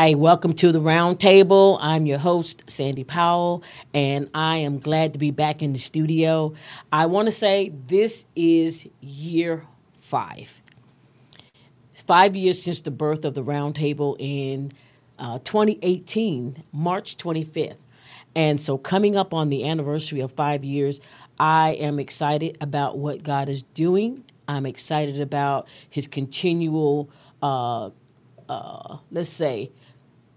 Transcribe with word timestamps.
Hi, 0.00 0.14
welcome 0.14 0.54
to 0.54 0.72
the 0.72 0.80
Roundtable. 0.80 1.76
I'm 1.78 2.06
your 2.06 2.16
host, 2.16 2.62
Sandy 2.70 3.04
Powell, 3.04 3.62
and 3.92 4.30
I 4.32 4.56
am 4.56 4.78
glad 4.78 5.12
to 5.12 5.18
be 5.18 5.30
back 5.30 5.60
in 5.60 5.74
the 5.74 5.78
studio. 5.78 6.54
I 6.90 7.04
want 7.04 7.26
to 7.26 7.32
say 7.32 7.74
this 7.86 8.24
is 8.34 8.88
year 9.02 9.62
five. 9.98 10.62
It's 11.92 12.00
five 12.00 12.34
years 12.34 12.62
since 12.62 12.80
the 12.80 12.90
birth 12.90 13.26
of 13.26 13.34
the 13.34 13.44
Roundtable 13.44 14.16
in 14.18 14.72
uh, 15.18 15.38
2018, 15.40 16.62
March 16.72 17.18
25th. 17.18 17.76
And 18.34 18.58
so, 18.58 18.78
coming 18.78 19.18
up 19.18 19.34
on 19.34 19.50
the 19.50 19.68
anniversary 19.68 20.20
of 20.20 20.32
five 20.32 20.64
years, 20.64 20.98
I 21.38 21.72
am 21.72 21.98
excited 21.98 22.56
about 22.62 22.96
what 22.96 23.22
God 23.22 23.50
is 23.50 23.64
doing. 23.74 24.24
I'm 24.48 24.64
excited 24.64 25.20
about 25.20 25.68
His 25.90 26.06
continual, 26.06 27.10
uh, 27.42 27.90
uh, 28.48 28.96
let's 29.10 29.28
say, 29.28 29.70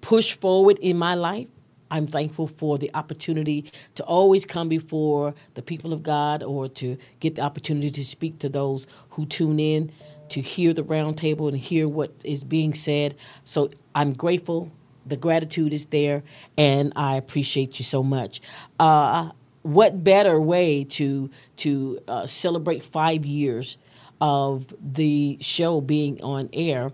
push 0.03 0.33
forward 0.33 0.77
in 0.79 0.97
my 0.97 1.15
life. 1.15 1.47
I'm 1.89 2.07
thankful 2.07 2.47
for 2.47 2.77
the 2.77 2.91
opportunity 2.93 3.71
to 3.95 4.03
always 4.03 4.45
come 4.45 4.67
before 4.67 5.33
the 5.53 5.61
people 5.61 5.93
of 5.93 6.03
God 6.03 6.43
or 6.43 6.67
to 6.67 6.97
get 7.21 7.35
the 7.35 7.41
opportunity 7.41 7.89
to 7.89 8.03
speak 8.03 8.37
to 8.39 8.49
those 8.49 8.85
who 9.11 9.25
tune 9.25 9.59
in 9.59 9.91
to 10.29 10.41
hear 10.41 10.73
the 10.73 10.83
roundtable 10.83 11.47
and 11.47 11.57
hear 11.57 11.87
what 11.87 12.11
is 12.25 12.43
being 12.43 12.73
said. 12.73 13.15
So 13.45 13.69
I'm 13.95 14.11
grateful 14.13 14.71
the 15.05 15.17
gratitude 15.17 15.73
is 15.73 15.85
there, 15.87 16.23
and 16.57 16.93
I 16.95 17.15
appreciate 17.15 17.79
you 17.79 17.85
so 17.85 18.03
much. 18.03 18.41
Uh, 18.79 19.31
what 19.61 20.03
better 20.03 20.39
way 20.39 20.83
to 20.83 21.29
to 21.57 21.99
uh, 22.07 22.25
celebrate 22.25 22.83
five 22.83 23.25
years 23.25 23.77
of 24.19 24.73
the 24.81 25.37
show 25.39 25.79
being 25.81 26.21
on 26.23 26.49
air 26.51 26.91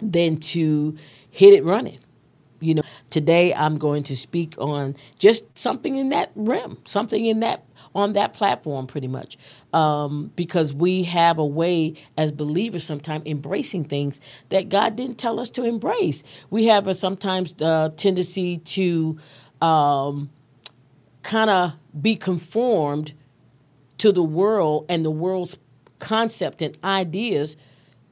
than 0.00 0.38
to 0.38 0.96
hit 1.30 1.54
it 1.54 1.64
running? 1.64 1.98
You 2.60 2.74
know, 2.74 2.82
today 3.10 3.54
I'm 3.54 3.78
going 3.78 4.02
to 4.04 4.16
speak 4.16 4.54
on 4.58 4.96
just 5.18 5.56
something 5.56 5.96
in 5.96 6.08
that 6.10 6.32
realm, 6.34 6.78
something 6.84 7.24
in 7.26 7.40
that 7.40 7.64
on 7.94 8.12
that 8.14 8.32
platform 8.32 8.86
pretty 8.86 9.08
much. 9.08 9.38
Um, 9.72 10.32
because 10.36 10.72
we 10.72 11.04
have 11.04 11.38
a 11.38 11.46
way 11.46 11.94
as 12.16 12.32
believers 12.32 12.84
sometimes 12.84 13.24
embracing 13.26 13.84
things 13.84 14.20
that 14.48 14.68
god 14.68 14.96
didn't 14.96 15.18
tell 15.18 15.38
us 15.40 15.50
to 15.50 15.64
embrace. 15.64 16.22
We 16.50 16.66
have 16.66 16.86
a 16.86 16.94
sometimes 16.94 17.54
the 17.54 17.92
tendency 17.96 18.58
to 18.58 19.18
um, 19.60 20.30
kind 21.22 21.50
of 21.50 21.74
be 22.00 22.16
conformed 22.16 23.12
to 23.98 24.12
the 24.12 24.22
world 24.22 24.86
and 24.88 25.04
the 25.04 25.10
world's 25.10 25.56
concept 25.98 26.62
and 26.62 26.76
ideas 26.84 27.56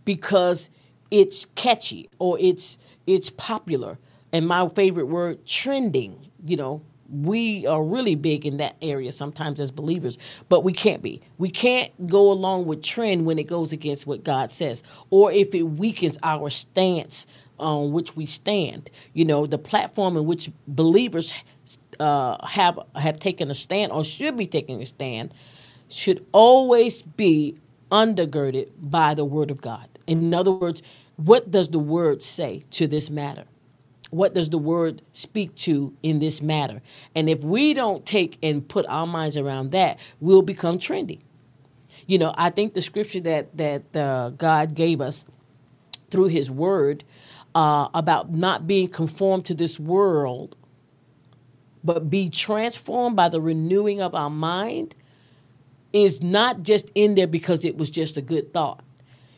because 0.05 0.71
it's 1.11 1.47
catchy 1.55 2.09
or 2.19 2.39
it's 2.41 2.79
it's 3.07 3.31
popular 3.31 3.99
and 4.37 4.47
my 4.47 4.69
favorite 4.69 5.07
word 5.07 5.45
trending 5.47 6.31
you 6.45 6.57
know 6.57 6.83
we 7.09 7.67
are 7.67 7.83
really 7.83 8.15
big 8.15 8.47
in 8.47 8.57
that 8.59 8.77
area 8.83 9.13
sometimes 9.13 9.61
as 9.61 9.71
believers, 9.71 10.19
but 10.49 10.65
we 10.65 10.73
can't 10.73 11.03
be. 11.03 11.23
We 11.39 11.51
can't 11.51 11.91
go 12.09 12.31
along 12.33 12.67
with 12.67 12.83
trend 12.83 13.27
when 13.27 13.39
it 13.39 13.45
goes 13.47 13.73
against 13.73 14.07
what 14.07 14.25
God 14.25 14.51
says, 14.51 14.83
or 15.11 15.31
if 15.33 15.55
it 15.55 15.63
weakens 15.63 16.19
our 16.23 16.51
stance 16.51 17.27
on 17.59 17.93
which 17.93 18.17
we 18.17 18.27
stand. 18.27 18.91
You 19.15 19.25
know, 19.25 19.47
the 19.47 19.59
platform 19.59 20.17
in 20.17 20.27
which 20.27 20.51
believers 20.67 21.33
uh, 22.01 22.45
have 22.47 22.79
have 22.95 23.19
taken 23.19 23.51
a 23.51 23.55
stand 23.55 23.93
or 23.93 24.05
should 24.05 24.37
be 24.37 24.47
taking 24.47 24.83
a 24.83 24.87
stand 24.87 25.33
should 25.89 26.25
always 26.33 27.03
be 27.03 27.57
undergirded 27.93 28.69
by 28.79 29.15
the 29.15 29.25
Word 29.25 29.51
of 29.51 29.61
God. 29.61 29.89
In 30.07 30.35
other 30.35 30.51
words, 30.51 30.83
what 31.17 31.51
does 31.51 31.69
the 31.71 31.79
Word 31.79 32.23
say 32.23 32.65
to 32.73 32.87
this 32.87 33.09
matter? 33.09 33.45
What 34.17 34.35
does 34.35 34.51
the 34.51 34.59
word 34.59 35.03
speak 35.13 35.55
to 35.57 35.95
in 36.03 36.19
this 36.19 36.41
matter? 36.41 36.81
And 37.15 37.29
if 37.29 37.45
we 37.45 37.75
don't 37.75 38.05
take 38.07 38.39
and 38.43 38.67
put 38.67 38.87
our 38.89 39.07
minds 39.07 39.37
around 39.37 39.71
that, 39.73 40.01
we'll 40.21 40.43
become 40.43 40.79
trendy. 40.79 41.21
You 42.07 42.19
know, 42.19 42.35
I 42.37 42.51
think 42.51 42.75
the 42.75 42.83
scripture 42.83 43.21
that 43.21 43.57
that 43.57 43.97
uh, 43.97 44.31
God 44.31 44.75
gave 44.75 45.01
us 45.01 45.27
through 46.11 46.29
His 46.29 46.51
Word 46.51 47.05
uh, 47.55 47.89
about 47.95 48.33
not 48.33 48.67
being 48.67 48.89
conformed 48.89 49.47
to 49.47 49.55
this 49.55 49.79
world, 49.79 50.57
but 51.83 52.09
be 52.09 52.31
transformed 52.31 53.17
by 53.17 53.29
the 53.29 53.41
renewing 53.41 54.01
of 54.01 54.15
our 54.15 54.31
mind, 54.31 54.95
is 55.93 56.23
not 56.23 56.63
just 56.63 56.91
in 56.95 57.17
there 57.17 57.27
because 57.27 57.65
it 57.65 57.77
was 57.77 57.91
just 57.91 58.17
a 58.17 58.23
good 58.23 58.53
thought. 58.53 58.83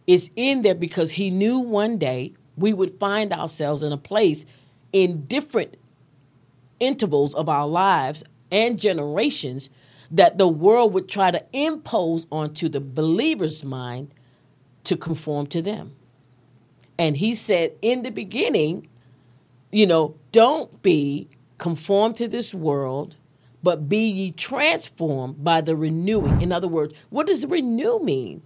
It's 0.06 0.28
in 0.36 0.62
there 0.62 0.74
because 0.74 1.12
He 1.12 1.30
knew 1.30 1.58
one 1.58 1.96
day 1.96 2.34
we 2.56 2.74
would 2.74 2.98
find 2.98 3.32
ourselves 3.32 3.82
in 3.82 3.92
a 3.92 3.98
place 3.98 4.44
in 4.92 5.24
different 5.26 5.76
intervals 6.80 7.34
of 7.34 7.48
our 7.48 7.66
lives 7.66 8.24
and 8.50 8.78
generations 8.78 9.70
that 10.10 10.38
the 10.38 10.48
world 10.48 10.92
would 10.94 11.08
try 11.08 11.30
to 11.30 11.42
impose 11.52 12.26
onto 12.30 12.68
the 12.68 12.80
believer's 12.80 13.64
mind 13.64 14.12
to 14.84 14.96
conform 14.96 15.46
to 15.48 15.60
them. 15.60 15.94
And 16.98 17.16
he 17.16 17.34
said 17.34 17.72
in 17.82 18.02
the 18.02 18.10
beginning, 18.10 18.88
you 19.70 19.86
know, 19.86 20.14
don't 20.32 20.82
be 20.82 21.28
conformed 21.58 22.16
to 22.16 22.28
this 22.28 22.54
world, 22.54 23.16
but 23.62 23.88
be 23.88 24.08
ye 24.08 24.30
transformed 24.30 25.44
by 25.44 25.60
the 25.60 25.76
renewing. 25.76 26.40
In 26.40 26.52
other 26.52 26.68
words, 26.68 26.94
what 27.10 27.26
does 27.26 27.44
renew 27.44 27.98
mean? 27.98 28.42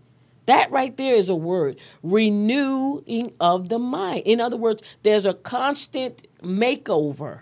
That 0.47 0.71
right 0.71 0.97
there 0.97 1.15
is 1.15 1.29
a 1.29 1.35
word 1.35 1.79
renewing 2.03 3.33
of 3.41 3.69
the 3.69 3.79
mind. 3.79 4.23
In 4.25 4.41
other 4.41 4.57
words, 4.57 4.83
there's 5.03 5.27
a 5.27 5.35
constant 5.35 6.27
makeover 6.43 7.41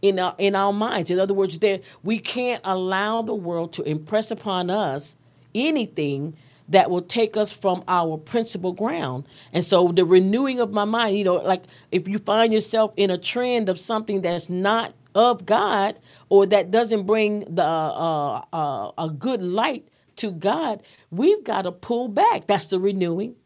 in 0.00 0.18
our, 0.18 0.34
in 0.38 0.54
our 0.54 0.72
minds. 0.72 1.10
In 1.10 1.18
other 1.18 1.34
words, 1.34 1.58
there 1.58 1.80
we 2.02 2.18
can't 2.18 2.60
allow 2.64 3.22
the 3.22 3.34
world 3.34 3.72
to 3.74 3.82
impress 3.82 4.30
upon 4.30 4.70
us 4.70 5.16
anything 5.54 6.36
that 6.68 6.90
will 6.90 7.02
take 7.02 7.36
us 7.36 7.50
from 7.50 7.84
our 7.88 8.16
principal 8.16 8.72
ground. 8.72 9.24
And 9.52 9.64
so 9.64 9.88
the 9.88 10.04
renewing 10.04 10.60
of 10.60 10.72
my 10.72 10.84
mind, 10.84 11.16
you 11.16 11.24
know, 11.24 11.34
like 11.36 11.64
if 11.92 12.08
you 12.08 12.18
find 12.18 12.52
yourself 12.52 12.92
in 12.96 13.10
a 13.10 13.18
trend 13.18 13.68
of 13.68 13.78
something 13.78 14.22
that's 14.22 14.48
not 14.48 14.94
of 15.14 15.46
God 15.46 15.98
or 16.28 16.46
that 16.46 16.70
doesn't 16.70 17.06
bring 17.06 17.40
the 17.40 17.62
uh, 17.62 18.44
uh, 18.52 18.92
a 18.98 19.10
good 19.10 19.42
light 19.42 19.86
to 20.16 20.32
God, 20.32 20.82
we've 21.10 21.44
got 21.44 21.62
to 21.62 21.72
pull 21.72 22.08
back. 22.08 22.46
That's 22.46 22.66
the 22.66 22.80
renewing. 22.80 23.36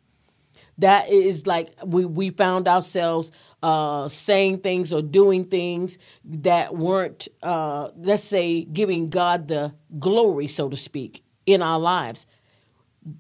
That 0.78 1.10
is 1.10 1.46
like 1.46 1.72
we, 1.84 2.04
we 2.04 2.30
found 2.30 2.68
ourselves 2.68 3.32
uh, 3.62 4.06
saying 4.06 4.58
things 4.58 4.92
or 4.92 5.02
doing 5.02 5.44
things 5.44 5.98
that 6.24 6.76
weren't, 6.76 7.26
uh, 7.42 7.88
let's 7.96 8.22
say, 8.22 8.62
giving 8.62 9.10
God 9.10 9.48
the 9.48 9.74
glory, 9.98 10.46
so 10.46 10.68
to 10.68 10.76
speak, 10.76 11.24
in 11.46 11.62
our 11.62 11.80
lives. 11.80 12.26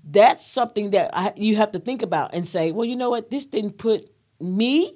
That's 0.04 0.46
something 0.46 0.90
that 0.90 1.10
I, 1.12 1.32
you 1.36 1.56
have 1.56 1.72
to 1.72 1.80
think 1.80 2.02
about 2.02 2.32
and 2.32 2.46
say, 2.46 2.70
well, 2.70 2.84
you 2.84 2.94
know 2.94 3.10
what? 3.10 3.30
This 3.30 3.46
didn't 3.46 3.78
put 3.78 4.08
me 4.40 4.94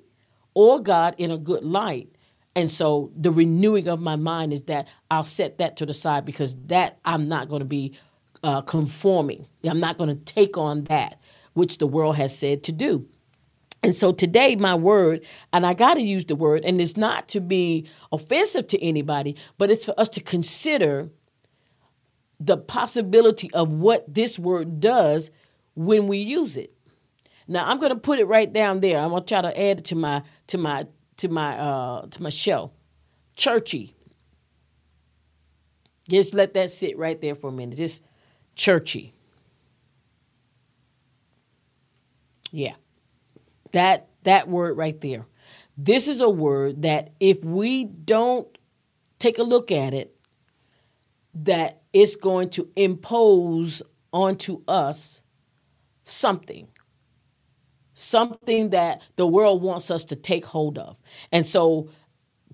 or 0.54 0.80
God 0.80 1.16
in 1.18 1.30
a 1.30 1.38
good 1.38 1.64
light. 1.64 2.14
And 2.54 2.70
so 2.70 3.10
the 3.16 3.30
renewing 3.30 3.88
of 3.88 4.00
my 4.00 4.16
mind 4.16 4.52
is 4.52 4.62
that 4.64 4.86
I'll 5.10 5.24
set 5.24 5.58
that 5.58 5.78
to 5.78 5.86
the 5.86 5.94
side 5.94 6.24
because 6.24 6.56
that 6.66 6.98
I'm 7.04 7.28
not 7.28 7.48
going 7.48 7.60
to 7.60 7.66
be 7.66 7.94
uh, 8.42 8.62
conforming. 8.62 9.46
I'm 9.64 9.80
not 9.80 9.98
going 9.98 10.08
to 10.10 10.24
take 10.24 10.56
on 10.56 10.84
that 10.84 11.20
which 11.54 11.78
the 11.78 11.86
world 11.86 12.16
has 12.16 12.36
said 12.36 12.62
to 12.64 12.72
do. 12.72 13.06
And 13.82 13.94
so 13.94 14.12
today, 14.12 14.54
my 14.56 14.74
word, 14.74 15.24
and 15.52 15.66
I 15.66 15.74
got 15.74 15.94
to 15.94 16.02
use 16.02 16.24
the 16.24 16.36
word, 16.36 16.64
and 16.64 16.80
it's 16.80 16.96
not 16.96 17.28
to 17.30 17.40
be 17.40 17.88
offensive 18.12 18.68
to 18.68 18.82
anybody, 18.82 19.36
but 19.58 19.70
it's 19.70 19.84
for 19.84 19.98
us 19.98 20.08
to 20.10 20.20
consider 20.20 21.10
the 22.38 22.56
possibility 22.56 23.52
of 23.52 23.72
what 23.72 24.12
this 24.12 24.38
word 24.38 24.80
does 24.80 25.30
when 25.74 26.06
we 26.06 26.18
use 26.18 26.56
it. 26.56 26.72
Now, 27.48 27.68
I'm 27.68 27.78
going 27.78 27.90
to 27.90 27.98
put 27.98 28.20
it 28.20 28.26
right 28.26 28.52
down 28.52 28.80
there. 28.80 28.98
I'm 28.98 29.10
going 29.10 29.24
to 29.24 29.28
try 29.28 29.42
to 29.42 29.60
add 29.60 29.80
it 29.80 29.84
to 29.86 29.96
my 29.96 30.22
to 30.46 30.58
my 30.58 30.86
to 31.16 31.28
my 31.28 31.58
uh, 31.58 32.06
to 32.06 32.22
my 32.22 32.28
show. 32.28 32.72
Churchy. 33.34 33.94
Just 36.08 36.34
let 36.34 36.54
that 36.54 36.70
sit 36.70 36.96
right 36.98 37.20
there 37.20 37.34
for 37.34 37.48
a 37.48 37.52
minute. 37.52 37.76
Just 37.76 38.02
churchy. 38.54 39.14
Yeah. 42.50 42.74
That 43.72 44.08
that 44.24 44.48
word 44.48 44.76
right 44.76 45.00
there. 45.00 45.26
This 45.76 46.06
is 46.06 46.20
a 46.20 46.28
word 46.28 46.82
that 46.82 47.12
if 47.18 47.42
we 47.42 47.84
don't 47.84 48.46
take 49.18 49.38
a 49.38 49.42
look 49.42 49.72
at 49.72 49.94
it, 49.94 50.14
that 51.34 51.82
it's 51.92 52.16
going 52.16 52.50
to 52.50 52.68
impose 52.76 53.82
onto 54.12 54.62
us 54.68 55.22
something. 56.04 56.68
Something 57.94 58.70
that 58.70 59.02
the 59.16 59.26
world 59.26 59.62
wants 59.62 59.90
us 59.90 60.04
to 60.06 60.16
take 60.16 60.44
hold 60.44 60.78
of. 60.78 61.00
And 61.30 61.46
so 61.46 61.88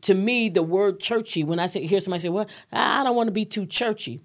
to 0.02 0.14
me, 0.14 0.48
the 0.48 0.62
word 0.62 1.00
churchy, 1.00 1.44
when 1.44 1.58
I 1.58 1.66
say 1.66 1.86
hear 1.86 2.00
somebody 2.00 2.22
say, 2.22 2.28
Well, 2.28 2.48
I 2.72 3.02
don't 3.04 3.16
want 3.16 3.28
to 3.28 3.32
be 3.32 3.44
too 3.44 3.66
churchy. 3.66 4.22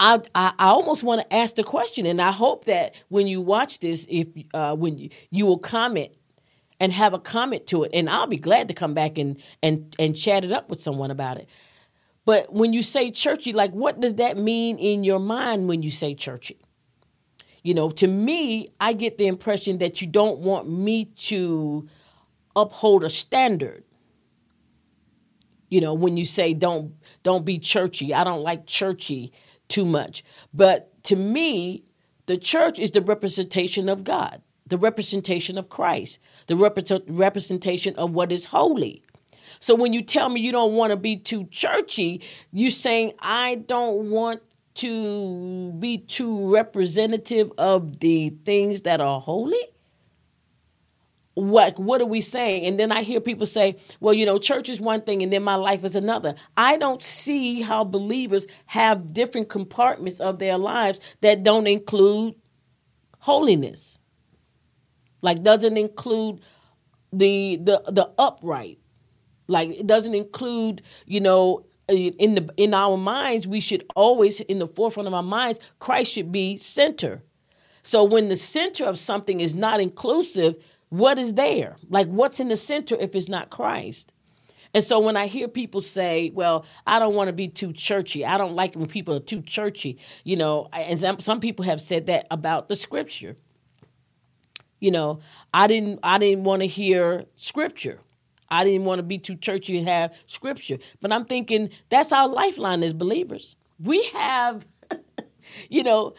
I, 0.00 0.20
I, 0.34 0.52
I 0.58 0.66
almost 0.66 1.02
want 1.02 1.22
to 1.22 1.34
ask 1.34 1.56
the 1.56 1.64
question, 1.64 2.06
and 2.06 2.20
I 2.20 2.30
hope 2.30 2.66
that 2.66 2.94
when 3.08 3.26
you 3.26 3.40
watch 3.40 3.80
this, 3.80 4.06
if 4.08 4.28
uh, 4.54 4.76
when 4.76 4.98
you, 4.98 5.10
you 5.30 5.46
will 5.46 5.58
comment 5.58 6.12
and 6.80 6.92
have 6.92 7.14
a 7.14 7.18
comment 7.18 7.66
to 7.68 7.84
it. 7.84 7.90
And 7.92 8.08
I'll 8.08 8.26
be 8.26 8.36
glad 8.36 8.68
to 8.68 8.74
come 8.74 8.94
back 8.94 9.18
and 9.18 9.38
and 9.62 9.94
and 9.98 10.14
chat 10.14 10.44
it 10.44 10.52
up 10.52 10.70
with 10.70 10.80
someone 10.80 11.10
about 11.10 11.38
it. 11.38 11.48
But 12.24 12.52
when 12.52 12.72
you 12.72 12.82
say 12.82 13.10
churchy, 13.10 13.52
like 13.52 13.72
what 13.72 14.00
does 14.00 14.14
that 14.14 14.36
mean 14.36 14.78
in 14.78 15.02
your 15.02 15.18
mind 15.18 15.66
when 15.66 15.82
you 15.82 15.90
say 15.90 16.14
churchy? 16.14 16.60
You 17.62 17.74
know, 17.74 17.90
to 17.90 18.06
me, 18.06 18.68
I 18.80 18.92
get 18.92 19.18
the 19.18 19.26
impression 19.26 19.78
that 19.78 20.00
you 20.00 20.06
don't 20.06 20.38
want 20.38 20.70
me 20.70 21.06
to 21.06 21.88
uphold 22.54 23.02
a 23.02 23.10
standard. 23.10 23.84
You 25.68 25.80
know, 25.80 25.92
when 25.92 26.16
you 26.16 26.24
say 26.24 26.54
don't 26.54 26.94
don't 27.24 27.44
be 27.44 27.58
churchy. 27.58 28.14
I 28.14 28.22
don't 28.22 28.42
like 28.42 28.66
churchy 28.66 29.32
too 29.68 29.84
much. 29.84 30.24
But 30.52 31.02
to 31.04 31.16
me, 31.16 31.84
the 32.26 32.36
church 32.36 32.78
is 32.78 32.90
the 32.90 33.00
representation 33.00 33.88
of 33.88 34.04
God, 34.04 34.42
the 34.66 34.78
representation 34.78 35.56
of 35.56 35.68
Christ, 35.68 36.18
the 36.46 36.56
rep- 36.56 36.78
representation 37.08 37.94
of 37.96 38.12
what 38.12 38.32
is 38.32 38.46
holy. 38.46 39.02
So 39.60 39.74
when 39.74 39.92
you 39.92 40.02
tell 40.02 40.28
me 40.28 40.40
you 40.40 40.52
don't 40.52 40.74
want 40.74 40.90
to 40.90 40.96
be 40.96 41.16
too 41.16 41.46
churchy, 41.50 42.22
you're 42.52 42.70
saying 42.70 43.12
I 43.20 43.56
don't 43.56 44.10
want 44.10 44.42
to 44.78 45.72
be 45.80 45.98
too 45.98 46.52
representative 46.52 47.50
of 47.58 47.98
the 47.98 48.30
things 48.44 48.82
that 48.82 49.00
are 49.00 49.20
holy? 49.20 49.60
What 51.38 51.78
what 51.78 52.00
are 52.00 52.06
we 52.06 52.20
saying? 52.20 52.66
And 52.66 52.80
then 52.80 52.90
I 52.90 53.02
hear 53.02 53.20
people 53.20 53.46
say, 53.46 53.76
well, 54.00 54.12
you 54.12 54.26
know, 54.26 54.38
church 54.38 54.68
is 54.68 54.80
one 54.80 55.02
thing 55.02 55.22
and 55.22 55.32
then 55.32 55.42
my 55.44 55.54
life 55.54 55.84
is 55.84 55.94
another. 55.94 56.34
I 56.56 56.76
don't 56.76 57.02
see 57.02 57.62
how 57.62 57.84
believers 57.84 58.46
have 58.66 59.12
different 59.12 59.48
compartments 59.48 60.18
of 60.18 60.38
their 60.38 60.58
lives 60.58 61.00
that 61.20 61.44
don't 61.44 61.66
include 61.66 62.34
holiness. 63.20 63.98
Like 65.22 65.42
doesn't 65.42 65.76
include 65.76 66.40
the 67.12 67.56
the 67.62 67.82
the 67.86 68.10
upright. 68.18 68.78
Like 69.46 69.70
it 69.70 69.86
doesn't 69.86 70.14
include, 70.14 70.82
you 71.06 71.20
know, 71.20 71.66
uh, 71.88 71.94
in 71.94 72.34
the 72.34 72.52
in 72.56 72.74
our 72.74 72.96
minds 72.96 73.46
we 73.46 73.60
should 73.60 73.84
always 73.94 74.40
in 74.40 74.58
the 74.58 74.66
forefront 74.66 75.06
of 75.06 75.14
our 75.14 75.22
minds 75.22 75.58
christ 75.78 76.12
should 76.12 76.30
be 76.30 76.58
center 76.58 77.22
so 77.82 78.04
when 78.04 78.28
the 78.28 78.36
center 78.36 78.84
of 78.84 78.98
something 78.98 79.40
is 79.40 79.54
not 79.54 79.80
inclusive 79.80 80.54
what 80.90 81.18
is 81.18 81.34
there 81.34 81.76
like 81.88 82.06
what's 82.08 82.40
in 82.40 82.48
the 82.48 82.56
center 82.56 82.96
if 82.98 83.14
it's 83.14 83.28
not 83.28 83.50
christ 83.50 84.12
and 84.74 84.84
so 84.84 84.98
when 84.98 85.16
i 85.16 85.26
hear 85.26 85.48
people 85.48 85.80
say 85.80 86.30
well 86.34 86.64
i 86.86 86.98
don't 86.98 87.14
want 87.14 87.28
to 87.28 87.32
be 87.32 87.48
too 87.48 87.72
churchy 87.72 88.24
i 88.24 88.36
don't 88.36 88.54
like 88.54 88.74
when 88.74 88.86
people 88.86 89.14
are 89.14 89.20
too 89.20 89.42
churchy 89.42 89.98
you 90.24 90.36
know 90.36 90.68
and 90.72 91.00
some, 91.00 91.18
some 91.18 91.40
people 91.40 91.64
have 91.64 91.80
said 91.80 92.06
that 92.06 92.26
about 92.30 92.68
the 92.68 92.76
scripture 92.76 93.36
you 94.80 94.90
know 94.90 95.20
i 95.52 95.66
didn't 95.66 95.98
i 96.02 96.18
didn't 96.18 96.44
want 96.44 96.62
to 96.62 96.68
hear 96.68 97.24
scripture 97.36 98.00
I 98.50 98.64
didn't 98.64 98.84
want 98.84 98.98
to 98.98 99.02
be 99.02 99.18
too 99.18 99.36
churchy 99.36 99.78
and 99.78 99.88
have 99.88 100.14
scripture. 100.26 100.78
But 101.00 101.12
I'm 101.12 101.24
thinking 101.24 101.70
that's 101.88 102.12
our 102.12 102.28
lifeline 102.28 102.82
as 102.82 102.92
believers. 102.92 103.56
We 103.78 104.02
have, 104.14 104.66
you 105.68 105.82
know, 105.82 106.14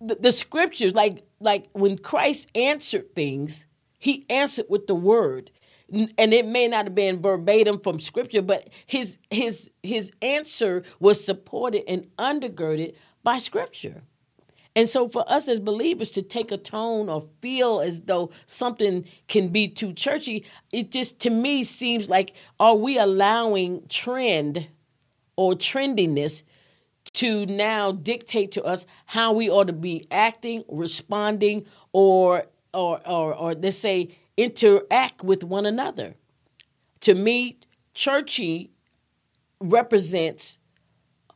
the, 0.00 0.16
the 0.16 0.32
scriptures, 0.32 0.94
like 0.94 1.24
like 1.40 1.68
when 1.72 1.98
Christ 1.98 2.48
answered 2.54 3.14
things, 3.14 3.66
he 4.06 4.24
answered 4.30 4.66
with 4.68 4.86
the 4.86 4.94
word. 4.94 5.50
And 5.92 6.32
it 6.32 6.46
may 6.46 6.68
not 6.68 6.84
have 6.86 6.94
been 6.94 7.20
verbatim 7.20 7.80
from 7.80 7.98
scripture, 7.98 8.42
but 8.42 8.68
his 8.86 9.18
his 9.30 9.70
his 9.82 10.12
answer 10.22 10.84
was 10.98 11.24
supported 11.24 11.88
and 11.88 12.06
undergirded 12.16 12.94
by 13.22 13.38
scripture. 13.38 14.02
And 14.76 14.88
so, 14.88 15.08
for 15.08 15.24
us 15.28 15.48
as 15.48 15.58
believers 15.58 16.10
to 16.12 16.22
take 16.22 16.52
a 16.52 16.56
tone 16.56 17.08
or 17.08 17.28
feel 17.40 17.80
as 17.80 18.02
though 18.02 18.30
something 18.46 19.04
can 19.26 19.48
be 19.48 19.68
too 19.68 19.92
churchy, 19.92 20.44
it 20.72 20.90
just 20.92 21.20
to 21.20 21.30
me 21.30 21.64
seems 21.64 22.08
like 22.08 22.34
are 22.60 22.76
we 22.76 22.98
allowing 22.98 23.86
trend 23.88 24.68
or 25.36 25.54
trendiness 25.54 26.42
to 27.14 27.46
now 27.46 27.92
dictate 27.92 28.52
to 28.52 28.64
us 28.64 28.86
how 29.06 29.32
we 29.32 29.48
ought 29.48 29.68
to 29.68 29.72
be 29.72 30.06
acting, 30.10 30.64
responding, 30.68 31.64
or 31.92 32.46
or 32.76 33.00
or, 33.08 33.34
or 33.34 33.54
let's 33.54 33.76
say 33.76 34.16
interact 34.36 35.24
with 35.24 35.42
one 35.42 35.66
another? 35.66 36.14
To 37.00 37.14
me, 37.14 37.58
churchy 37.94 38.70
represents 39.60 40.58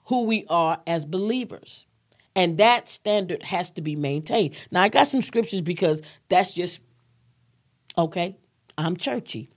who 0.06 0.24
we 0.24 0.44
are 0.48 0.80
as 0.86 1.04
believers. 1.04 1.86
And 2.36 2.58
that 2.58 2.88
standard 2.88 3.42
has 3.42 3.70
to 3.72 3.82
be 3.82 3.96
maintained. 3.96 4.54
Now, 4.70 4.82
I 4.82 4.88
got 4.88 5.08
some 5.08 5.20
scriptures 5.22 5.60
because 5.60 6.00
that's 6.28 6.54
just, 6.54 6.80
okay, 7.98 8.36
I'm 8.78 8.96
churchy. 8.96 9.50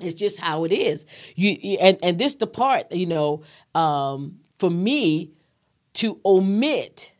It's 0.00 0.14
just 0.14 0.38
how 0.38 0.64
it 0.64 0.72
is. 0.72 1.06
You, 1.34 1.56
you 1.60 1.78
and 1.78 1.98
and 2.02 2.18
this 2.18 2.36
the 2.36 2.46
part 2.46 2.92
you 2.92 3.06
know 3.06 3.42
um, 3.74 4.38
for 4.58 4.70
me 4.70 5.32
to 5.94 6.20
omit 6.24 7.12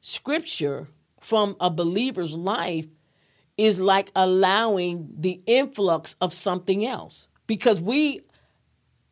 scripture 0.00 0.88
from 1.24 1.56
a 1.58 1.70
believer's 1.70 2.34
life 2.34 2.86
is 3.56 3.80
like 3.80 4.12
allowing 4.14 5.08
the 5.18 5.40
influx 5.46 6.16
of 6.20 6.34
something 6.34 6.84
else 6.84 7.28
because 7.46 7.80
we 7.80 8.20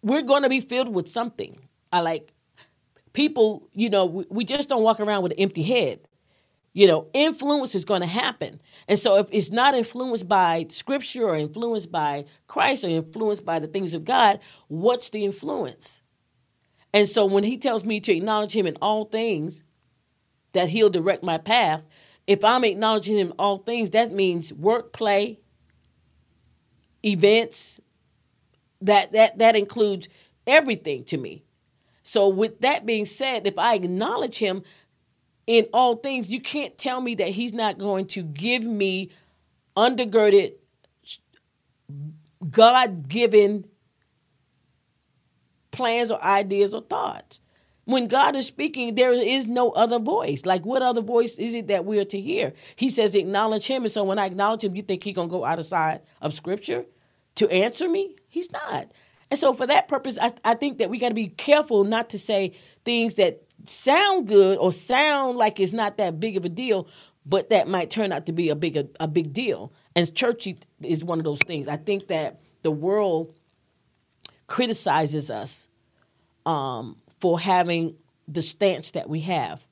we're 0.03 0.21
going 0.21 0.43
to 0.43 0.51
be 0.51 0.61
filled 0.61 0.95
with 0.95 1.09
something. 1.09 1.59
I 1.91 2.01
like 2.01 2.35
people, 3.15 3.69
you 3.73 3.89
know, 3.89 4.05
we, 4.05 4.27
we 4.29 4.45
just 4.45 4.69
don't 4.69 4.83
walk 4.83 5.01
around 5.01 5.23
with 5.23 5.33
an 5.33 5.39
empty 5.39 5.63
head. 5.63 6.01
You 6.75 6.87
know, 6.87 7.07
influence 7.15 7.75
is 7.75 7.87
going 7.87 8.01
to 8.03 8.07
happen. 8.07 8.61
And 8.89 8.99
so 8.99 9.17
if 9.17 9.29
it's 9.31 9.51
not 9.51 9.75
influenced 9.75 10.29
by 10.29 10.67
scripture 10.69 11.25
or 11.25 11.37
influenced 11.37 11.91
by 11.91 12.27
Christ 12.47 12.85
or 12.85 12.89
influenced 12.89 13.47
by 13.47 13.59
the 13.59 13.69
things 13.69 13.95
of 13.95 14.05
God, 14.05 14.41
what's 14.69 15.09
the 15.11 15.25
influence? 15.25 16.03
And 16.93 17.09
so 17.09 17.25
when 17.25 17.45
he 17.45 17.57
tells 17.57 17.85
me 17.85 18.01
to 18.01 18.13
acknowledge 18.13 18.53
him 18.53 18.67
in 18.67 18.77
all 18.83 19.07
things, 19.07 19.63
that 20.53 20.69
he'll 20.69 20.91
direct 20.91 21.23
my 21.23 21.39
path, 21.39 21.85
if 22.27 22.45
I'm 22.45 22.65
acknowledging 22.65 23.19
him 23.19 23.29
in 23.29 23.35
all 23.39 23.59
things, 23.59 23.91
that 23.91 24.13
means 24.13 24.53
work, 24.53 24.93
play, 24.93 25.41
events, 27.05 27.81
that 28.81 29.13
that 29.13 29.39
that 29.39 29.57
includes 29.57 30.09
everything 30.47 31.05
to 31.05 31.17
me. 31.17 31.45
So, 32.03 32.29
with 32.29 32.61
that 32.61 32.85
being 32.87 33.07
said, 33.07 33.47
if 33.47 33.59
I 33.59 33.75
acknowledge 33.75 34.39
him 34.39 34.63
in 35.47 35.67
all 35.73 35.97
things, 35.97 36.33
you 36.33 36.41
can't 36.41 36.77
tell 36.79 37.01
me 37.01 37.15
that 37.17 37.29
he's 37.29 37.53
not 37.53 37.79
going 37.79 38.07
to 38.09 38.23
give 38.23 38.65
me 38.65 39.11
undergirded, 39.77 40.55
God 42.51 43.09
given 43.09 43.65
plans 45.71 46.11
or 46.11 46.23
ideas 46.23 46.75
or 46.75 46.83
thoughts. 46.83 47.41
When 47.85 48.07
God 48.07 48.37
is 48.37 48.47
speaking, 48.47 48.95
there 48.95 49.13
is 49.13 49.49
no 49.49 49.71
other 49.71 49.99
voice. 49.99 50.47
Like, 50.47 50.65
what 50.65 50.83
other 50.83 51.01
voice 51.01 51.37
is 51.39 51.55
it 51.55 51.67
that 51.67 51.85
we 51.85 51.99
are 51.99 52.05
to 52.07 52.21
hear? 52.21 52.53
He 52.77 52.89
says, 52.89 53.15
acknowledge 53.15 53.67
him. 53.67 53.83
And 53.83 53.91
so, 53.91 54.05
when 54.05 54.19
I 54.19 54.27
acknowledge 54.27 54.63
him, 54.63 54.77
you 54.77 54.83
think 54.83 55.03
he's 55.03 55.15
going 55.15 55.29
to 55.29 55.33
go 55.33 55.45
outside 55.45 56.03
of 56.21 56.33
scripture 56.33 56.85
to 57.37 57.51
answer 57.51 57.89
me? 57.89 58.17
He's 58.29 58.53
not. 58.53 58.93
And 59.31 59.39
so, 59.39 59.53
for 59.53 59.67
that 59.67 59.89
purpose, 59.89 60.17
I, 60.21 60.31
I 60.45 60.55
think 60.55 60.79
that 60.79 60.91
we 60.91 60.99
got 60.99 61.09
to 61.09 61.15
be 61.15 61.29
careful 61.29 61.83
not 61.83 62.11
to 62.11 62.19
say 62.19 62.53
things 62.85 63.15
that 63.15 63.43
sound 63.67 64.29
good 64.29 64.59
or 64.59 64.73
sound 64.73 65.39
like 65.39 65.59
it's 65.59 65.73
not 65.73 65.97
that 65.99 66.21
big 66.21 66.37
of 66.37 66.45
a 66.45 66.49
deal, 66.49 66.87
but 67.27 67.51
that 67.51 67.67
might 67.67 67.91
turn 67.91 68.13
out 68.13 68.27
to 68.27 68.33
be 68.33 68.49
a 68.49 68.55
big 68.55 68.77
a, 68.77 68.87
a 69.01 69.09
big 69.09 69.33
deal. 69.33 69.73
And 69.97 70.13
churchy 70.15 70.59
is 70.83 71.03
one 71.03 71.19
of 71.19 71.25
those 71.25 71.41
things. 71.41 71.67
I 71.67 71.79
think 71.79 72.07
that 72.09 72.41
the 72.63 72.71
world 72.71 73.35
criticizes 74.47 75.31
us 75.31 75.67
um, 76.47 76.97
for 77.23 77.41
having 77.41 77.97
the 78.29 78.43
stance 78.43 78.91
that 78.91 79.09
we 79.09 79.21
have. 79.21 79.67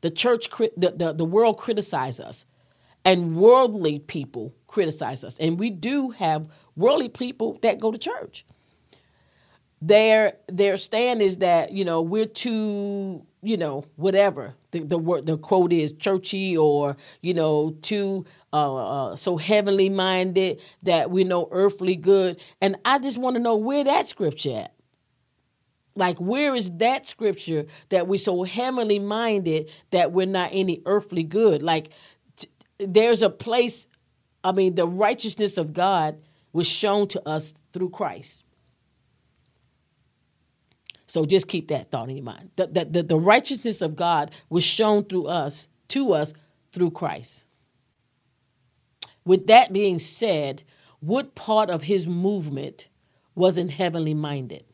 The 0.00 0.10
church, 0.10 0.48
the, 0.76 0.94
the, 0.96 1.12
the 1.12 1.26
world 1.26 1.58
criticizes 1.58 2.20
us, 2.20 2.46
and 3.04 3.36
worldly 3.36 4.00
people 4.00 4.54
criticize 4.66 5.22
us. 5.22 5.36
And 5.38 5.60
we 5.60 5.70
do 5.70 6.10
have 6.10 6.48
worldly 6.74 7.10
people 7.10 7.58
that 7.62 7.80
go 7.80 7.92
to 7.92 7.98
church 7.98 8.46
their 9.82 10.34
their 10.48 10.76
stand 10.76 11.20
is 11.22 11.38
that 11.38 11.72
you 11.72 11.84
know 11.84 12.00
we're 12.00 12.26
too 12.26 13.24
you 13.42 13.56
know 13.56 13.84
whatever 13.96 14.54
the 14.70 14.80
the 14.80 14.98
word 14.98 15.26
the 15.26 15.36
quote 15.36 15.72
is 15.72 15.92
churchy 15.92 16.56
or 16.56 16.96
you 17.20 17.34
know 17.34 17.76
too 17.82 18.24
uh, 18.52 19.10
uh, 19.10 19.14
so 19.16 19.36
heavenly 19.36 19.90
minded 19.90 20.60
that 20.82 21.10
we 21.10 21.24
know 21.24 21.48
earthly 21.52 21.94
good 21.94 22.40
and 22.60 22.76
i 22.86 22.98
just 22.98 23.18
want 23.18 23.36
to 23.36 23.42
know 23.42 23.56
where 23.56 23.84
that 23.84 24.08
scripture 24.08 24.56
at 24.60 24.75
like 25.96 26.18
where 26.18 26.54
is 26.56 26.78
that 26.78 27.06
scripture 27.06 27.66
that 27.90 28.08
we're 28.08 28.18
so 28.18 28.44
heavenly 28.44 29.00
minded 29.00 29.70
that 29.92 30.12
we're 30.12 30.26
not 30.26 30.50
any 30.52 30.82
earthly 30.86 31.24
good 31.24 31.62
like 31.62 31.90
t- 32.36 32.48
there's 32.78 33.22
a 33.22 33.30
place 33.30 33.88
i 34.44 34.52
mean 34.52 34.76
the 34.76 34.86
righteousness 34.88 35.58
of 35.58 35.74
god 35.74 36.18
was 36.52 36.68
shown 36.68 37.08
to 37.08 37.22
us 37.28 37.54
through 37.72 37.90
christ 37.90 38.44
so 41.06 41.26
just 41.26 41.48
keep 41.48 41.68
that 41.68 41.90
thought 41.90 42.10
in 42.10 42.16
your 42.16 42.24
mind. 42.24 42.50
The, 42.56 42.68
the, 42.68 42.84
the, 42.86 43.02
the 43.04 43.18
righteousness 43.20 43.82
of 43.82 43.96
God 43.96 44.32
was 44.50 44.64
shown 44.64 45.04
through 45.04 45.26
us, 45.26 45.68
to 45.88 46.12
us, 46.14 46.34
through 46.72 46.92
Christ. 46.92 47.44
with 49.24 49.46
that 49.48 49.72
being 49.72 49.98
said, 49.98 50.64
what 51.00 51.34
part 51.36 51.70
of 51.70 51.84
his 51.84 52.06
movement 52.06 52.88
wasn't 53.34 53.72
heavenly 53.72 54.14
minded? 54.14 54.64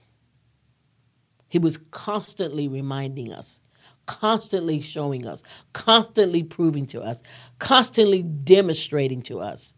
He 1.53 1.59
was 1.59 1.77
constantly 1.77 2.67
reminding 2.67 3.31
us, 3.31 3.61
constantly 4.07 4.81
showing 4.81 5.27
us, 5.27 5.43
constantly 5.75 6.43
proving 6.43 6.87
to 6.87 7.03
us, 7.03 7.23
constantly 7.59 8.23
demonstrating 8.23 9.21
to 9.25 9.39
us 9.39 9.75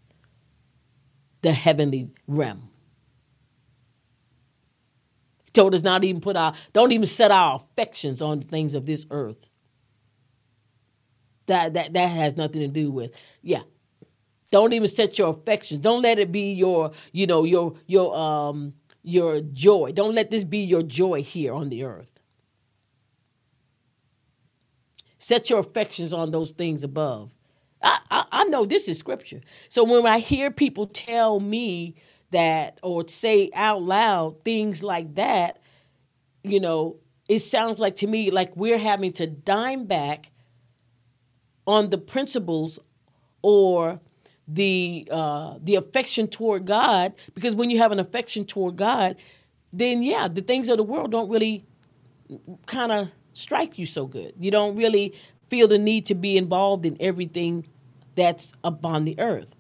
the 1.43 1.51
heavenly 1.51 2.11
realm. 2.29 2.71
He 5.47 5.51
told 5.51 5.75
us 5.75 5.83
not 5.83 6.05
even 6.05 6.21
put 6.21 6.37
our, 6.37 6.55
don't 6.73 6.93
even 6.93 7.07
set 7.07 7.33
our 7.33 7.57
affections 7.57 8.23
on 8.23 8.41
things 8.41 8.77
of 8.77 8.87
this 8.87 9.05
earth. 9.11 9.51
That 11.47 11.75
that 11.75 11.93
that 11.95 12.07
has 12.07 12.37
nothing 12.37 12.61
to 12.61 12.69
do 12.69 12.93
with, 12.93 13.17
yeah. 13.43 13.63
Don't 14.53 14.73
even 14.75 14.87
set 14.87 15.19
your 15.19 15.31
affections. 15.31 15.81
Don't 15.81 16.03
let 16.03 16.21
it 16.21 16.31
be 16.31 16.53
your, 16.53 16.93
you 17.11 17.27
know, 17.27 17.43
your 17.43 17.75
your 17.89 18.17
um 18.17 18.75
your 19.05 19.41
joy. 19.41 19.93
Don't 19.93 20.15
let 20.15 20.31
this 20.31 20.43
be 20.45 20.59
your 20.59 20.83
joy 20.83 21.23
here 21.23 21.53
on 21.53 21.69
the 21.69 21.85
earth. 21.85 22.19
Set 25.19 25.51
your 25.51 25.61
affections 25.61 26.13
on 26.13 26.31
those 26.31 26.51
things 26.51 26.83
above. 26.83 27.33
I, 27.83 27.99
I, 28.11 28.25
I 28.33 28.45
know 28.45 28.65
this 28.65 28.89
is 28.89 28.99
scripture. 28.99 29.43
So 29.69 29.85
when 29.85 30.07
I 30.07 30.19
hear 30.19 30.51
people 30.51 30.87
tell 30.87 31.39
me 31.39 31.95
that 32.31 32.79
or 32.83 33.07
say 33.07 33.51
out 33.55 33.83
loud 33.83 34.43
things 34.43 34.83
like 34.83 35.15
that, 35.15 35.61
you 36.43 36.59
know, 36.61 36.97
it 37.29 37.39
sounds 37.41 37.79
like 37.79 37.97
to 37.97 38.07
me 38.07 38.31
like 38.31 38.57
we're 38.57 38.79
having 38.79 39.13
to 39.15 39.27
dime 39.27 39.85
back 39.85 40.31
on 41.67 41.91
the 41.91 41.99
principles 41.99 42.79
or 43.43 44.01
the 44.47 45.09
uh, 45.11 45.59
the 45.63 45.77
affection 45.77 46.29
toward 46.29 46.67
God 46.67 47.15
because 47.35 47.55
when 47.55 47.71
you 47.71 47.79
have 47.79 47.93
an 47.93 47.99
affection 47.99 48.45
toward 48.45 48.77
God, 48.77 49.17
then 49.73 50.03
yeah, 50.03 50.29
the 50.29 50.43
things 50.43 50.69
of 50.69 50.77
the 50.77 50.83
world 50.83 51.11
don't 51.11 51.31
really 51.31 51.65
kind 52.67 52.93
of 52.93 53.09
strike 53.33 53.79
you 53.79 53.87
so 53.87 54.07
good. 54.07 54.35
You 54.39 54.51
don't 54.51 54.77
really 54.77 55.15
feel 55.49 55.69
the 55.69 55.79
need 55.79 56.07
to 56.07 56.15
be 56.15 56.37
involved 56.37 56.85
in 56.85 56.97
everything 57.01 57.67
that's 58.15 58.53
upon 58.63 59.05
the 59.05 59.19
earth. 59.19 59.55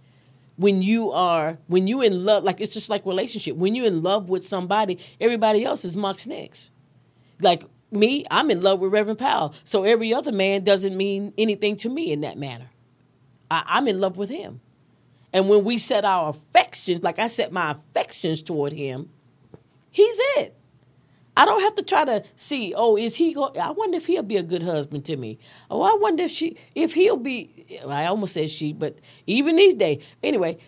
When 0.57 0.83
you 0.83 1.11
are 1.11 1.59
when 1.67 1.89
you 1.89 2.01
in 2.03 2.25
love, 2.25 2.45
like 2.45 2.61
it's 2.61 2.73
just 2.73 2.89
like 2.89 3.05
relationship. 3.07 3.57
When 3.57 3.75
you're 3.75 3.87
in 3.87 4.03
love 4.03 4.29
with 4.29 4.47
somebody, 4.47 4.99
everybody 5.21 5.65
else 5.65 5.85
is 5.85 5.97
Mox 5.97 6.27
next. 6.27 6.71
Like 7.41 7.65
me, 7.91 8.25
I'm 8.31 8.51
in 8.51 8.61
love 8.61 8.81
with 8.81 8.93
Reverend 8.93 9.19
Powell. 9.19 9.55
So 9.65 9.85
every 9.85 10.15
other 10.15 10.33
man 10.33 10.63
doesn't 10.63 10.97
mean 10.97 11.33
anything 11.37 11.77
to 11.79 11.89
me 11.89 12.13
in 12.13 12.21
that 12.21 12.39
manner. 12.39 12.71
I, 13.51 13.65
I'm 13.67 13.89
in 13.89 14.01
love 14.01 14.17
with 14.17 14.31
him. 14.31 14.61
And 15.35 15.49
when 15.49 15.65
we 15.65 15.79
set 15.79 16.05
our 16.05 16.31
affections, 16.31 17.03
like 17.03 17.19
I 17.19 17.27
set 17.27 17.51
my 17.51 17.73
affections 17.73 18.41
toward 18.41 18.73
him, 18.73 19.11
he's 19.91 20.17
it. 20.37 20.57
I 21.37 21.45
don't 21.45 21.61
have 21.61 21.75
to 21.75 21.83
try 21.83 22.05
to 22.05 22.23
see, 22.37 22.73
oh, 22.77 22.97
is 22.97 23.17
he 23.17 23.35
go 23.35 23.53
I 23.61 23.73
wonder 23.73 23.97
if 23.97 24.07
he'll 24.07 24.23
be 24.23 24.37
a 24.37 24.45
good 24.45 24.63
husband 24.63 25.05
to 25.07 25.17
me. 25.17 25.41
Oh, 25.69 25.83
I 25.83 25.97
wonder 26.01 26.23
if 26.23 26.31
she 26.31 26.57
if 26.77 26.95
he'll 26.95 27.17
be 27.17 27.67
I 27.89 28.07
almost 28.07 28.35
said 28.35 28.49
she, 28.49 28.73
but 28.73 28.99
even 29.27 29.57
these 29.57 29.75
days. 29.75 30.05
Anyway, 30.23 30.59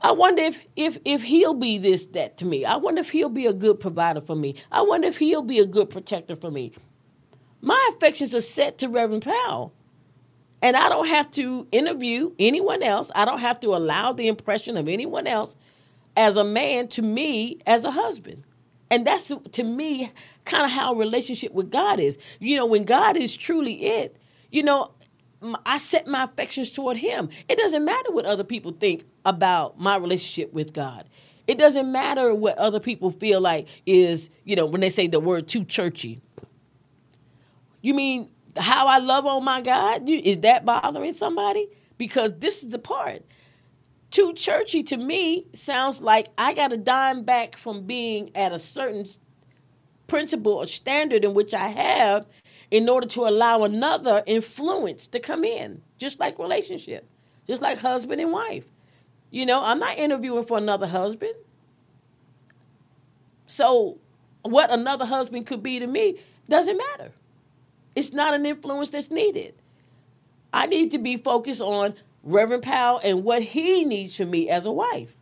I 0.00 0.12
wonder 0.12 0.42
if 0.42 0.66
if 0.76 0.98
if 1.06 1.22
he'll 1.22 1.54
be 1.54 1.78
this 1.78 2.08
that 2.08 2.36
to 2.36 2.44
me. 2.44 2.66
I 2.66 2.76
wonder 2.76 3.00
if 3.00 3.08
he'll 3.08 3.30
be 3.30 3.46
a 3.46 3.54
good 3.54 3.80
provider 3.80 4.20
for 4.20 4.36
me. 4.36 4.56
I 4.70 4.82
wonder 4.82 5.08
if 5.08 5.16
he'll 5.16 5.40
be 5.40 5.60
a 5.60 5.66
good 5.66 5.88
protector 5.88 6.36
for 6.36 6.50
me. 6.50 6.72
My 7.62 7.90
affections 7.94 8.34
are 8.34 8.42
set 8.42 8.76
to 8.78 8.88
Reverend 8.88 9.22
Powell. 9.24 9.72
And 10.60 10.76
I 10.76 10.88
don't 10.88 11.06
have 11.06 11.30
to 11.32 11.68
interview 11.70 12.32
anyone 12.38 12.82
else. 12.82 13.10
I 13.14 13.24
don't 13.24 13.40
have 13.40 13.60
to 13.60 13.68
allow 13.68 14.12
the 14.12 14.28
impression 14.28 14.76
of 14.76 14.88
anyone 14.88 15.26
else 15.26 15.56
as 16.16 16.36
a 16.36 16.44
man 16.44 16.88
to 16.88 17.02
me 17.02 17.58
as 17.66 17.84
a 17.84 17.90
husband. 17.90 18.42
And 18.90 19.06
that's 19.06 19.32
to 19.52 19.62
me 19.62 20.10
kind 20.44 20.64
of 20.64 20.70
how 20.70 20.94
relationship 20.94 21.52
with 21.52 21.70
God 21.70 22.00
is. 22.00 22.18
You 22.40 22.56
know, 22.56 22.66
when 22.66 22.84
God 22.84 23.16
is 23.16 23.36
truly 23.36 23.84
it, 23.84 24.16
you 24.50 24.62
know, 24.62 24.92
I 25.64 25.78
set 25.78 26.08
my 26.08 26.24
affections 26.24 26.72
toward 26.72 26.96
Him. 26.96 27.28
It 27.48 27.58
doesn't 27.58 27.84
matter 27.84 28.10
what 28.10 28.24
other 28.24 28.44
people 28.44 28.72
think 28.72 29.04
about 29.24 29.78
my 29.78 29.96
relationship 29.96 30.52
with 30.52 30.72
God. 30.72 31.08
It 31.46 31.58
doesn't 31.58 31.90
matter 31.90 32.34
what 32.34 32.58
other 32.58 32.80
people 32.80 33.10
feel 33.10 33.40
like 33.40 33.68
is, 33.86 34.30
you 34.44 34.56
know, 34.56 34.66
when 34.66 34.80
they 34.80 34.90
say 34.90 35.06
the 35.06 35.20
word 35.20 35.46
too 35.46 35.64
churchy. 35.64 36.20
You 37.80 37.94
mean 37.94 38.28
how 38.58 38.86
I 38.86 38.98
love 38.98 39.26
on 39.26 39.44
my 39.44 39.60
God? 39.60 40.08
You, 40.08 40.20
Is 40.22 40.38
that 40.38 40.64
bothering 40.64 41.14
somebody? 41.14 41.68
Because 41.96 42.32
this 42.38 42.62
is 42.62 42.70
the 42.70 42.78
part 42.78 43.22
too 44.10 44.32
churchy 44.32 44.82
to 44.84 44.96
me 44.96 45.46
sounds 45.52 46.00
like 46.00 46.28
I 46.38 46.54
got 46.54 46.68
to 46.68 46.76
dime 46.76 47.24
back 47.24 47.56
from 47.56 47.84
being 47.84 48.34
at 48.34 48.52
a 48.52 48.58
certain 48.58 49.06
principle 50.06 50.52
or 50.52 50.66
standard 50.66 51.24
in 51.24 51.34
which 51.34 51.52
I 51.52 51.68
have 51.68 52.26
in 52.70 52.88
order 52.88 53.06
to 53.08 53.26
allow 53.26 53.64
another 53.64 54.22
influence 54.26 55.06
to 55.08 55.20
come 55.20 55.44
in, 55.44 55.82
just 55.98 56.20
like 56.20 56.38
relationship, 56.38 57.08
just 57.46 57.62
like 57.62 57.78
husband 57.78 58.20
and 58.20 58.32
wife. 58.32 58.66
You 59.30 59.44
know, 59.44 59.62
I'm 59.62 59.78
not 59.78 59.98
interviewing 59.98 60.44
for 60.44 60.56
another 60.56 60.86
husband. 60.86 61.34
So, 63.46 63.98
what 64.42 64.72
another 64.72 65.04
husband 65.04 65.46
could 65.46 65.62
be 65.62 65.78
to 65.78 65.86
me 65.86 66.18
doesn't 66.48 66.76
matter. 66.76 67.12
It's 67.98 68.12
not 68.12 68.32
an 68.32 68.46
influence 68.46 68.90
that's 68.90 69.10
needed. 69.10 69.54
I 70.52 70.66
need 70.66 70.92
to 70.92 70.98
be 70.98 71.16
focused 71.16 71.60
on 71.60 71.94
Reverend 72.22 72.62
Powell 72.62 73.00
and 73.02 73.24
what 73.24 73.42
he 73.42 73.84
needs 73.84 74.16
from 74.16 74.30
me 74.30 74.48
as 74.48 74.66
a 74.66 74.72
wife. 74.72 75.16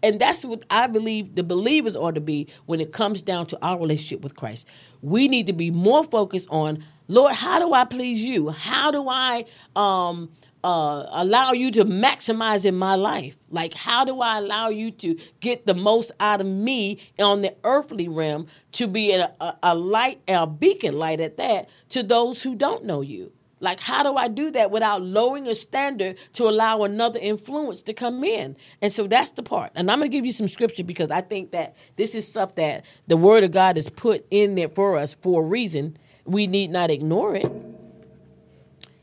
And 0.00 0.20
that's 0.20 0.44
what 0.44 0.64
I 0.70 0.86
believe 0.86 1.34
the 1.34 1.42
believers 1.42 1.96
ought 1.96 2.14
to 2.14 2.20
be 2.20 2.46
when 2.66 2.80
it 2.80 2.92
comes 2.92 3.22
down 3.22 3.46
to 3.48 3.58
our 3.60 3.76
relationship 3.76 4.22
with 4.22 4.36
Christ. 4.36 4.68
We 5.02 5.26
need 5.26 5.48
to 5.48 5.52
be 5.52 5.72
more 5.72 6.04
focused 6.04 6.48
on, 6.52 6.84
Lord, 7.08 7.34
how 7.34 7.58
do 7.58 7.74
I 7.74 7.84
please 7.84 8.24
you? 8.24 8.50
How 8.50 8.92
do 8.92 9.08
I 9.08 9.44
um, 9.74 10.30
uh, 10.62 11.06
allow 11.10 11.52
you 11.52 11.70
to 11.72 11.84
maximize 11.84 12.64
in 12.64 12.76
my 12.76 12.94
life? 12.94 13.36
Like, 13.50 13.74
how 13.74 14.04
do 14.04 14.20
I 14.20 14.38
allow 14.38 14.68
you 14.68 14.90
to 14.92 15.16
get 15.40 15.66
the 15.66 15.74
most 15.74 16.12
out 16.20 16.40
of 16.40 16.46
me 16.46 16.98
on 17.18 17.42
the 17.42 17.54
earthly 17.64 18.08
realm 18.08 18.46
to 18.72 18.86
be 18.86 19.12
a, 19.12 19.32
a, 19.40 19.56
a 19.62 19.74
light, 19.74 20.20
a 20.28 20.46
beacon 20.46 20.98
light 20.98 21.20
at 21.20 21.36
that, 21.38 21.68
to 21.90 22.02
those 22.02 22.42
who 22.42 22.54
don't 22.54 22.84
know 22.84 23.00
you? 23.00 23.32
Like, 23.60 23.78
how 23.78 24.02
do 24.02 24.16
I 24.16 24.28
do 24.28 24.50
that 24.52 24.70
without 24.70 25.02
lowering 25.02 25.46
a 25.46 25.54
standard 25.54 26.16
to 26.32 26.44
allow 26.44 26.82
another 26.82 27.18
influence 27.20 27.82
to 27.82 27.92
come 27.92 28.24
in? 28.24 28.56
And 28.80 28.90
so 28.90 29.06
that's 29.06 29.32
the 29.32 29.42
part. 29.42 29.72
And 29.74 29.90
I'm 29.90 29.98
going 29.98 30.10
to 30.10 30.16
give 30.16 30.24
you 30.24 30.32
some 30.32 30.48
scripture 30.48 30.82
because 30.82 31.10
I 31.10 31.20
think 31.20 31.52
that 31.52 31.76
this 31.96 32.14
is 32.14 32.26
stuff 32.26 32.54
that 32.54 32.86
the 33.06 33.18
Word 33.18 33.44
of 33.44 33.52
God 33.52 33.76
has 33.76 33.90
put 33.90 34.26
in 34.30 34.54
there 34.54 34.70
for 34.70 34.96
us 34.96 35.12
for 35.12 35.42
a 35.42 35.46
reason. 35.46 35.98
We 36.24 36.46
need 36.46 36.70
not 36.70 36.90
ignore 36.90 37.36
it. 37.36 37.52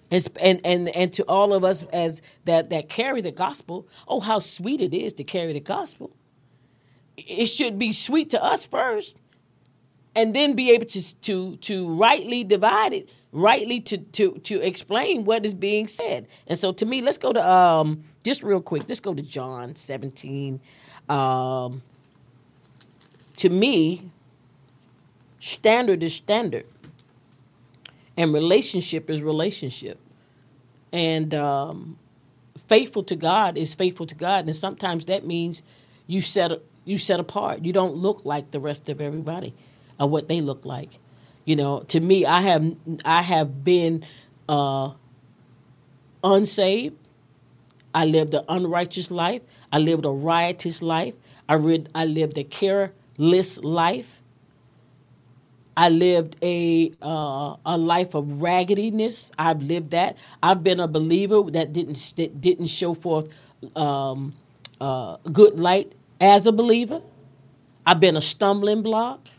And, 0.09 0.61
and 0.63 0.89
and 0.89 1.11
to 1.13 1.23
all 1.27 1.53
of 1.53 1.63
us 1.63 1.83
as 1.91 2.21
that 2.45 2.69
that 2.69 2.87
carry 2.89 3.21
the 3.21 3.31
gospel, 3.31 3.87
oh 4.07 4.21
how 4.21 4.39
sweet 4.39 4.81
it 4.81 4.93
is 4.93 5.13
to 5.13 5.23
carry 5.23 5.53
the 5.53 5.59
gospel. 5.59 6.11
It 7.17 7.47
should 7.47 7.77
be 7.77 7.91
sweet 7.91 8.29
to 8.29 8.43
us 8.43 8.65
first, 8.65 9.17
and 10.15 10.33
then 10.33 10.53
be 10.53 10.71
able 10.71 10.85
to 10.87 11.15
to 11.21 11.57
to 11.57 11.89
rightly 11.89 12.43
divide 12.43 12.93
it 12.93 13.09
rightly 13.31 13.79
to 13.81 13.97
to 13.97 14.31
to 14.39 14.59
explain 14.61 15.25
what 15.25 15.45
is 15.45 15.53
being 15.53 15.87
said. 15.87 16.27
And 16.47 16.57
so 16.57 16.71
to 16.73 16.85
me, 16.85 17.01
let's 17.01 17.17
go 17.17 17.33
to 17.33 17.49
um 17.49 18.03
just 18.23 18.43
real 18.43 18.61
quick, 18.61 18.83
let's 18.87 18.99
go 18.99 19.13
to 19.13 19.21
John 19.21 19.75
17. 19.75 20.59
Um 21.09 21.81
to 23.37 23.49
me, 23.49 24.11
standard 25.39 26.01
is 26.01 26.15
standard. 26.15 26.65
And 28.17 28.33
relationship 28.33 29.09
is 29.09 29.21
relationship. 29.21 29.99
And 30.91 31.33
um 31.33 31.97
faithful 32.67 33.03
to 33.03 33.15
God 33.15 33.57
is 33.57 33.75
faithful 33.75 34.05
to 34.07 34.15
God. 34.15 34.45
And 34.45 34.55
sometimes 34.55 35.05
that 35.05 35.25
means 35.25 35.63
you 36.07 36.21
set 36.21 36.51
you 36.85 36.97
set 36.97 37.19
apart. 37.19 37.65
You 37.65 37.73
don't 37.73 37.95
look 37.95 38.25
like 38.25 38.51
the 38.51 38.59
rest 38.59 38.89
of 38.89 39.01
everybody 39.01 39.53
or 39.99 40.07
what 40.09 40.27
they 40.27 40.41
look 40.41 40.65
like. 40.65 40.99
You 41.45 41.55
know, 41.55 41.81
to 41.89 41.99
me, 41.99 42.25
I 42.25 42.41
have 42.41 42.75
I 43.05 43.21
have 43.21 43.63
been 43.63 44.05
uh, 44.49 44.91
unsaved. 46.23 46.95
I 47.93 48.05
lived 48.05 48.33
an 48.33 48.43
unrighteous 48.47 49.11
life. 49.11 49.41
I 49.71 49.79
lived 49.79 50.05
a 50.05 50.09
riotous 50.09 50.81
life. 50.81 51.13
I 51.49 51.55
read. 51.55 51.89
I 51.95 52.05
lived 52.05 52.37
a 52.37 52.43
careless 52.43 53.57
life. 53.59 54.16
I 55.77 55.89
lived 55.89 56.37
a 56.43 56.91
uh, 57.03 57.57
a 57.65 57.77
life 57.77 58.15
of 58.15 58.41
raggediness. 58.41 59.31
I've 59.39 59.63
lived 59.63 59.91
that. 59.91 60.17
I've 60.43 60.63
been 60.63 60.81
a 60.81 60.89
believer 60.89 61.43
that 61.51 61.73
didn't 61.73 62.13
that 62.17 62.41
didn't 62.41 62.67
show 62.67 62.95
forth 62.95 63.31
um, 63.77 64.33
uh, 64.81 65.17
good 65.31 65.59
light 65.59 65.93
as 66.21 66.47
a 66.47 66.53
believer. 66.53 67.03
I've 67.85 68.01
been 68.01 68.17
a 68.17 68.21
stumbling 68.21 68.83
block. 68.83 69.29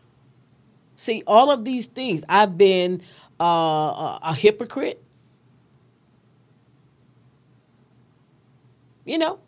See, 0.97 1.25
all 1.27 1.51
of 1.51 1.67
these 1.67 1.87
things. 1.87 2.25
I've 2.29 2.59
been 2.59 3.03
uh, 3.41 3.45
a, 3.45 4.21
a 4.25 4.35
hypocrite. 4.35 5.03
you 9.07 9.19
know, 9.19 9.41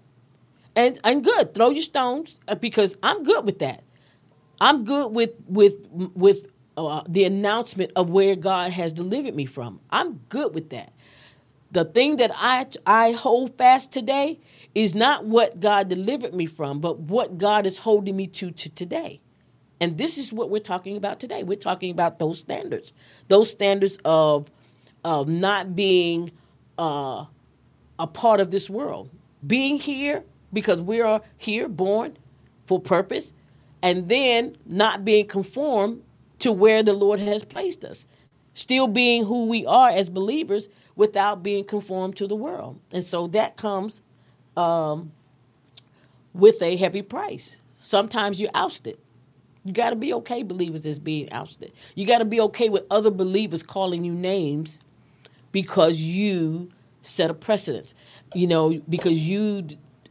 and 0.75 0.99
and 1.05 1.23
good. 1.25 1.55
Throw 1.55 1.71
your 1.71 1.83
stones 1.83 2.41
uh, 2.49 2.55
because 2.57 2.97
I'm 3.03 3.25
good 3.25 3.45
with 3.45 3.61
that. 3.61 3.85
I'm 4.61 4.85
good 4.85 5.13
with 5.13 5.33
with 5.47 5.77
with 5.93 6.50
uh, 6.77 7.03
the 7.09 7.25
announcement 7.25 7.93
of 7.97 8.11
where 8.11 8.37
God 8.37 8.73
has 8.73 8.93
delivered 8.93 9.35
me 9.35 9.47
from. 9.47 9.81
I'm 9.91 10.21
good 10.29 10.55
with 10.55 10.71
that. 10.71 10.93
The 11.73 11.85
thing 11.85 12.17
that 12.17 12.33
I 12.35 12.67
I 12.87 13.13
hold 13.13 13.57
fast 13.57 13.93
today 13.93 14.41
is 14.75 14.95
not 14.95 15.25
what 15.25 15.61
God 15.61 15.89
delivered 15.89 16.35
me 16.35 16.47
from, 16.47 16.81
but 16.81 16.99
what 16.99 17.39
God 17.39 17.67
is 17.67 17.79
holding 17.79 18.17
me 18.17 18.27
to 18.29 18.51
to 18.51 18.69
today. 18.69 19.21
And 19.81 19.97
this 19.97 20.19
is 20.19 20.33
what 20.33 20.51
we're 20.51 20.61
talking 20.61 20.97
about 20.97 21.21
today. 21.21 21.43
We're 21.43 21.57
talking 21.57 21.91
about 21.91 22.19
those 22.19 22.39
standards, 22.39 22.93
those 23.29 23.51
standards 23.51 23.99
of 24.05 24.51
of 25.05 25.29
not 25.29 25.75
being 25.75 26.33
uh, 26.79 27.25
a 27.99 28.07
part 28.07 28.41
of 28.41 28.51
this 28.51 28.69
world, 28.69 29.11
being 29.47 29.79
here 29.79 30.25
because 30.53 30.83
we 30.83 31.01
are 31.01 31.23
here, 31.37 31.69
born 31.69 32.17
for 32.67 32.81
purpose, 32.81 33.33
and 33.83 34.09
then 34.09 34.57
not 34.67 35.05
being 35.05 35.27
conformed 35.27 36.03
to 36.41 36.53
where 36.53 36.83
the 36.83 36.93
Lord 36.93 37.21
has 37.21 37.45
placed 37.45 37.85
us. 37.85 38.07
Still 38.55 38.89
being 38.89 39.25
who 39.25 39.47
we 39.47 39.65
are 39.65 39.91
as 39.91 40.11
believers 40.11 40.69
without 40.97 41.43
being 41.43 41.65
conformed 41.65 42.17
to 42.17 42.27
the 42.27 42.35
world. 42.35 42.79
And 42.91 43.05
so 43.05 43.29
that 43.29 43.57
comes 43.57 44.03
um, 44.57 45.13
with 46.35 46.61
a 46.61 46.77
heavy 46.77 47.03
price. 47.03 47.59
Sometimes 47.79 48.41
you're 48.41 48.51
ousted. 48.55 48.99
You 49.65 49.73
got 49.73 49.91
to 49.91 49.97
be 49.97 50.13
okay, 50.15 50.43
believers, 50.43 50.87
as 50.87 50.99
being 50.99 51.31
ousted. 51.33 51.73
You 51.95 52.07
got 52.07 52.19
to 52.19 52.25
be 52.25 52.41
okay 52.41 52.69
with 52.69 52.85
other 52.91 53.11
believers 53.11 53.63
calling 53.63 54.05
you 54.05 54.13
names 54.13 54.81
because 55.53 56.01
you 56.01 56.71
set 57.03 57.31
a 57.31 57.35
precedence. 57.35 57.95
You 58.35 58.47
know, 58.47 58.81
because 58.89 59.19
you 59.19 59.69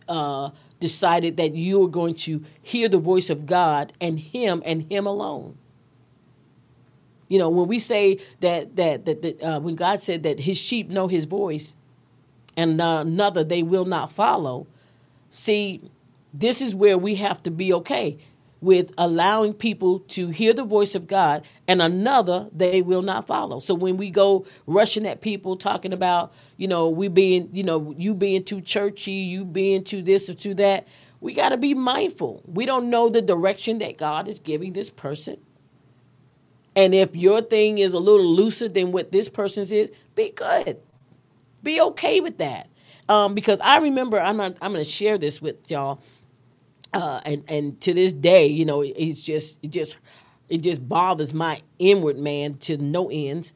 uh, 0.07 0.51
decided 0.79 1.37
that 1.37 1.55
you 1.55 1.83
are 1.83 1.87
going 1.87 2.15
to 2.15 2.43
hear 2.61 2.89
the 2.89 2.99
voice 2.99 3.29
of 3.29 3.45
God 3.45 3.93
and 3.99 4.19
Him 4.19 4.61
and 4.65 4.91
Him 4.91 5.07
alone. 5.07 5.57
You 7.29 7.39
know, 7.39 7.49
when 7.49 7.67
we 7.67 7.79
say 7.79 8.19
that 8.41 8.75
that 8.75 9.05
that, 9.05 9.21
that 9.21 9.41
uh, 9.41 9.59
when 9.61 9.75
God 9.75 10.01
said 10.01 10.23
that 10.23 10.41
His 10.41 10.57
sheep 10.57 10.89
know 10.89 11.07
His 11.07 11.25
voice, 11.25 11.75
and 12.57 12.81
another 12.81 13.43
they 13.43 13.63
will 13.63 13.85
not 13.85 14.11
follow. 14.11 14.67
See, 15.29 15.81
this 16.33 16.61
is 16.61 16.75
where 16.75 16.97
we 16.97 17.15
have 17.15 17.41
to 17.43 17.51
be 17.51 17.71
okay 17.73 18.17
with 18.61 18.91
allowing 18.97 19.53
people 19.53 19.99
to 19.99 20.29
hear 20.29 20.53
the 20.53 20.63
voice 20.63 20.95
of 20.95 21.07
God 21.07 21.45
and 21.67 21.81
another 21.81 22.49
they 22.53 22.81
will 22.81 23.01
not 23.01 23.25
follow. 23.25 23.59
So 23.59 23.73
when 23.73 23.95
we 23.95 24.09
go 24.09 24.45
rushing 24.67 25.07
at 25.07 25.21
people 25.21 25.55
talking 25.55 25.93
about, 25.93 26.33
you 26.57 26.67
know, 26.67 26.89
we 26.89 27.07
being, 27.07 27.49
you 27.53 27.63
know, 27.63 27.93
you 27.97 28.13
being 28.13 28.43
too 28.43 28.61
churchy, 28.61 29.13
you 29.13 29.45
being 29.45 29.83
too 29.83 30.01
this 30.01 30.29
or 30.29 30.33
too 30.33 30.53
that, 30.55 30.87
we 31.21 31.33
got 31.33 31.49
to 31.49 31.57
be 31.57 31.73
mindful. 31.73 32.41
We 32.45 32.65
don't 32.65 32.89
know 32.89 33.09
the 33.09 33.21
direction 33.21 33.79
that 33.79 33.97
God 33.97 34.27
is 34.27 34.39
giving 34.39 34.73
this 34.73 34.89
person. 34.89 35.37
And 36.75 36.93
if 36.95 37.15
your 37.15 37.41
thing 37.41 37.79
is 37.79 37.93
a 37.93 37.99
little 37.99 38.25
looser 38.25 38.69
than 38.69 38.91
what 38.91 39.11
this 39.11 39.29
person's 39.29 39.71
is, 39.71 39.91
be 40.15 40.29
good. 40.29 40.77
Be 41.63 41.81
okay 41.81 42.21
with 42.21 42.37
that. 42.37 42.69
Um, 43.09 43.33
because 43.33 43.59
I 43.61 43.77
remember 43.79 44.19
I'm 44.19 44.37
not, 44.37 44.55
I'm 44.61 44.71
going 44.73 44.83
to 44.83 44.89
share 44.89 45.17
this 45.17 45.41
with 45.41 45.69
y'all 45.69 45.99
uh, 46.93 47.21
and 47.25 47.43
and 47.47 47.81
to 47.81 47.93
this 47.93 48.13
day, 48.13 48.47
you 48.47 48.65
know, 48.65 48.81
it's 48.81 49.21
just 49.21 49.57
it 49.61 49.69
just 49.69 49.95
it 50.47 50.59
just 50.59 50.87
bothers 50.87 51.33
my 51.33 51.61
inward 51.77 52.17
man 52.17 52.55
to 52.59 52.77
no 52.77 53.09
ends. 53.09 53.53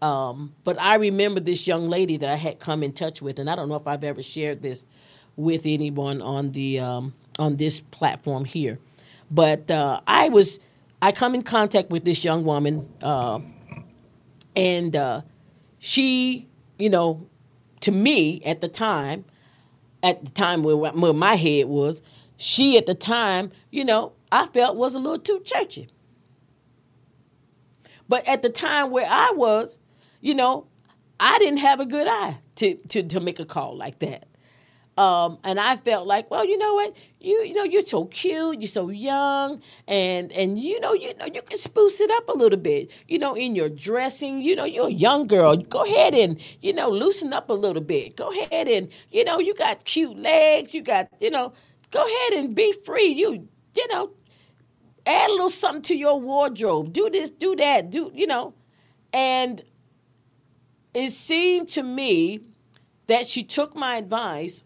Um, 0.00 0.54
but 0.64 0.80
I 0.80 0.94
remember 0.94 1.40
this 1.40 1.66
young 1.66 1.86
lady 1.86 2.16
that 2.16 2.30
I 2.30 2.36
had 2.36 2.58
come 2.58 2.82
in 2.82 2.92
touch 2.92 3.20
with, 3.20 3.38
and 3.38 3.50
I 3.50 3.56
don't 3.56 3.68
know 3.68 3.74
if 3.76 3.86
I've 3.86 4.04
ever 4.04 4.22
shared 4.22 4.62
this 4.62 4.84
with 5.36 5.66
anyone 5.66 6.22
on 6.22 6.52
the 6.52 6.80
um, 6.80 7.14
on 7.38 7.56
this 7.56 7.80
platform 7.80 8.44
here. 8.44 8.78
But 9.30 9.70
uh, 9.70 10.00
I 10.06 10.30
was 10.30 10.58
I 11.02 11.12
come 11.12 11.34
in 11.34 11.42
contact 11.42 11.90
with 11.90 12.04
this 12.04 12.24
young 12.24 12.44
woman, 12.44 12.88
uh, 13.02 13.40
and 14.54 14.94
uh, 14.94 15.22
she, 15.78 16.48
you 16.78 16.90
know, 16.90 17.26
to 17.80 17.90
me 17.90 18.42
at 18.44 18.60
the 18.60 18.68
time, 18.68 19.24
at 20.02 20.24
the 20.24 20.30
time 20.30 20.62
where, 20.62 20.76
where 20.76 21.12
my 21.12 21.36
head 21.36 21.66
was, 21.66 22.02
she 22.36 22.76
at 22.76 22.86
the 22.86 22.94
time, 22.94 23.50
you 23.70 23.84
know, 23.84 24.12
I 24.30 24.46
felt 24.46 24.76
was 24.76 24.94
a 24.94 24.98
little 24.98 25.18
too 25.18 25.40
churchy. 25.44 25.88
But 28.08 28.26
at 28.28 28.42
the 28.42 28.48
time 28.48 28.90
where 28.90 29.06
I 29.08 29.32
was, 29.34 29.78
you 30.20 30.34
know, 30.34 30.66
I 31.18 31.38
didn't 31.38 31.58
have 31.58 31.80
a 31.80 31.86
good 31.86 32.08
eye 32.08 32.38
to 32.56 32.74
to, 32.74 33.02
to 33.04 33.20
make 33.20 33.38
a 33.40 33.44
call 33.44 33.76
like 33.76 34.00
that. 34.00 34.26
Um, 35.00 35.38
and 35.44 35.58
I 35.60 35.76
felt 35.76 36.06
like, 36.06 36.30
well, 36.30 36.44
you 36.44 36.58
know 36.58 36.74
what, 36.74 36.94
you 37.20 37.42
you 37.44 37.54
know, 37.54 37.64
you're 37.64 37.86
so 37.86 38.04
cute, 38.06 38.60
you're 38.60 38.68
so 38.68 38.90
young, 38.90 39.62
and 39.88 40.30
and 40.32 40.58
you 40.58 40.78
know, 40.80 40.92
you 40.92 41.14
know, 41.16 41.26
you 41.26 41.42
can 41.42 41.56
spruce 41.58 42.00
it 42.00 42.10
up 42.10 42.28
a 42.28 42.32
little 42.32 42.58
bit, 42.58 42.90
you 43.08 43.18
know, 43.18 43.34
in 43.34 43.54
your 43.54 43.70
dressing. 43.70 44.40
You 44.42 44.56
know, 44.56 44.64
you're 44.64 44.88
a 44.88 44.92
young 44.92 45.26
girl. 45.26 45.56
Go 45.56 45.84
ahead 45.84 46.14
and 46.14 46.40
you 46.60 46.72
know, 46.74 46.90
loosen 46.90 47.32
up 47.32 47.48
a 47.50 47.54
little 47.54 47.82
bit. 47.82 48.16
Go 48.16 48.30
ahead 48.30 48.68
and 48.68 48.88
you 49.10 49.24
know, 49.24 49.38
you 49.38 49.54
got 49.54 49.84
cute 49.84 50.18
legs. 50.18 50.74
You 50.74 50.82
got 50.82 51.08
you 51.20 51.30
know, 51.30 51.52
Go 51.90 52.04
ahead 52.06 52.44
and 52.44 52.54
be 52.54 52.72
free. 52.72 53.08
You, 53.08 53.48
you 53.74 53.88
know, 53.88 54.10
add 55.06 55.30
a 55.30 55.32
little 55.32 55.50
something 55.50 55.82
to 55.82 55.94
your 55.96 56.20
wardrobe. 56.20 56.92
Do 56.92 57.10
this, 57.10 57.30
do 57.30 57.56
that, 57.56 57.90
do, 57.90 58.10
you 58.14 58.26
know. 58.26 58.54
And 59.12 59.62
it 60.94 61.10
seemed 61.10 61.68
to 61.70 61.82
me 61.82 62.40
that 63.06 63.26
she 63.26 63.42
took 63.44 63.74
my 63.76 63.96
advice 63.96 64.64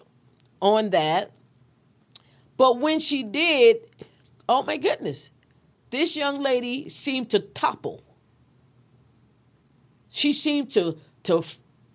on 0.64 0.90
that. 0.90 1.30
But 2.56 2.80
when 2.80 2.98
she 2.98 3.22
did, 3.22 3.76
oh 4.48 4.62
my 4.62 4.78
goodness, 4.78 5.30
this 5.90 6.16
young 6.16 6.42
lady 6.42 6.88
seemed 6.88 7.30
to 7.30 7.38
topple. 7.38 8.02
She 10.08 10.32
seemed 10.32 10.70
to 10.72 10.96
to 11.24 11.44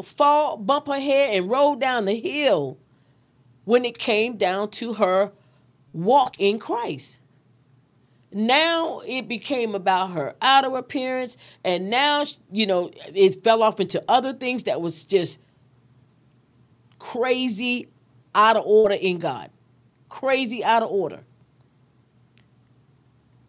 fall, 0.03 0.57
bump 0.57 0.87
her 0.87 0.99
head, 0.99 1.35
and 1.35 1.49
roll 1.49 1.75
down 1.75 2.05
the 2.05 2.19
hill 2.19 2.77
when 3.65 3.85
it 3.85 3.97
came 3.97 4.37
down 4.37 4.71
to 4.71 4.93
her 4.93 5.31
walk 5.93 6.39
in 6.39 6.59
Christ. 6.59 7.19
Now 8.31 9.01
it 9.07 9.27
became 9.27 9.75
about 9.75 10.11
her 10.11 10.35
outer 10.41 10.75
appearance, 10.77 11.37
and 11.63 11.89
now, 11.89 12.25
you 12.51 12.67
know, 12.67 12.91
it 13.13 13.43
fell 13.43 13.63
off 13.63 13.79
into 13.79 14.03
other 14.07 14.33
things 14.33 14.63
that 14.63 14.81
was 14.81 15.03
just 15.03 15.39
crazy 16.99 17.87
out 18.35 18.57
of 18.57 18.65
order 18.65 18.95
in 18.95 19.19
God. 19.19 19.49
Crazy 20.09 20.63
out 20.63 20.83
of 20.83 20.89
order. 20.89 21.21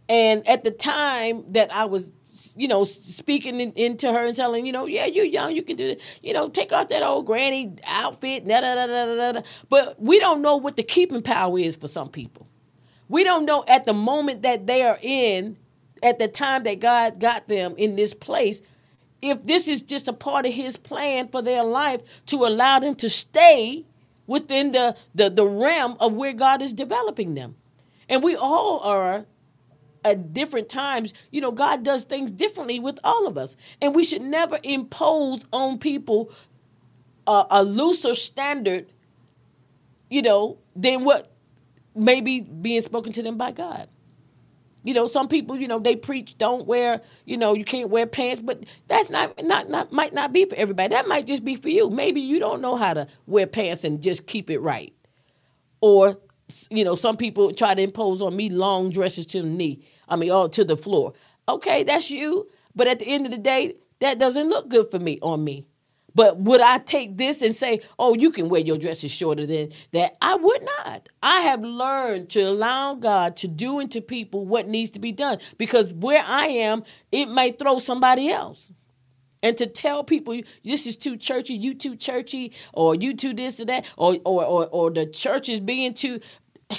And 0.09 0.47
at 0.49 0.65
the 0.65 0.71
time 0.71 1.45
that 1.53 1.73
I 1.73 1.85
was 1.85 2.13
you 2.57 2.69
know, 2.69 2.85
speaking 2.85 3.61
in, 3.61 3.73
into 3.73 4.13
her 4.13 4.27
and 4.27 4.37
telling, 4.37 4.67
you 4.67 4.73
know, 4.73 4.87
yeah, 4.87 5.07
you're 5.07 5.25
young, 5.25 5.55
you 5.55 5.63
can 5.63 5.77
do 5.77 5.91
it. 5.91 6.03
You 6.23 6.33
know, 6.33 6.49
take 6.49 6.73
off 6.73 6.89
that 6.89 7.03
old 7.03 7.27
granny 7.27 7.75
outfit, 7.87 8.47
da 8.47 8.61
da 8.61 8.75
da 8.75 8.87
da 8.87 9.33
da. 9.33 9.43
But 9.69 10.01
we 10.01 10.19
don't 10.19 10.43
know 10.43 10.57
what 10.57 10.77
the 10.77 10.83
keeping 10.83 11.23
power 11.23 11.59
is 11.59 11.77
for 11.77 11.87
some 11.87 12.09
people. 12.09 12.47
We 13.09 13.25
don't 13.25 13.45
know 13.45 13.65
at 13.67 13.85
the 13.85 13.93
moment 13.93 14.43
that 14.43 14.67
they 14.67 14.83
are 14.83 14.99
in, 15.03 15.57
at 16.03 16.19
the 16.19 16.29
time 16.29 16.63
that 16.65 16.81
God 16.81 17.21
got 17.21 17.49
them 17.49 17.75
in 17.77 17.97
this 17.97 18.15
place, 18.15 18.63
if 19.21 19.45
this 19.45 19.69
is 19.69 19.83
just 19.83 20.09
a 20.09 20.13
part 20.13 20.47
of 20.47 20.53
His 20.53 20.77
plan 20.77 21.29
for 21.29 21.43
their 21.43 21.65
life 21.65 22.01
to 22.27 22.45
allow 22.47 22.79
them 22.79 22.95
to 22.97 23.11
stay 23.11 23.85
within 24.31 24.71
the 24.71 24.97
the, 25.15 25.29
the 25.29 25.45
realm 25.47 25.97
of 25.99 26.13
where 26.15 26.33
God 26.33 26.63
is 26.63 26.73
developing 26.73 27.35
them. 27.35 27.57
And 28.09 28.23
we 28.23 28.37
all 28.37 28.81
are 28.81 29.27
at 30.05 30.33
different 30.33 30.69
times, 30.69 31.13
you 31.31 31.41
know, 31.41 31.51
God 31.51 31.85
does 31.85 32.05
things 32.05 32.31
differently 32.31 32.79
with 32.79 32.99
all 33.05 33.27
of 33.27 33.37
us. 33.37 33.57
And 33.83 33.95
we 33.95 34.05
should 34.05 34.23
never 34.23 34.59
impose 34.63 35.45
on 35.53 35.79
people 35.79 36.33
a, 37.27 37.45
a 37.51 37.65
looser 37.65 38.15
standard, 38.15 38.93
you 40.09 40.23
know, 40.23 40.59
than 40.75 41.05
what 41.05 41.31
may 41.95 42.21
be 42.21 42.41
being 42.41 42.81
spoken 42.81 43.13
to 43.13 43.23
them 43.23 43.37
by 43.37 43.51
God. 43.51 43.89
You 44.83 44.95
know, 44.95 45.07
some 45.07 45.29
people, 45.29 45.57
you 45.57 45.69
know, 45.69 45.79
they 45.79 45.97
preach 45.97 46.39
don't 46.39 46.67
wear, 46.67 47.03
you 47.27 47.37
know, 47.37 47.55
you 47.55 47.65
can't 47.65 47.91
wear 47.91 48.07
pants, 48.07 48.41
but 48.41 48.65
that's 48.89 49.11
not 49.11 49.43
not 49.45 49.69
not 49.69 49.93
might 49.93 50.15
not 50.15 50.33
be 50.33 50.47
for 50.47 50.55
everybody. 50.57 50.95
That 50.95 51.07
might 51.07 51.27
just 51.27 51.45
be 51.45 51.57
for 51.57 51.69
you. 51.69 51.91
Maybe 51.91 52.21
you 52.21 52.39
don't 52.39 52.63
know 52.63 52.77
how 52.77 52.95
to 52.95 53.07
wear 53.27 53.47
pants 53.47 53.85
and 53.85 54.03
just 54.03 54.27
keep 54.27 54.49
it 54.49 54.59
right. 54.61 54.95
Or 55.81 56.19
you 56.71 56.85
know, 56.85 56.95
some 56.95 57.17
people 57.17 57.53
try 57.53 57.75
to 57.75 57.83
impose 57.83 58.23
on 58.23 58.37
me 58.37 58.49
long 58.49 58.91
dresses 58.91 59.27
to 59.27 59.43
the 59.43 59.49
knee. 59.49 59.85
I 60.09 60.17
mean, 60.17 60.31
all 60.31 60.49
to 60.49 60.65
the 60.65 60.77
floor. 60.77 61.13
Okay, 61.49 61.83
that's 61.83 62.11
you. 62.11 62.49
But 62.75 62.89
at 62.89 63.01
the 63.01 63.09
end 63.09 63.27
of 63.27 63.33
the 63.33 63.39
day, 63.39 63.75
that 64.01 64.19
doesn't 64.19 64.49
look 64.49 64.69
good 64.69 64.91
for 64.91 64.99
me 64.99 65.19
on 65.21 65.45
me. 65.45 65.67
But 66.15 66.39
would 66.39 66.61
I 66.61 66.79
take 66.79 67.19
this 67.19 67.43
and 67.43 67.55
say, 67.55 67.81
oh, 67.99 68.15
you 68.15 68.33
can 68.33 68.49
wear 68.49 68.61
your 68.63 68.79
dresses 68.79 69.11
shorter 69.13 69.47
than 69.47 69.73
that? 69.93 70.17
I 70.23 70.37
would 70.37 70.63
not. 70.79 71.09
I 71.23 71.43
have 71.43 71.63
learned 71.63 72.31
to 72.31 72.43
allow 72.43 72.95
God 72.95 73.37
to 73.39 73.49
do 73.49 73.81
into 73.81 74.01
people 74.01 74.47
what 74.47 74.69
needs 74.69 74.91
to 74.93 75.01
be 75.01 75.13
done 75.13 75.39
because 75.59 75.93
where 75.93 76.23
I 76.27 76.47
am, 76.49 76.85
it 77.13 77.27
may 77.29 77.53
throw 77.53 77.79
somebody 77.79 78.31
else. 78.31 78.71
and 79.43 79.57
to 79.59 79.67
tell 79.67 80.05
people 80.05 80.41
this 80.65 80.87
is 80.87 80.97
too 80.97 81.17
churchy, 81.17 81.55
you 81.55 81.75
too 81.75 81.97
churchy, 81.97 82.53
or 82.75 82.95
you 82.95 83.15
too 83.15 83.35
this 83.35 83.61
or 83.61 83.67
that, 83.67 83.91
or 83.97 84.19
or 84.25 84.45
or, 84.45 84.69
or 84.69 84.91
the 84.91 85.07
church 85.07 85.49
is 85.49 85.61
being 85.61 85.95
too. 85.95 86.21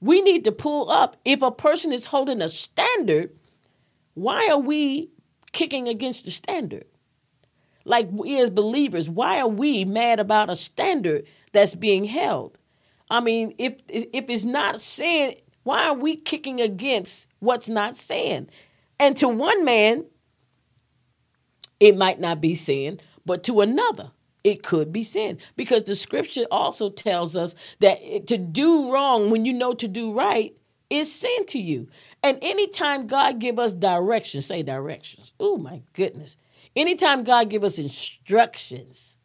We 0.00 0.22
need 0.22 0.44
to 0.44 0.52
pull 0.52 0.90
up. 0.90 1.16
If 1.24 1.42
a 1.42 1.50
person 1.50 1.92
is 1.92 2.06
holding 2.06 2.42
a 2.42 2.48
standard, 2.48 3.32
why 4.14 4.48
are 4.50 4.58
we 4.58 5.10
kicking 5.52 5.88
against 5.88 6.26
the 6.26 6.32
standard? 6.32 6.86
Like 7.84 8.08
we 8.10 8.40
as 8.40 8.50
believers, 8.50 9.08
why 9.08 9.40
are 9.40 9.48
we 9.48 9.84
mad 9.84 10.20
about 10.20 10.50
a 10.50 10.56
standard 10.56 11.26
that's 11.52 11.74
being 11.74 12.04
held? 12.04 12.58
I 13.10 13.20
mean, 13.20 13.54
if 13.58 13.80
if 13.88 14.28
it's 14.28 14.44
not 14.44 14.80
sin, 14.80 15.34
why 15.64 15.88
are 15.88 15.94
we 15.94 16.16
kicking 16.16 16.60
against 16.60 17.26
what's 17.40 17.68
not 17.68 17.96
sin? 17.96 18.48
And 18.98 19.16
to 19.16 19.28
one 19.28 19.64
man, 19.64 20.04
it 21.80 21.96
might 21.96 22.20
not 22.20 22.40
be 22.40 22.54
sin, 22.54 23.00
but 23.24 23.42
to 23.44 23.60
another, 23.62 24.12
it 24.44 24.62
could 24.62 24.92
be 24.92 25.02
sin 25.02 25.38
because 25.56 25.84
the 25.84 25.96
scripture 25.96 26.46
also 26.50 26.90
tells 26.90 27.36
us 27.36 27.54
that 27.80 28.26
to 28.26 28.38
do 28.38 28.92
wrong 28.92 29.30
when 29.30 29.44
you 29.44 29.52
know 29.52 29.74
to 29.74 29.88
do 29.88 30.12
right 30.12 30.54
is 30.88 31.12
sin 31.12 31.46
to 31.46 31.58
you. 31.58 31.88
And 32.22 32.38
anytime 32.42 33.06
God 33.06 33.38
give 33.38 33.58
us 33.58 33.72
directions, 33.72 34.46
say 34.46 34.62
directions. 34.62 35.32
Oh 35.38 35.56
my 35.56 35.82
goodness. 35.92 36.36
Anytime 36.76 37.24
God 37.24 37.50
give 37.50 37.64
us 37.64 37.78
instructions, 37.78 39.16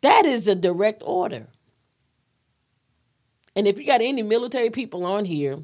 that 0.00 0.26
is 0.26 0.48
a 0.48 0.54
direct 0.54 1.02
order. 1.04 1.48
And 3.54 3.66
if 3.66 3.78
you 3.78 3.86
got 3.86 4.00
any 4.00 4.22
military 4.22 4.70
people 4.70 5.04
on 5.04 5.24
here, 5.24 5.58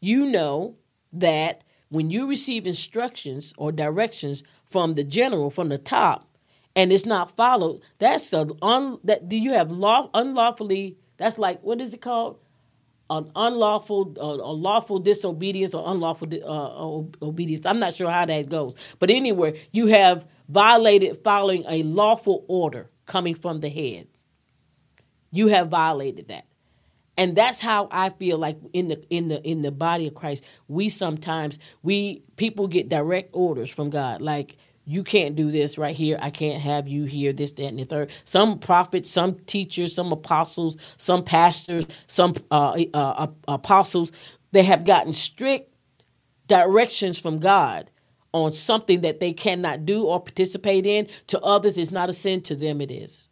you 0.00 0.26
know 0.26 0.76
that 1.12 1.64
when 1.88 2.10
you 2.10 2.26
receive 2.28 2.66
instructions 2.66 3.54
or 3.56 3.72
directions 3.72 4.42
from 4.64 4.94
the 4.94 5.04
general 5.04 5.50
from 5.50 5.68
the 5.68 5.78
top 5.78 6.26
and 6.76 6.92
it's 6.92 7.06
not 7.06 7.36
followed, 7.36 7.80
that's 7.98 8.30
the 8.30 8.54
un, 8.62 8.98
that 9.04 9.28
do 9.28 9.36
you 9.36 9.52
have 9.52 9.72
law 9.72 10.10
unlawfully 10.14 10.98
that's 11.16 11.38
like 11.38 11.62
what 11.62 11.80
is 11.80 11.92
it 11.94 12.00
called? 12.00 12.38
An 13.10 13.30
unlawful, 13.34 14.14
uh, 14.18 14.22
a 14.22 14.52
lawful 14.52 15.00
disobedience 15.00 15.74
or 15.74 15.90
unlawful 15.90 16.28
uh, 16.32 17.24
obedience. 17.26 17.66
I'm 17.66 17.80
not 17.80 17.94
sure 17.94 18.10
how 18.10 18.24
that 18.24 18.48
goes, 18.48 18.76
but 19.00 19.10
anyway, 19.10 19.60
you 19.72 19.88
have 19.88 20.26
violated 20.48 21.18
following 21.24 21.64
a 21.68 21.82
lawful 21.82 22.44
order 22.48 22.88
coming 23.06 23.34
from 23.34 23.60
the 23.60 23.68
head. 23.68 24.06
You 25.32 25.48
have 25.48 25.68
violated 25.68 26.28
that 26.28 26.46
and 27.20 27.36
that's 27.36 27.60
how 27.60 27.88
i 27.90 28.08
feel 28.08 28.38
like 28.38 28.56
in 28.72 28.88
the 28.88 29.04
in 29.10 29.28
the 29.28 29.42
in 29.42 29.62
the 29.62 29.70
body 29.70 30.06
of 30.06 30.14
christ 30.14 30.44
we 30.68 30.88
sometimes 30.88 31.58
we 31.82 32.22
people 32.36 32.66
get 32.66 32.88
direct 32.88 33.30
orders 33.32 33.68
from 33.70 33.90
god 33.90 34.22
like 34.22 34.56
you 34.90 35.04
can't 35.04 35.36
do 35.36 35.52
this 35.52 35.78
right 35.78 35.94
here. 35.94 36.18
I 36.20 36.30
can't 36.30 36.60
have 36.60 36.88
you 36.88 37.04
here 37.04 37.32
this 37.32 37.52
that 37.52 37.66
and 37.66 37.78
the 37.78 37.84
third. 37.84 38.10
Some 38.24 38.58
prophets 38.58 39.08
some 39.08 39.36
teachers 39.46 39.94
some 39.94 40.10
apostles 40.10 40.76
some 40.96 41.22
pastors 41.22 41.86
some 42.08 42.34
uh, 42.50 42.76
uh, 42.92 42.96
uh 42.96 43.26
apostles 43.46 44.10
they 44.50 44.64
have 44.64 44.84
gotten 44.84 45.12
strict 45.12 45.72
directions 46.48 47.20
from 47.20 47.38
god 47.38 47.88
on 48.32 48.52
something 48.52 49.02
that 49.02 49.20
they 49.20 49.32
cannot 49.32 49.86
do 49.86 50.06
or 50.06 50.20
participate 50.20 50.86
in. 50.86 51.06
To 51.28 51.40
others 51.40 51.78
it's 51.78 51.92
not 51.92 52.08
a 52.08 52.12
sin 52.12 52.40
to 52.42 52.56
them 52.56 52.80
it 52.80 52.90
is. 52.90 53.28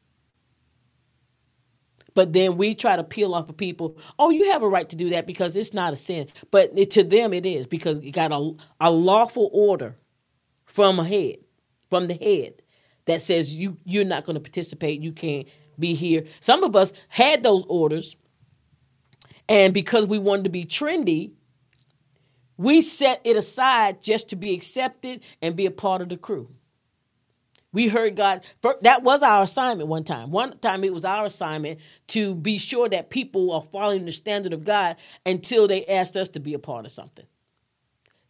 But 2.15 2.33
then 2.33 2.57
we 2.57 2.75
try 2.75 2.95
to 2.95 3.05
peel 3.05 3.35
off 3.35 3.49
of 3.49 3.57
people, 3.57 3.99
oh, 4.17 4.31
you 4.31 4.53
have 4.53 4.63
a 4.63 4.69
right 4.69 4.89
to 4.89 4.97
do 4.97 5.11
that 5.11 5.27
because 5.27 5.57
it's 5.57 5.75
not 5.75 5.93
a 5.93 5.97
sin. 5.97 6.29
But 6.53 6.71
it, 6.77 6.93
to 6.93 7.03
them 7.03 7.33
it 7.33 7.47
is 7.47 7.67
because 7.67 8.01
you 8.01 8.13
got 8.13 8.31
a, 8.31 8.53
a 8.81 8.91
lawful 8.91 9.51
order 9.53 9.97
from 10.69 11.01
a 11.01 11.05
head, 11.05 11.39
from 11.91 12.07
the 12.07 12.15
head 12.15 12.63
that 13.07 13.21
says 13.21 13.55
you 13.55 13.79
you're 13.85 14.05
not 14.05 14.25
going 14.25 14.35
to 14.35 14.41
participate, 14.41 15.01
you 15.01 15.13
can't 15.13 15.47
be 15.79 15.95
here. 15.95 16.25
Some 16.41 16.65
of 16.65 16.77
us 16.77 16.93
had 17.09 17.43
those 17.43 17.65
orders 17.69 18.17
and 19.49 19.73
because 19.73 20.07
we 20.07 20.19
wanted 20.19 20.45
to 20.45 20.51
be 20.51 20.65
trendy, 20.65 21.33
we 22.57 22.81
set 22.81 23.21
it 23.25 23.37
aside 23.37 24.03
just 24.03 24.29
to 24.31 24.37
be 24.37 24.53
accepted 24.53 25.21
and 25.41 25.57
be 25.57 25.67
a 25.67 25.71
part 25.71 26.03
of 26.03 26.09
the 26.09 26.17
crew. 26.17 26.51
We 27.73 27.89
heard 27.89 28.17
God. 28.17 28.45
That 28.83 29.03
was 29.03 29.23
our 29.23 29.43
assignment 29.43 29.89
one 29.89 30.05
time. 30.05 30.31
One 30.31 30.59
time 30.59 30.85
it 30.85 30.93
was 30.93 31.05
our 31.05 31.27
assignment 31.27 31.81
to 32.09 32.35
be 32.35 32.59
sure 32.59 32.89
that 32.89 33.11
people 33.11 33.53
are 33.53 33.63
following 33.63 34.05
the 34.05 34.13
standard 34.13 34.53
of 34.53 34.65
God 34.65 34.97
until 35.25 35.69
they 35.69 35.85
asked 35.87 36.17
us 36.17 36.29
to 36.31 36.41
be 36.41 36.55
a 36.55 36.59
part 36.59 36.87
of 36.87 36.93
something. 36.93 37.27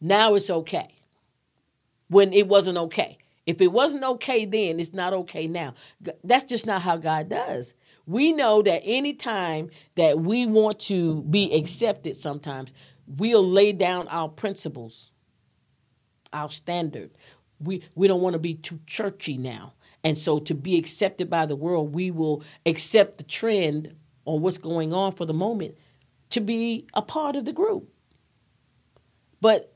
Now 0.00 0.34
it's 0.34 0.50
okay. 0.50 0.88
When 2.08 2.32
it 2.32 2.48
wasn't 2.48 2.78
okay. 2.78 3.18
If 3.48 3.60
it 3.60 3.72
wasn't 3.72 4.04
okay 4.04 4.44
then, 4.44 4.78
it's 4.78 4.92
not 4.92 5.12
okay 5.14 5.48
now. 5.48 5.74
That's 6.22 6.44
just 6.44 6.66
not 6.66 6.82
how 6.82 6.98
God 6.98 7.28
does. 7.28 7.74
We 8.06 8.32
know 8.32 8.62
that 8.62 8.82
any 8.84 9.14
time 9.14 9.70
that 9.96 10.20
we 10.20 10.46
want 10.46 10.78
to 10.80 11.22
be 11.22 11.52
accepted, 11.52 12.16
sometimes 12.16 12.72
we'll 13.06 13.48
lay 13.48 13.72
down 13.72 14.06
our 14.08 14.28
principles, 14.28 15.10
our 16.32 16.50
standard 16.50 17.10
we 17.60 17.82
we 17.94 18.08
don't 18.08 18.20
want 18.20 18.34
to 18.34 18.38
be 18.38 18.54
too 18.54 18.78
churchy 18.86 19.36
now 19.36 19.74
and 20.04 20.16
so 20.16 20.38
to 20.38 20.54
be 20.54 20.78
accepted 20.78 21.28
by 21.28 21.46
the 21.46 21.56
world 21.56 21.94
we 21.94 22.10
will 22.10 22.42
accept 22.66 23.18
the 23.18 23.24
trend 23.24 23.94
on 24.24 24.40
what's 24.42 24.58
going 24.58 24.92
on 24.92 25.12
for 25.12 25.26
the 25.26 25.34
moment 25.34 25.76
to 26.30 26.40
be 26.40 26.86
a 26.94 27.02
part 27.02 27.36
of 27.36 27.44
the 27.44 27.52
group 27.52 27.90
but 29.40 29.74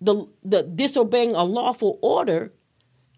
the 0.00 0.26
the 0.42 0.62
disobeying 0.62 1.34
a 1.34 1.44
lawful 1.44 1.98
order 2.02 2.52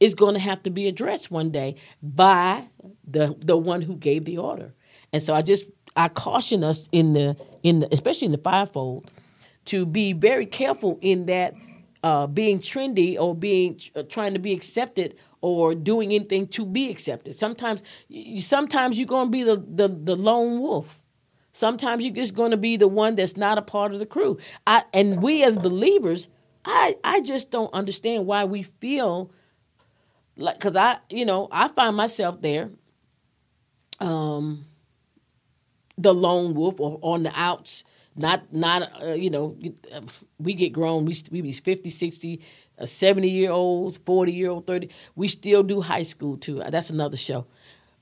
is 0.01 0.15
going 0.15 0.35
to 0.35 0.41
have 0.41 0.63
to 0.63 0.71
be 0.71 0.87
addressed 0.87 1.31
one 1.31 1.51
day 1.51 1.77
by 2.03 2.69
the 3.07 3.37
the 3.41 3.57
one 3.57 3.83
who 3.83 3.97
gave 3.97 4.25
the 4.25 4.39
order 4.39 4.75
and 5.13 5.23
so 5.23 5.35
i 5.35 5.43
just 5.43 5.65
i 5.97 6.09
caution 6.09 6.63
us 6.65 6.89
in 6.93 7.13
the 7.13 7.37
in 7.63 7.81
the 7.81 7.89
especially 7.93 8.27
in 8.27 8.33
the 8.33 8.39
fivefold 8.39 9.11
to 9.65 9.85
be 9.85 10.13
very 10.13 10.47
careful 10.47 10.99
in 11.03 11.27
that 11.27 11.55
uh, 12.03 12.27
being 12.27 12.61
trendy 12.61 13.19
or 13.19 13.35
being 13.35 13.81
uh, 13.97 14.03
trying 14.05 14.33
to 14.33 14.39
be 14.39 14.53
accepted 14.53 15.17
or 15.41 15.75
doing 15.75 16.13
anything 16.13 16.47
to 16.47 16.65
be 16.65 16.89
accepted. 16.91 17.35
Sometimes, 17.35 17.83
sometimes 18.39 18.99
you're 18.99 19.09
going 19.09 19.27
to 19.27 19.31
be 19.31 19.43
the, 19.43 19.57
the, 19.57 19.89
the 19.89 20.17
lone 20.17 20.61
wolf. 20.61 21.03
Sometimes 21.53 22.05
you're 22.05 22.15
just 22.15 22.35
going 22.35 22.53
to 22.53 22.57
be 22.57 22.77
the 22.77 22.89
one 22.89 23.17
that's 23.17 23.37
not 23.37 23.59
a 23.59 23.63
part 23.63 23.93
of 23.93 23.99
the 23.99 24.07
crew. 24.07 24.39
I, 24.67 24.85
and 24.93 25.23
we 25.23 25.43
as 25.43 25.59
believers, 25.59 26.29
I, 26.65 26.97
I 27.03 27.21
just 27.23 27.51
don't 27.51 27.73
understand 27.73 28.27
why 28.27 28.45
we 28.45 28.63
feel 28.63 29.33
like, 30.37 30.59
because 30.59 30.77
I, 30.77 30.99
you 31.11 31.25
know, 31.25 31.49
I 31.51 31.69
find 31.69 31.97
myself 31.97 32.41
there, 32.41 32.71
um, 34.01 34.67
the 35.99 36.13
lone 36.13 36.55
wolf 36.55 36.81
or 36.81 36.99
on 37.03 37.23
the 37.23 37.33
outs 37.35 37.85
not 38.17 38.53
not 38.53 38.91
uh, 39.03 39.13
you 39.13 39.31
know 39.31 39.57
we 40.39 40.55
get 40.55 40.73
grown 40.73 41.05
we 41.05 41.15
we 41.31 41.43
be 41.43 41.53
50 41.53 41.91
60 41.91 42.41
uh, 42.79 42.87
70 42.87 43.29
year 43.29 43.51
olds 43.51 43.99
40 44.05 44.33
year 44.33 44.51
old 44.51 44.67
30 44.67 44.89
we 45.15 45.29
still 45.29 45.63
do 45.63 45.81
high 45.81 46.03
school 46.03 46.37
too. 46.37 46.63
That's 46.69 46.91
another 46.91 47.17
show 47.17 47.47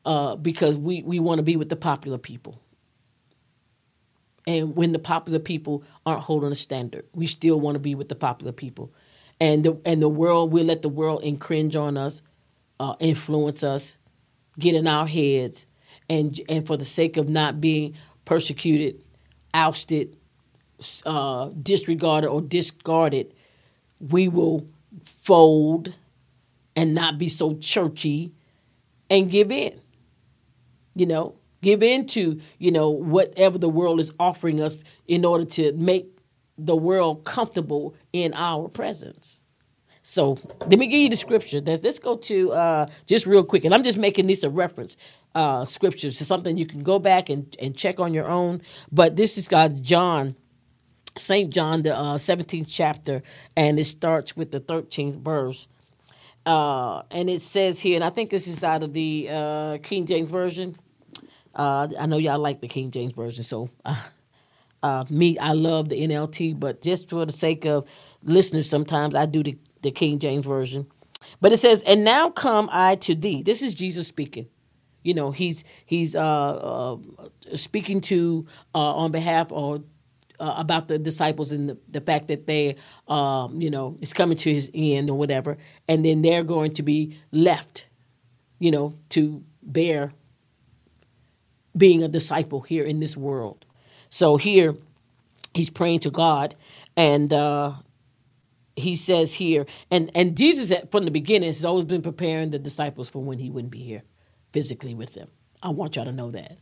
uh, 0.04 0.36
because 0.36 0.76
we 0.76 1.02
we 1.02 1.18
want 1.18 1.38
to 1.38 1.42
be 1.42 1.56
with 1.56 1.68
the 1.68 1.76
popular 1.76 2.18
people. 2.18 2.60
And 4.46 4.76
when 4.76 4.92
the 4.92 4.98
popular 4.98 5.38
people 5.38 5.84
aren't 6.04 6.22
holding 6.22 6.52
a 6.52 6.54
standard 6.54 7.06
we 7.14 7.26
still 7.26 7.60
want 7.60 7.74
to 7.74 7.80
be 7.80 7.94
with 7.94 8.08
the 8.08 8.14
popular 8.14 8.52
people 8.52 8.92
and 9.40 9.64
the 9.64 9.80
and 9.84 10.02
the 10.02 10.08
world 10.08 10.52
we 10.52 10.62
let 10.62 10.82
the 10.82 10.88
world 10.88 11.22
encringe 11.22 11.76
on 11.80 11.96
us 11.96 12.22
uh, 12.80 12.94
influence 13.00 13.62
us 13.62 13.96
get 14.58 14.74
in 14.74 14.86
our 14.86 15.06
heads 15.06 15.66
and 16.08 16.40
and 16.48 16.66
for 16.66 16.76
the 16.76 16.84
sake 16.84 17.16
of 17.16 17.28
not 17.28 17.60
being 17.60 17.94
persecuted 18.24 19.00
ousted, 19.54 20.16
uh, 21.06 21.48
disregarded, 21.62 22.26
or 22.28 22.42
discarded, 22.42 23.32
we 24.00 24.28
will 24.28 24.66
fold 25.04 25.96
and 26.76 26.94
not 26.94 27.16
be 27.16 27.28
so 27.28 27.54
churchy 27.54 28.32
and 29.08 29.30
give 29.30 29.50
in. 29.50 29.80
You 30.94 31.06
know, 31.06 31.36
give 31.62 31.82
in 31.82 32.06
to, 32.08 32.40
you 32.58 32.70
know, 32.70 32.90
whatever 32.90 33.56
the 33.58 33.68
world 33.68 34.00
is 34.00 34.12
offering 34.18 34.60
us 34.60 34.76
in 35.06 35.24
order 35.24 35.44
to 35.44 35.72
make 35.72 36.13
the 36.56 36.76
world 36.76 37.24
comfortable 37.24 37.94
in 38.12 38.32
our 38.34 38.68
presence. 38.68 39.42
So 40.02 40.38
let 40.60 40.78
me 40.78 40.86
give 40.86 41.00
you 41.00 41.08
the 41.08 41.16
scripture. 41.16 41.60
Let's, 41.60 41.82
let's 41.82 41.98
go 41.98 42.16
to 42.16 42.52
uh, 42.52 42.86
just 43.06 43.26
real 43.26 43.42
quick, 43.42 43.64
and 43.64 43.72
I'm 43.74 43.82
just 43.82 43.96
making 43.96 44.26
this 44.26 44.42
a 44.44 44.50
reference 44.50 44.98
uh, 45.34 45.64
scriptures. 45.64 46.20
It's 46.20 46.28
something 46.28 46.58
you 46.58 46.66
can 46.66 46.82
go 46.82 46.98
back 46.98 47.30
and, 47.30 47.56
and 47.58 47.74
check 47.74 47.98
on 48.00 48.12
your 48.12 48.28
own. 48.28 48.60
But 48.92 49.16
this 49.16 49.38
is 49.38 49.48
God, 49.48 49.82
John, 49.82 50.36
St. 51.16 51.52
John, 51.52 51.82
the 51.82 51.96
uh, 51.96 52.14
17th 52.14 52.66
chapter, 52.68 53.22
and 53.56 53.78
it 53.78 53.84
starts 53.84 54.36
with 54.36 54.50
the 54.50 54.60
13th 54.60 55.20
verse. 55.20 55.68
Uh, 56.44 57.02
and 57.10 57.30
it 57.30 57.40
says 57.40 57.80
here, 57.80 57.94
and 57.94 58.04
I 58.04 58.10
think 58.10 58.28
this 58.28 58.46
is 58.46 58.62
out 58.62 58.82
of 58.82 58.92
the 58.92 59.28
uh, 59.30 59.78
King 59.82 60.04
James 60.04 60.30
Version. 60.30 60.76
Uh, 61.54 61.88
I 61.98 62.04
know 62.04 62.18
y'all 62.18 62.38
like 62.38 62.60
the 62.60 62.68
King 62.68 62.90
James 62.90 63.14
Version, 63.14 63.42
so 63.42 63.70
uh, 64.84 65.04
me, 65.08 65.38
I 65.38 65.52
love 65.52 65.88
the 65.88 65.96
NLT, 65.96 66.60
but 66.60 66.82
just 66.82 67.08
for 67.08 67.24
the 67.24 67.32
sake 67.32 67.64
of 67.64 67.86
listeners, 68.22 68.68
sometimes 68.68 69.14
I 69.14 69.24
do 69.24 69.42
the, 69.42 69.56
the 69.80 69.90
King 69.90 70.18
James 70.18 70.44
Version. 70.44 70.86
But 71.40 71.54
it 71.54 71.56
says, 71.56 71.82
"And 71.84 72.04
now 72.04 72.28
come 72.28 72.68
I 72.70 72.96
to 72.96 73.14
thee." 73.14 73.42
This 73.42 73.62
is 73.62 73.74
Jesus 73.74 74.06
speaking. 74.06 74.46
You 75.02 75.14
know, 75.14 75.30
he's 75.30 75.64
he's 75.86 76.14
uh, 76.14 76.20
uh, 76.20 76.96
speaking 77.54 78.02
to 78.02 78.46
uh, 78.74 78.78
on 78.78 79.10
behalf 79.10 79.52
or 79.52 79.82
uh, 80.38 80.54
about 80.58 80.88
the 80.88 80.98
disciples 80.98 81.50
and 81.50 81.70
the, 81.70 81.78
the 81.88 82.02
fact 82.02 82.28
that 82.28 82.46
they, 82.46 82.76
um, 83.08 83.62
you 83.62 83.70
know, 83.70 83.96
it's 84.02 84.12
coming 84.12 84.36
to 84.36 84.52
his 84.52 84.70
end 84.74 85.08
or 85.08 85.16
whatever, 85.16 85.56
and 85.88 86.04
then 86.04 86.20
they're 86.20 86.44
going 86.44 86.74
to 86.74 86.82
be 86.82 87.16
left, 87.32 87.86
you 88.58 88.70
know, 88.70 88.92
to 89.08 89.42
bear 89.62 90.12
being 91.74 92.02
a 92.02 92.08
disciple 92.08 92.60
here 92.60 92.84
in 92.84 93.00
this 93.00 93.16
world. 93.16 93.64
So 94.14 94.36
here, 94.36 94.76
he's 95.54 95.70
praying 95.70 95.98
to 96.00 96.10
God, 96.10 96.54
and 96.96 97.32
uh, 97.32 97.72
he 98.76 98.94
says 98.94 99.34
here, 99.34 99.66
and 99.90 100.08
and 100.14 100.36
Jesus 100.36 100.72
from 100.92 101.04
the 101.04 101.10
beginning 101.10 101.48
has 101.48 101.64
always 101.64 101.84
been 101.84 102.00
preparing 102.00 102.50
the 102.50 102.60
disciples 102.60 103.10
for 103.10 103.24
when 103.24 103.40
he 103.40 103.50
wouldn't 103.50 103.72
be 103.72 103.80
here 103.80 104.04
physically 104.52 104.94
with 104.94 105.14
them. 105.14 105.30
I 105.64 105.70
want 105.70 105.96
y'all 105.96 106.04
to 106.04 106.12
know 106.12 106.30
that. 106.30 106.58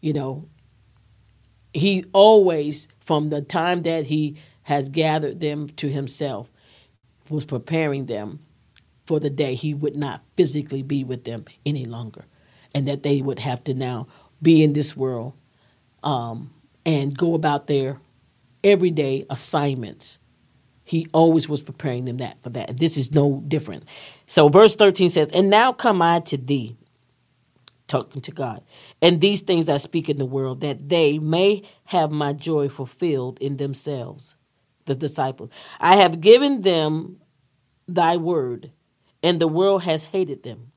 You 0.00 0.14
know, 0.14 0.48
he 1.74 2.06
always, 2.14 2.88
from 3.00 3.28
the 3.28 3.42
time 3.42 3.82
that 3.82 4.06
he 4.06 4.38
has 4.62 4.88
gathered 4.88 5.38
them 5.38 5.68
to 5.68 5.90
himself, 5.90 6.50
was 7.28 7.44
preparing 7.44 8.06
them 8.06 8.38
for 9.04 9.20
the 9.20 9.28
day 9.28 9.54
he 9.54 9.74
would 9.74 9.96
not 9.96 10.22
physically 10.34 10.82
be 10.82 11.04
with 11.04 11.24
them 11.24 11.44
any 11.66 11.84
longer, 11.84 12.24
and 12.74 12.88
that 12.88 13.02
they 13.02 13.20
would 13.20 13.40
have 13.40 13.62
to 13.64 13.74
now 13.74 14.06
be 14.40 14.62
in 14.62 14.72
this 14.72 14.96
world 14.96 15.34
um, 16.02 16.52
and 16.86 17.16
go 17.18 17.34
about 17.34 17.66
their 17.66 18.00
everyday 18.64 19.26
assignments. 19.28 20.20
He 20.84 21.08
always 21.12 21.48
was 21.48 21.62
preparing 21.62 22.04
them 22.04 22.18
that 22.18 22.40
for 22.42 22.50
that. 22.50 22.78
This 22.78 22.96
is 22.96 23.10
no 23.10 23.42
different. 23.48 23.84
So 24.28 24.48
verse 24.48 24.76
13 24.76 25.08
says, 25.08 25.28
And 25.34 25.50
now 25.50 25.72
come 25.72 26.00
I 26.00 26.20
to 26.20 26.36
thee, 26.36 26.76
talking 27.88 28.22
to 28.22 28.30
God. 28.30 28.62
And 29.02 29.20
these 29.20 29.40
things 29.42 29.68
I 29.68 29.78
speak 29.78 30.08
in 30.08 30.16
the 30.16 30.24
world, 30.24 30.60
that 30.60 30.88
they 30.88 31.18
may 31.18 31.62
have 31.86 32.12
my 32.12 32.32
joy 32.32 32.68
fulfilled 32.68 33.38
in 33.40 33.56
themselves, 33.56 34.36
the 34.84 34.94
disciples. 34.94 35.50
I 35.80 35.96
have 35.96 36.20
given 36.20 36.62
them 36.62 37.18
thy 37.88 38.16
word, 38.16 38.70
and 39.24 39.40
the 39.40 39.48
world 39.48 39.82
has 39.82 40.04
hated 40.04 40.44
them. 40.44 40.70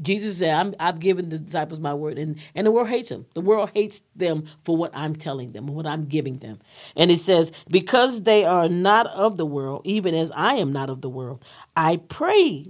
Jesus 0.00 0.38
said, 0.38 0.74
i 0.80 0.86
have 0.86 1.00
given 1.00 1.28
the 1.28 1.38
disciples 1.38 1.80
my 1.80 1.92
word, 1.92 2.18
and, 2.18 2.38
and 2.54 2.66
the 2.66 2.70
world 2.70 2.88
hates 2.88 3.10
them. 3.10 3.26
The 3.34 3.42
world 3.42 3.70
hates 3.74 4.02
them 4.14 4.44
for 4.64 4.76
what 4.76 4.90
I'm 4.94 5.14
telling 5.14 5.52
them, 5.52 5.66
what 5.66 5.86
I'm 5.86 6.06
giving 6.06 6.38
them. 6.38 6.60
And 6.96 7.10
it 7.10 7.20
says, 7.20 7.52
Because 7.68 8.22
they 8.22 8.44
are 8.44 8.68
not 8.68 9.06
of 9.08 9.36
the 9.36 9.46
world, 9.46 9.82
even 9.84 10.14
as 10.14 10.30
I 10.34 10.54
am 10.54 10.72
not 10.72 10.88
of 10.88 11.02
the 11.02 11.10
world, 11.10 11.44
I 11.76 11.96
pray 11.96 12.66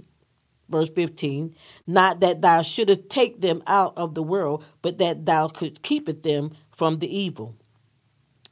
verse 0.69 0.89
15 0.89 1.55
not 1.85 2.19
that 2.19 2.41
thou 2.41 2.61
shouldest 2.61 3.09
take 3.09 3.39
them 3.39 3.63
out 3.67 3.93
of 3.97 4.15
the 4.15 4.23
world 4.23 4.65
but 4.81 4.97
that 4.97 5.25
thou 5.25 5.47
could 5.47 5.81
keep 5.81 6.23
them 6.23 6.51
from 6.71 6.99
the 6.99 7.07
evil 7.07 7.55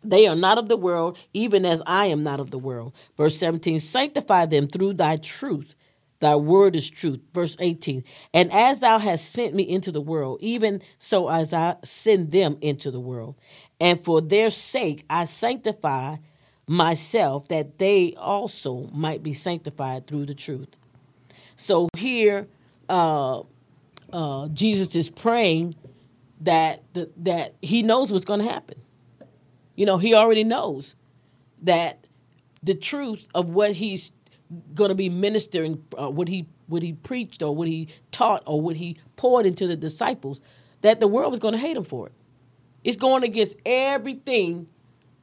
they 0.04 0.26
are 0.26 0.36
not 0.36 0.58
of 0.58 0.70
the 0.70 0.78
world 0.78 1.18
even 1.34 1.65
as 1.65 1.82
i 1.86 2.06
am 2.06 2.24
not 2.24 2.39
of 2.39 2.52
the 2.52 2.58
world 2.58 2.94
verse 3.18 3.38
17 3.38 3.82
sanctify 3.82 4.46
them 4.46 4.65
through 4.68 4.94
thy 4.94 5.18
truth 5.18 5.76
thy 6.26 6.36
word 6.36 6.76
is 6.76 6.90
truth. 6.90 7.20
Verse 7.34 7.56
18 7.60 8.04
and 8.34 8.52
as 8.52 8.80
thou 8.80 8.98
hast 8.98 9.32
sent 9.32 9.54
me 9.54 9.64
into 9.64 9.92
the 9.92 10.02
world 10.02 10.40
even 10.42 10.82
so 10.98 11.30
as 11.30 11.54
i 11.54 11.76
send 11.84 12.32
them 12.32 12.58
into 12.62 12.92
the 12.92 13.00
world. 13.00 13.36
And 13.80 14.04
for 14.04 14.22
their 14.22 14.50
sake 14.50 15.06
i 15.10 15.26
sanctify 15.26 16.18
myself 16.68 17.48
that 17.50 17.78
they 17.78 18.14
also 18.18 18.90
might 18.92 19.22
be 19.22 19.34
sanctified 19.34 20.08
through 20.08 20.26
the 20.26 20.34
truth. 20.34 20.70
So 21.56 21.90
here, 21.96 22.48
uh, 22.90 23.44
uh, 24.12 24.48
Jesus 24.50 24.96
is 24.96 25.10
praying 25.10 25.76
that 26.42 26.84
the, 26.94 27.10
that 27.18 27.56
he 27.62 27.84
knows 27.84 28.12
what's 28.12 28.26
going 28.26 28.42
to 28.42 28.50
happen. 28.50 28.82
You 29.76 29.86
know, 29.86 29.98
he 29.98 30.14
already 30.14 30.44
knows 30.44 30.96
that 31.64 32.08
the 32.64 32.74
truth 32.74 33.28
of 33.36 33.50
what 33.50 33.74
he's 33.74 34.12
going 34.74 34.90
to 34.90 34.96
be 34.96 35.10
ministering, 35.10 35.84
uh, 36.00 36.10
what 36.10 36.28
he 36.28 36.48
what 36.68 36.82
he 36.82 36.94
preached 36.94 37.44
or 37.44 37.56
what 37.56 37.68
he 37.68 37.88
taught 38.12 38.42
or 38.46 38.60
what 38.60 38.76
he 38.76 38.98
poured 39.16 39.46
into 39.46 39.68
the 39.68 39.76
disciples, 39.76 40.42
that 40.82 41.00
the 41.00 41.08
world 41.08 41.32
was 41.32 41.40
going 41.40 41.54
to 41.54 41.60
hate 41.60 41.78
him 41.78 41.84
for 41.84 42.08
it. 42.08 42.14
It's 42.84 42.98
going 42.98 43.24
against 43.24 43.56
everything 43.66 44.68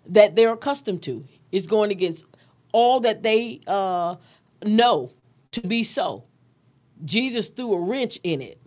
that 0.06 0.36
they're 0.36 0.52
accustomed 0.52 1.02
to. 1.04 1.24
It's 1.50 1.66
going 1.66 1.90
against 1.90 2.24
all 2.72 3.00
that 3.00 3.22
they 3.22 3.60
uh, 3.66 4.16
know 4.64 5.12
to 5.52 5.60
be 5.60 5.82
so. 5.84 6.24
Jesus 7.04 7.48
threw 7.48 7.74
a 7.74 7.80
wrench 7.80 8.18
in 8.22 8.40
it, 8.40 8.60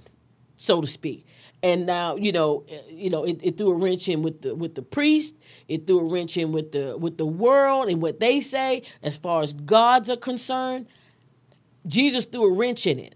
so 0.57 0.81
to 0.81 0.87
speak. 0.87 1.25
And 1.65 1.87
now, 1.87 2.15
you 2.15 2.31
know, 2.31 2.63
eh, 2.69 2.79
you 2.89 3.09
know, 3.09 3.23
it, 3.23 3.39
it, 3.41 3.57
threw 3.57 3.71
a 3.71 3.73
wrench 3.73 4.07
in 4.07 4.21
with 4.21 4.43
the 4.43 4.53
with 4.53 4.75
the 4.75 4.83
priest. 4.83 5.33
It 5.67 5.87
threw 5.87 6.01
a 6.01 6.11
wrench 6.11 6.37
in 6.37 6.51
with 6.51 6.71
the 6.71 6.95
with 6.95 7.17
the 7.17 7.25
world 7.25 7.89
and 7.89 8.03
what 8.03 8.19
they 8.19 8.39
say 8.39 8.83
as 9.01 9.17
far 9.17 9.41
as 9.41 9.51
gods 9.51 10.07
are 10.11 10.15
concerned. 10.15 10.85
Jesus 11.87 12.25
threw 12.25 12.53
a 12.53 12.55
wrench 12.55 12.85
in 12.85 12.99
it. 12.99 13.15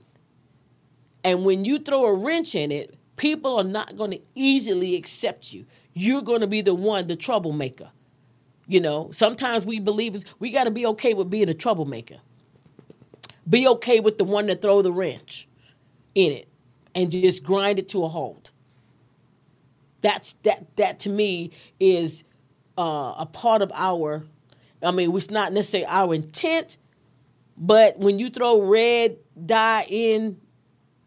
And 1.23 1.45
when 1.45 1.63
you 1.63 1.77
throw 1.77 2.05
a 2.05 2.13
wrench 2.13 2.55
in 2.55 2.71
it, 2.71 2.97
people 3.17 3.55
are 3.55 3.63
not 3.63 3.95
going 3.95 4.09
to 4.11 4.21
easily 4.33 4.95
accept 4.95 5.53
you. 5.53 5.67
You're 5.93 6.23
going 6.23 6.41
to 6.41 6.47
be 6.47 6.61
the 6.63 6.73
one, 6.73 7.05
the 7.05 7.15
troublemaker. 7.15 7.91
You 8.65 8.79
know, 8.79 9.11
sometimes 9.11 9.63
we 9.63 9.79
believers, 9.79 10.25
we 10.39 10.49
got 10.49 10.63
to 10.63 10.71
be 10.71 10.87
okay 10.87 11.13
with 11.13 11.29
being 11.29 11.49
a 11.49 11.53
troublemaker. 11.53 12.17
Be 13.47 13.67
okay 13.67 13.99
with 13.99 14.17
the 14.17 14.23
one 14.23 14.47
that 14.47 14.63
throw 14.63 14.81
the 14.81 14.91
wrench 14.91 15.47
in 16.15 16.31
it 16.31 16.48
and 16.95 17.11
just 17.11 17.43
grind 17.43 17.79
it 17.79 17.89
to 17.89 18.03
a 18.03 18.07
halt. 18.07 18.51
That's 20.01 20.33
that 20.43 20.75
that 20.77 20.99
to 21.01 21.09
me 21.09 21.51
is 21.79 22.23
uh, 22.77 23.15
a 23.17 23.27
part 23.31 23.61
of 23.61 23.71
our. 23.73 24.23
I 24.81 24.91
mean, 24.91 25.15
it's 25.15 25.29
not 25.29 25.51
necessarily 25.51 25.87
our 25.87 26.13
intent, 26.13 26.77
but 27.57 27.99
when 27.99 28.17
you 28.17 28.29
throw 28.29 28.61
red 28.61 29.17
dye 29.45 29.85
in 29.89 30.39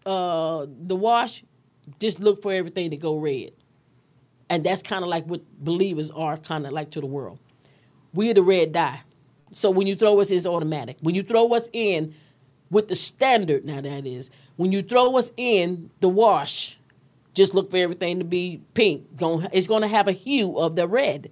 uh, 0.04 0.66
the 0.68 0.94
wash, 0.94 1.42
just 1.98 2.20
look 2.20 2.42
for 2.42 2.52
everything 2.52 2.90
to 2.90 2.98
go 2.98 3.16
red. 3.16 3.52
And 4.50 4.62
that's 4.62 4.82
kind 4.82 5.02
of 5.02 5.08
like 5.08 5.24
what 5.24 5.40
believers 5.64 6.10
are 6.10 6.36
kind 6.36 6.66
of 6.66 6.72
like 6.72 6.90
to 6.90 7.00
the 7.00 7.06
world. 7.06 7.38
We're 8.12 8.34
the 8.34 8.42
red 8.42 8.72
dye. 8.72 9.00
So 9.54 9.70
when 9.70 9.86
you 9.86 9.96
throw 9.96 10.20
us, 10.20 10.30
it's 10.30 10.46
automatic. 10.46 10.98
When 11.00 11.14
you 11.14 11.22
throw 11.22 11.54
us 11.54 11.70
in, 11.72 12.14
with 12.70 12.88
the 12.88 12.94
standard 12.94 13.64
now 13.64 13.80
that 13.80 14.06
is 14.06 14.30
when 14.56 14.72
you 14.72 14.82
throw 14.82 15.16
us 15.16 15.32
in 15.36 15.90
the 16.00 16.08
wash 16.08 16.78
just 17.34 17.54
look 17.54 17.70
for 17.70 17.78
everything 17.78 18.18
to 18.18 18.24
be 18.24 18.60
pink. 18.74 19.06
It's 19.52 19.66
going 19.66 19.82
to 19.82 19.88
have 19.88 20.08
a 20.08 20.12
hue 20.12 20.58
of 20.58 20.76
the 20.76 20.86
red 20.86 21.30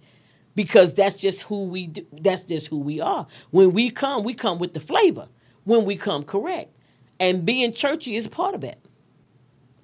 because 0.55 0.95
that's 0.95 1.15
just 1.15 1.43
who 1.43 1.65
we 1.65 1.89
do. 1.89 2.07
that's 2.13 2.43
just 2.43 2.69
who 2.69 2.79
we 2.79 3.01
are. 3.01 3.27
When 3.51 3.73
we 3.73 3.91
come 3.91 4.25
we 4.25 4.35
come 4.35 4.59
with 4.59 4.73
the 4.73 4.81
flavor. 4.81 5.29
When 5.65 5.85
we 5.85 5.97
come 5.97 6.25
correct. 6.25 6.75
And 7.19 7.45
being 7.45 7.73
churchy 7.75 8.17
is 8.17 8.27
part 8.27 8.55
of 8.55 8.65
it 8.65 8.79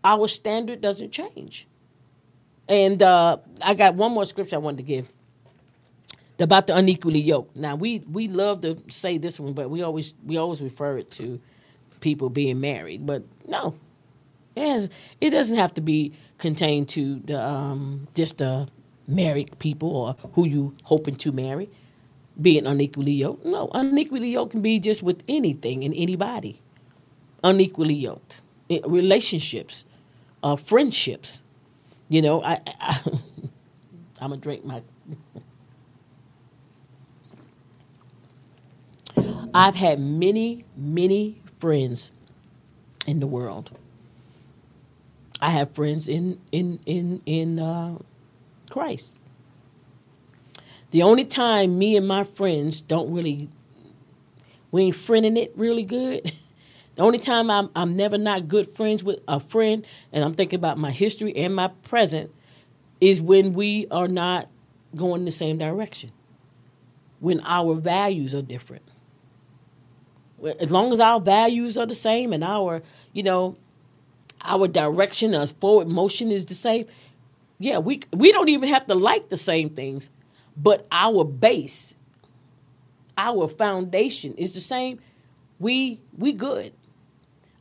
our 0.05 0.29
standard 0.29 0.81
doesn't 0.81 1.11
change. 1.11 1.67
And 2.69 3.03
uh, 3.03 3.39
i 3.63 3.75
got 3.75 3.95
one 3.95 4.13
more 4.13 4.25
scripture 4.25 4.57
i 4.57 4.59
wanted 4.59 4.79
to 4.79 4.83
give 4.83 5.09
about 6.39 6.67
the 6.67 6.77
unequally 6.77 7.21
yoked. 7.21 7.57
Now 7.57 7.77
we 7.77 8.01
we 8.01 8.29
love 8.29 8.63
to 8.63 8.83
say 8.91 9.19
this 9.19 9.39
one, 9.41 9.53
but 9.53 9.71
we 9.71 9.83
always 9.83 10.15
we 10.25 10.37
always 10.37 10.61
refer 10.63 10.99
it 10.99 11.11
to 11.13 11.41
people 12.07 12.31
being 12.31 12.61
married. 12.61 13.05
But 13.05 13.25
no, 13.49 13.75
it 14.55 14.69
has 14.69 14.89
it 15.21 15.31
doesn't 15.31 15.57
have 15.57 15.75
to 15.75 15.81
be 15.81 16.13
contained 16.39 16.89
to 16.91 17.17
the 17.25 17.43
um, 17.43 18.07
just 18.15 18.39
the 18.39 18.69
married 19.09 19.59
people 19.59 19.91
or 19.97 20.17
who 20.35 20.47
you 20.47 20.77
hoping 20.85 21.17
to 21.17 21.33
marry. 21.33 21.69
Being 22.41 22.67
unequally 22.67 23.13
yoked. 23.13 23.45
No, 23.45 23.71
unequally 23.75 24.31
yoked 24.31 24.53
can 24.53 24.63
be 24.63 24.79
just 24.79 25.03
with 25.03 25.25
anything 25.29 25.85
and 25.85 25.93
anybody. 25.97 26.61
Unequally 27.43 27.95
yoked. 27.95 28.41
relationships, 28.87 29.85
uh, 30.45 30.57
friendships. 30.57 31.43
You 32.09 32.23
know, 32.23 32.43
I, 32.45 32.61
I 32.81 33.01
I'm 34.21 34.31
gonna 34.31 34.37
drink 34.37 34.65
my 34.65 34.83
I've 39.55 39.75
had 39.75 39.99
many, 40.01 40.65
many 40.77 41.41
friends 41.67 42.13
in 43.09 43.19
the 43.19 43.27
world. 43.27 43.77
I 45.41 45.51
have 45.51 45.73
friends 45.73 46.07
in 46.07 46.39
in 46.53 46.79
in 46.87 47.21
in 47.27 47.59
uh, 47.59 47.99
Christ. 48.71 49.17
The 50.93 51.03
only 51.03 51.25
time 51.25 51.77
me 51.77 51.97
and 51.97 52.07
my 52.07 52.23
friends 52.23 52.81
don't 52.81 53.13
really 53.13 53.49
we 54.71 54.85
ain't 54.85 54.95
friending 54.95 55.37
it 55.37 55.53
really 55.57 55.83
good. 55.83 56.33
The 56.95 57.03
only 57.03 57.19
time 57.19 57.51
I'm 57.51 57.69
I'm 57.77 57.95
never 57.95 58.17
not 58.17 58.49
good 58.49 58.67
friends 58.67 59.05
with 59.05 59.19
a 59.29 59.39
friend, 59.39 59.85
and 60.13 60.25
I'm 60.25 60.33
thinking 60.33 60.59
about 60.59 60.79
my 60.79 60.93
history 60.93 61.37
and 61.37 61.55
my 61.55 61.69
present, 61.83 62.33
is 63.03 63.21
when 63.21 63.53
we 63.53 63.87
are 63.91 64.09
not 64.09 64.49
going 64.95 65.27
the 65.27 65.31
same 65.31 65.59
direction. 65.59 66.11
When 67.21 67.41
our 67.41 67.75
values 67.75 68.35
are 68.35 68.41
different 68.41 68.86
as 70.47 70.71
long 70.71 70.93
as 70.93 71.01
our 71.01 71.21
values 71.21 71.77
are 71.79 71.87
the 71.87 71.95
same 71.95 72.33
and 72.33 72.45
our, 72.45 72.83
you 73.13 73.23
know, 73.23 73.57
our 74.43 74.69
direction, 74.69 75.35
our 75.35 75.47
forward 75.47 75.89
motion 75.89 76.31
is 76.31 76.47
the 76.47 76.55
same, 76.55 76.87
yeah, 77.59 77.79
we 77.79 78.03
we 78.13 78.33
don't 78.33 78.49
even 78.49 78.69
have 78.69 78.87
to 78.87 78.95
like 78.95 79.29
the 79.29 79.37
same 79.37 79.71
things, 79.71 80.11
but 80.57 80.87
our 80.93 81.25
base, 81.25 81.95
our 83.17 83.49
foundation 83.49 84.35
is 84.35 84.53
the 84.55 84.61
same. 84.61 85.01
We 85.59 86.01
we 86.17 86.33
good. 86.33 86.73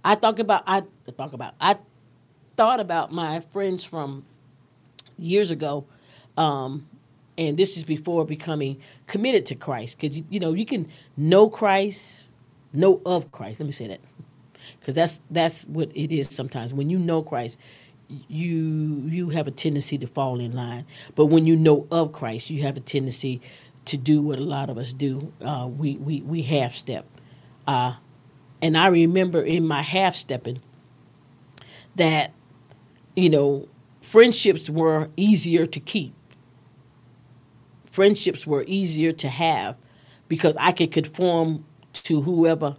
I 0.03 0.15
talk 0.15 0.39
about 0.39 0.63
I 0.67 0.83
talk 1.17 1.33
about 1.33 1.53
I 1.61 1.77
thought 2.57 2.79
about 2.79 3.11
my 3.11 3.39
friends 3.39 3.83
from 3.83 4.25
years 5.17 5.49
ago, 5.49 5.85
um, 6.35 6.87
and 7.37 7.57
this 7.57 7.77
is 7.77 7.85
before 7.85 8.25
becoming 8.25 8.81
committed 9.07 9.45
to 9.47 9.55
Christ. 9.55 9.97
Because 9.97 10.17
you, 10.17 10.25
you 10.29 10.39
know 10.41 10.53
you 10.53 10.65
can 10.65 10.87
know 11.15 11.49
Christ, 11.49 12.25
know 12.75 13.01
of 13.05 13.31
Christ. 13.31 13.59
Let 13.59 13.65
me 13.65 13.71
say 13.71 13.87
that, 13.87 13.99
because 14.79 14.93
that's 14.93 15.19
that's 15.29 15.63
what 15.63 15.91
it 15.95 16.11
is. 16.11 16.29
Sometimes 16.29 16.73
when 16.73 16.89
you 16.89 16.99
know 16.99 17.21
Christ, 17.23 17.59
you 18.27 19.03
you 19.07 19.29
have 19.29 19.47
a 19.47 19.51
tendency 19.51 19.97
to 19.97 20.07
fall 20.07 20.39
in 20.39 20.53
line. 20.53 20.85
But 21.15 21.27
when 21.27 21.45
you 21.45 21.55
know 21.55 21.87
of 21.91 22.11
Christ, 22.11 22.49
you 22.49 22.61
have 22.63 22.77
a 22.77 22.81
tendency 22.81 23.41
to 23.85 23.97
do 23.97 24.21
what 24.21 24.39
a 24.39 24.43
lot 24.43 24.69
of 24.69 24.77
us 24.77 24.93
do. 24.93 25.31
Uh, 25.41 25.69
we 25.69 25.97
we 25.97 26.21
we 26.21 26.41
half 26.41 26.73
step, 26.73 27.05
uh, 27.67 27.95
and 28.61 28.77
I 28.77 28.87
remember 28.87 29.41
in 29.41 29.67
my 29.67 29.81
half 29.81 30.15
stepping 30.15 30.61
that 31.95 32.33
you 33.15 33.29
know 33.29 33.67
friendships 34.01 34.69
were 34.69 35.09
easier 35.17 35.65
to 35.65 35.79
keep. 35.79 36.13
Friendships 37.85 38.45
were 38.45 38.65
easier 38.67 39.13
to 39.13 39.29
have 39.29 39.77
because 40.27 40.57
I 40.59 40.71
could 40.73 40.91
conform 40.91 41.65
to 42.03 42.21
whoever 42.21 42.77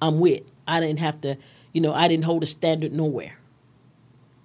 I'm 0.00 0.20
with. 0.20 0.42
I 0.66 0.80
didn't 0.80 1.00
have 1.00 1.20
to, 1.22 1.36
you 1.72 1.80
know, 1.80 1.92
I 1.92 2.08
didn't 2.08 2.24
hold 2.24 2.42
a 2.42 2.46
standard 2.46 2.92
nowhere. 2.92 3.38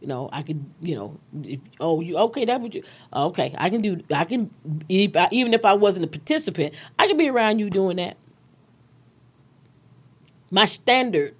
You 0.01 0.07
know, 0.07 0.29
I 0.31 0.43
could, 0.43 0.63
you 0.81 0.95
know, 0.95 1.19
if, 1.43 1.59
oh, 1.79 1.99
you 1.99 2.17
okay? 2.17 2.45
That 2.45 2.61
would 2.61 2.73
you? 2.73 2.83
Okay, 3.13 3.53
I 3.57 3.69
can 3.69 3.81
do. 3.81 4.01
I 4.13 4.23
can 4.23 4.49
if 4.87 5.15
I, 5.17 5.27
even 5.31 5.53
if 5.53 5.65
I 5.65 5.73
wasn't 5.73 6.05
a 6.05 6.07
participant, 6.07 6.73
I 6.97 7.07
can 7.07 7.17
be 7.17 7.29
around 7.29 7.59
you 7.59 7.69
doing 7.69 7.97
that. 7.97 8.15
My 10.51 10.65
standard, 10.65 11.35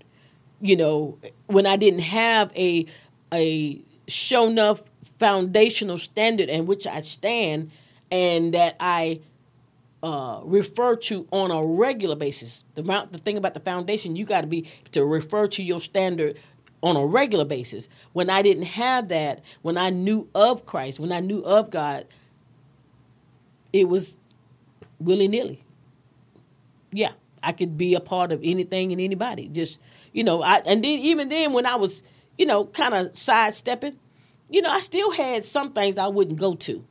you 0.60 0.76
know, 0.76 1.18
when 1.48 1.66
I 1.66 1.78
didn't 1.78 2.02
have 2.02 2.52
a 2.56 2.86
a 3.34 3.82
show 4.08 4.48
enough 4.48 4.84
foundational 5.20 5.98
standard 5.98 6.50
in 6.50 6.66
which 6.66 6.86
I 6.86 7.00
stand, 7.00 7.72
and 8.12 8.54
that 8.54 8.76
I 8.80 9.22
uh, 10.02 10.42
refer 10.44 10.96
to 10.96 11.28
on 11.32 11.52
a 11.52 11.64
regular 11.64 12.16
basis. 12.16 12.64
The, 12.76 12.82
the 13.12 13.18
thing 13.18 13.38
about 13.38 13.54
the 13.54 13.60
foundation, 13.60 14.16
you 14.16 14.26
got 14.26 14.42
to 14.42 14.48
be 14.48 14.70
to 14.92 15.06
refer 15.06 15.48
to 15.50 15.64
your 15.64 15.80
standard 15.80 16.38
on 16.82 16.96
a 16.96 17.06
regular 17.06 17.46
basis. 17.46 17.90
When 18.14 18.30
I 18.30 18.42
didn't 18.42 18.64
have 18.64 19.10
that, 19.10 19.44
when 19.62 19.78
I 19.78 19.90
knew 19.90 20.30
of 20.34 20.66
Christ, 20.66 21.00
when 21.00 21.12
I 21.12 21.20
knew 21.20 21.40
of 21.42 21.70
God, 21.70 22.06
it 23.74 23.88
was 23.88 24.16
willy 25.00 25.28
nilly. 25.28 25.64
Yeah, 26.92 27.12
I 27.44 27.52
could 27.52 27.78
be 27.78 27.94
a 27.94 28.00
part 28.00 28.32
of 28.32 28.42
anything 28.44 28.92
and 28.92 29.02
anybody. 29.02 29.48
Just 29.48 29.80
you 30.14 30.24
know, 30.24 30.42
I 30.42 30.58
and 30.66 30.84
then 30.84 31.00
even 31.00 31.30
then 31.30 31.54
when 31.54 31.66
I 31.66 31.76
was 31.76 32.04
you 32.38 32.46
know 32.46 32.66
kind 32.66 32.94
of 32.94 33.18
sidestepping, 33.18 34.00
you 34.50 34.62
know, 34.62 34.70
I 34.70 34.80
still 34.80 35.12
had 35.12 35.46
some 35.46 35.74
things 35.74 35.98
I 35.98 36.08
wouldn't 36.08 36.40
go 36.40 36.56
to, 36.56 36.84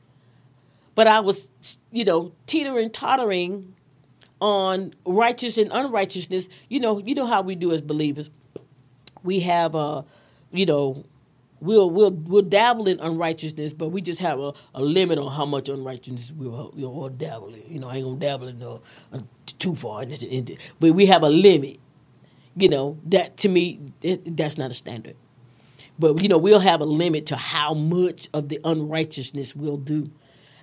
but 0.99 1.07
I 1.07 1.21
was 1.21 1.49
you 1.93 2.05
know 2.05 2.33
teetering 2.49 2.91
tottering 2.91 3.77
on 4.43 4.95
righteous 5.07 5.59
and 5.59 5.71
unrighteousness. 5.73 6.49
You 6.69 6.81
know, 6.81 6.99
you 6.99 7.15
know 7.15 7.27
how 7.27 7.43
we 7.43 7.55
do 7.55 7.73
as 7.73 7.81
believers 7.81 8.31
we 9.23 9.41
have 9.41 9.75
a, 9.77 10.05
you 10.53 10.67
know, 10.67 11.05
we'll 11.61 11.91
we'll 11.91 12.11
we'll 12.11 12.43
dabble 12.43 12.89
in 12.89 13.01
unrighteousness, 13.01 13.73
but 13.75 13.91
we 13.91 14.01
just 14.01 14.21
have 14.21 14.41
a, 14.41 14.55
a 14.75 14.83
limit 14.83 15.19
on 15.19 15.33
how 15.33 15.47
much 15.47 15.69
unrighteousness 15.69 16.33
we'll, 16.37 16.73
we'll 16.75 17.09
dabble 17.11 17.55
in. 17.55 17.63
You 17.69 17.81
know, 17.81 17.89
I 17.89 17.97
ain't 17.97 18.07
gonna 18.07 18.19
dabble 18.19 18.49
in 18.49 18.63
uh, 18.63 19.21
too 19.59 19.77
far, 19.77 20.07
but 20.81 20.93
we 20.93 21.07
have 21.07 21.23
a 21.23 21.31
limit. 21.31 21.79
You 22.57 22.69
know, 22.69 22.99
that 23.07 23.37
to 23.39 23.49
me, 23.49 23.81
it, 24.03 24.37
that's 24.37 24.59
not 24.59 24.73
a 24.73 24.75
standard. 24.75 25.17
But 25.99 26.23
you 26.23 26.29
know, 26.29 26.39
we'll 26.39 26.61
have 26.61 26.81
a 26.81 26.87
limit 26.87 27.27
to 27.27 27.37
how 27.37 27.75
much 27.75 28.29
of 28.35 28.49
the 28.49 28.61
unrighteousness 28.65 29.55
we'll 29.55 29.77
do 29.77 30.11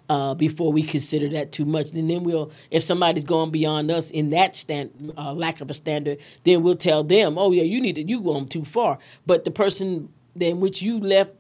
uh, 0.10 0.34
before 0.36 0.72
we 0.72 0.84
consider 0.84 1.28
that 1.30 1.52
too 1.52 1.66
much. 1.66 1.92
And 1.92 2.10
then 2.10 2.24
we'll, 2.24 2.52
if 2.72 2.84
somebody's 2.84 3.26
going 3.26 3.52
beyond 3.52 3.92
us 3.92 4.12
in 4.12 4.30
that 4.32 4.56
stand, 4.56 5.14
uh, 5.18 5.34
lack 5.34 5.62
of 5.62 5.70
a 5.70 5.74
standard, 5.74 6.20
then 6.44 6.64
we'll 6.64 6.76
tell 6.76 7.04
them, 7.04 7.38
oh 7.38 7.52
yeah, 7.52 7.64
you 7.64 7.82
need 7.82 7.96
to, 7.96 8.04
you 8.04 8.22
going 8.22 8.48
too 8.48 8.66
far. 8.66 9.00
But 9.26 9.44
the 9.44 9.52
person 9.52 10.10
then 10.36 10.60
which 10.60 10.82
you 10.82 11.00
left 11.00 11.34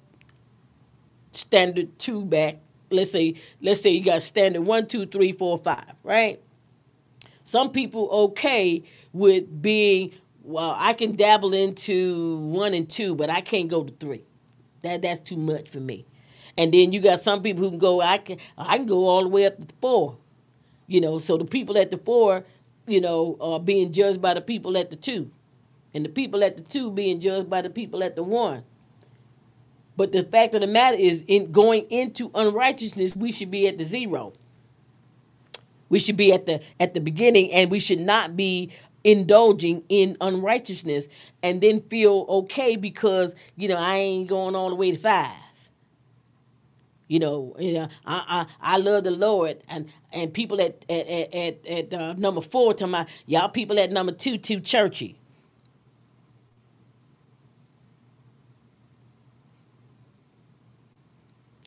standard 1.33 1.99
two 1.99 2.23
back, 2.23 2.59
let's 2.89 3.11
say, 3.11 3.35
let's 3.61 3.81
say 3.81 3.91
you 3.91 4.03
got 4.03 4.21
standard 4.21 4.61
one, 4.61 4.87
two, 4.87 5.05
three, 5.05 5.31
four, 5.31 5.57
five, 5.57 5.93
right? 6.03 6.41
Some 7.43 7.71
people 7.71 8.09
okay 8.09 8.83
with 9.13 9.61
being, 9.61 10.13
well, 10.41 10.75
I 10.77 10.93
can 10.93 11.15
dabble 11.15 11.53
into 11.53 12.37
one 12.39 12.73
and 12.73 12.89
two, 12.89 13.15
but 13.15 13.29
I 13.29 13.41
can't 13.41 13.67
go 13.67 13.83
to 13.83 13.93
three. 13.99 14.23
That 14.81 15.01
that's 15.01 15.19
too 15.19 15.37
much 15.37 15.69
for 15.69 15.79
me. 15.79 16.05
And 16.57 16.73
then 16.73 16.91
you 16.91 16.99
got 16.99 17.19
some 17.21 17.41
people 17.41 17.63
who 17.63 17.71
can 17.71 17.79
go, 17.79 18.01
I 18.01 18.17
can 18.17 18.37
I 18.57 18.77
can 18.77 18.85
go 18.85 19.07
all 19.07 19.23
the 19.23 19.29
way 19.29 19.45
up 19.45 19.57
to 19.57 19.73
four. 19.81 20.17
You 20.87 21.01
know, 21.01 21.19
so 21.19 21.37
the 21.37 21.45
people 21.45 21.77
at 21.77 21.91
the 21.91 21.97
four, 21.97 22.45
you 22.87 23.01
know, 23.01 23.37
are 23.41 23.59
being 23.59 23.91
judged 23.91 24.21
by 24.21 24.33
the 24.33 24.41
people 24.41 24.77
at 24.77 24.89
the 24.89 24.95
two. 24.95 25.31
And 25.93 26.05
the 26.05 26.09
people 26.09 26.43
at 26.43 26.57
the 26.57 26.63
two 26.63 26.91
being 26.91 27.19
judged 27.19 27.49
by 27.49 27.61
the 27.61 27.69
people 27.69 28.03
at 28.03 28.15
the 28.15 28.23
one. 28.23 28.63
But 29.97 30.11
the 30.11 30.23
fact 30.23 30.53
of 30.53 30.61
the 30.61 30.67
matter 30.67 30.97
is, 30.97 31.23
in 31.27 31.51
going 31.51 31.85
into 31.89 32.29
unrighteousness, 32.35 33.15
we 33.15 33.31
should 33.31 33.49
be 33.49 33.67
at 33.67 33.77
the 33.77 33.85
zero. 33.85 34.33
We 35.87 35.99
should 35.99 36.17
be 36.17 36.33
at 36.33 36.45
the 36.45 36.61
at 36.79 36.93
the 36.93 36.99
beginning, 36.99 37.51
and 37.51 37.71
we 37.71 37.79
should 37.79 37.99
not 37.99 38.35
be 38.35 38.71
indulging 39.03 39.83
in 39.87 40.17
unrighteousness 40.19 41.07
and 41.43 41.61
then 41.61 41.79
feel 41.83 42.25
okay 42.27 42.75
because 42.75 43.35
you 43.55 43.67
know 43.67 43.77
I 43.77 43.97
ain't 43.97 44.27
going 44.27 44.55
all 44.55 44.69
the 44.69 44.75
way 44.75 44.91
to 44.91 44.97
five. 44.97 45.44
You 47.07 47.19
know, 47.19 47.55
you 47.59 47.73
know, 47.73 47.87
I 48.05 48.47
I, 48.61 48.73
I 48.73 48.77
love 48.77 49.03
the 49.03 49.11
Lord, 49.11 49.61
and 49.69 49.87
and 50.11 50.33
people 50.33 50.59
at 50.59 50.83
at 50.89 51.07
at, 51.07 51.65
at 51.67 51.93
uh, 51.93 52.13
number 52.13 52.41
four 52.41 52.73
to 52.75 52.87
my 52.87 53.05
y'all 53.27 53.49
people 53.49 53.79
at 53.79 53.91
number 53.91 54.11
two 54.11 54.37
too 54.37 54.59
churchy. 54.59 55.19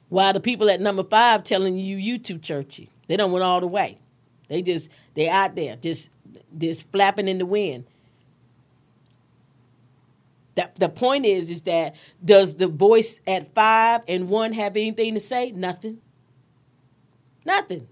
While 0.09 0.33
the 0.33 0.41
people 0.41 0.71
at 0.71 0.81
number 0.81 1.05
five 1.05 1.45
telling 1.45 1.79
you 1.79 1.97
you 1.97 2.19
too 2.19 2.39
churchy, 2.39 2.89
they 3.07 3.17
don't 3.17 3.31
went 3.31 3.45
all 3.45 3.61
the 3.61 3.67
way. 3.67 3.99
They 4.49 4.63
just 4.63 4.91
they 5.15 5.29
out 5.29 5.55
there 5.55 5.77
just 5.77 6.11
just 6.57 6.91
flapping 6.91 7.29
in 7.29 7.39
the 7.39 7.47
wind. 7.47 7.85
The, 10.79 10.89
point 10.89 11.27
is, 11.27 11.51
is 11.51 11.63
that 11.63 11.95
does 12.25 12.57
the 12.57 12.67
voice 12.69 13.21
at 13.27 13.55
five 13.55 14.03
and 14.09 14.29
one 14.29 14.53
have 14.53 14.77
anything 14.77 15.15
to 15.15 15.21
say? 15.21 15.53
Nothing. 15.53 16.01
Nothing. 17.45 17.89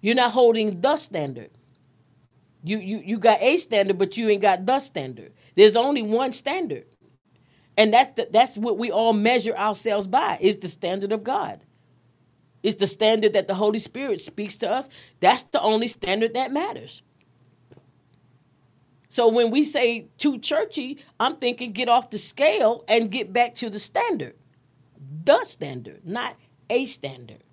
You're 0.00 0.14
not 0.14 0.32
holding 0.32 0.80
the 0.80 0.96
standard. 0.96 1.50
You, 2.62 2.78
you, 2.78 3.02
you 3.04 3.18
got 3.18 3.40
a 3.40 3.56
standard, 3.56 3.98
but 3.98 4.16
you 4.16 4.28
ain't 4.28 4.42
got 4.42 4.66
the 4.66 4.78
standard. 4.78 5.32
There's 5.54 5.76
only 5.76 6.02
one 6.02 6.32
standard. 6.32 6.86
And 7.76 7.94
that's, 7.94 8.14
the, 8.16 8.28
that's 8.30 8.58
what 8.58 8.76
we 8.76 8.90
all 8.90 9.12
measure 9.12 9.54
ourselves 9.54 10.06
by, 10.06 10.38
is 10.40 10.56
the 10.58 10.68
standard 10.68 11.12
of 11.12 11.24
God. 11.24 11.64
It's 12.62 12.76
the 12.76 12.86
standard 12.86 13.32
that 13.32 13.48
the 13.48 13.54
Holy 13.54 13.78
Spirit 13.78 14.20
speaks 14.20 14.58
to 14.58 14.70
us. 14.70 14.88
That's 15.20 15.42
the 15.44 15.62
only 15.62 15.86
standard 15.86 16.34
that 16.34 16.52
matters. 16.52 17.02
So 19.10 19.28
when 19.28 19.50
we 19.50 19.64
say 19.64 20.08
too 20.18 20.38
churchy, 20.40 21.00
I'm 21.20 21.36
thinking 21.38 21.72
get 21.72 21.90
off 21.90 22.10
the 22.10 22.18
scale 22.18 22.84
and 22.88 23.10
get 23.12 23.32
back 23.34 23.56
to 23.56 23.70
the 23.70 23.80
standard. 23.80 24.36
The 25.24 25.44
standard, 25.44 26.06
not 26.06 26.36
a 26.70 26.84
standard. 26.86 27.44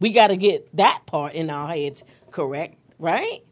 We 0.00 0.10
got 0.10 0.28
to 0.28 0.36
get 0.36 0.74
that 0.76 1.02
part 1.06 1.34
in 1.34 1.50
our 1.50 1.68
heads 1.68 2.04
correct, 2.30 2.76
right? 2.98 3.42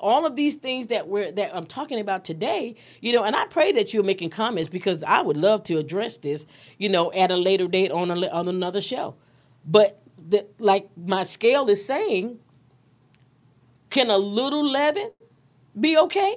All 0.00 0.26
of 0.26 0.36
these 0.36 0.56
things 0.56 0.88
that 0.88 1.08
we're 1.08 1.32
that 1.32 1.54
I'm 1.56 1.66
talking 1.66 2.00
about 2.00 2.24
today, 2.24 2.76
you 3.02 3.12
know, 3.12 3.24
and 3.24 3.36
I 3.36 3.46
pray 3.46 3.72
that 3.72 3.94
you're 3.94 4.04
making 4.04 4.30
comments 4.30 4.68
because 4.70 5.02
I 5.04 5.22
would 5.22 5.36
love 5.36 5.64
to 5.64 5.78
address 5.78 6.18
this, 6.18 6.46
you 6.78 6.88
know, 6.88 7.12
at 7.12 7.30
a 7.32 7.36
later 7.36 7.68
date 7.68 7.92
on 7.92 8.10
a, 8.10 8.28
on 8.28 8.48
another 8.48 8.80
show. 8.82 9.16
But 9.66 10.00
the, 10.28 10.46
like 10.58 10.88
my 10.96 11.24
scale 11.24 11.68
is 11.70 11.84
saying, 11.86 12.40
can 13.90 14.10
a 14.10 14.18
little 14.18 14.68
leaven 14.68 15.12
be 15.78 15.96
okay? 15.98 16.36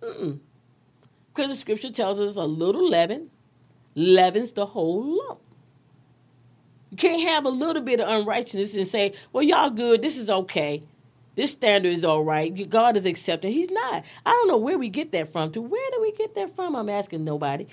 Because 0.00 1.50
the 1.50 1.54
scripture 1.54 1.90
tells 1.90 2.20
us 2.20 2.36
a 2.36 2.44
little 2.44 2.88
leaven 2.88 3.30
leavens 3.94 4.52
the 4.52 4.66
whole 4.66 5.18
lump. 5.18 5.40
You 6.90 6.96
can't 6.96 7.22
have 7.28 7.44
a 7.44 7.50
little 7.50 7.82
bit 7.82 8.00
of 8.00 8.08
unrighteousness 8.08 8.74
and 8.74 8.88
say, 8.88 9.14
well, 9.32 9.42
y'all 9.42 9.70
good, 9.70 10.02
this 10.02 10.18
is 10.18 10.30
okay. 10.30 10.82
this 11.36 11.52
standard 11.52 11.90
is 11.92 12.04
all 12.04 12.24
right. 12.24 12.68
God 12.68 12.96
is 12.96 13.06
accepting. 13.06 13.52
He's 13.52 13.70
not. 13.70 14.04
I 14.26 14.30
don't 14.30 14.48
know 14.48 14.56
where 14.58 14.78
we 14.78 14.88
get 14.88 15.12
that 15.12 15.32
from. 15.32 15.52
To 15.52 15.60
where 15.62 15.90
do 15.92 16.00
we 16.00 16.12
get 16.12 16.34
that 16.34 16.54
from? 16.54 16.76
I'm 16.76 16.88
asking 16.88 17.24
nobody. 17.24 17.66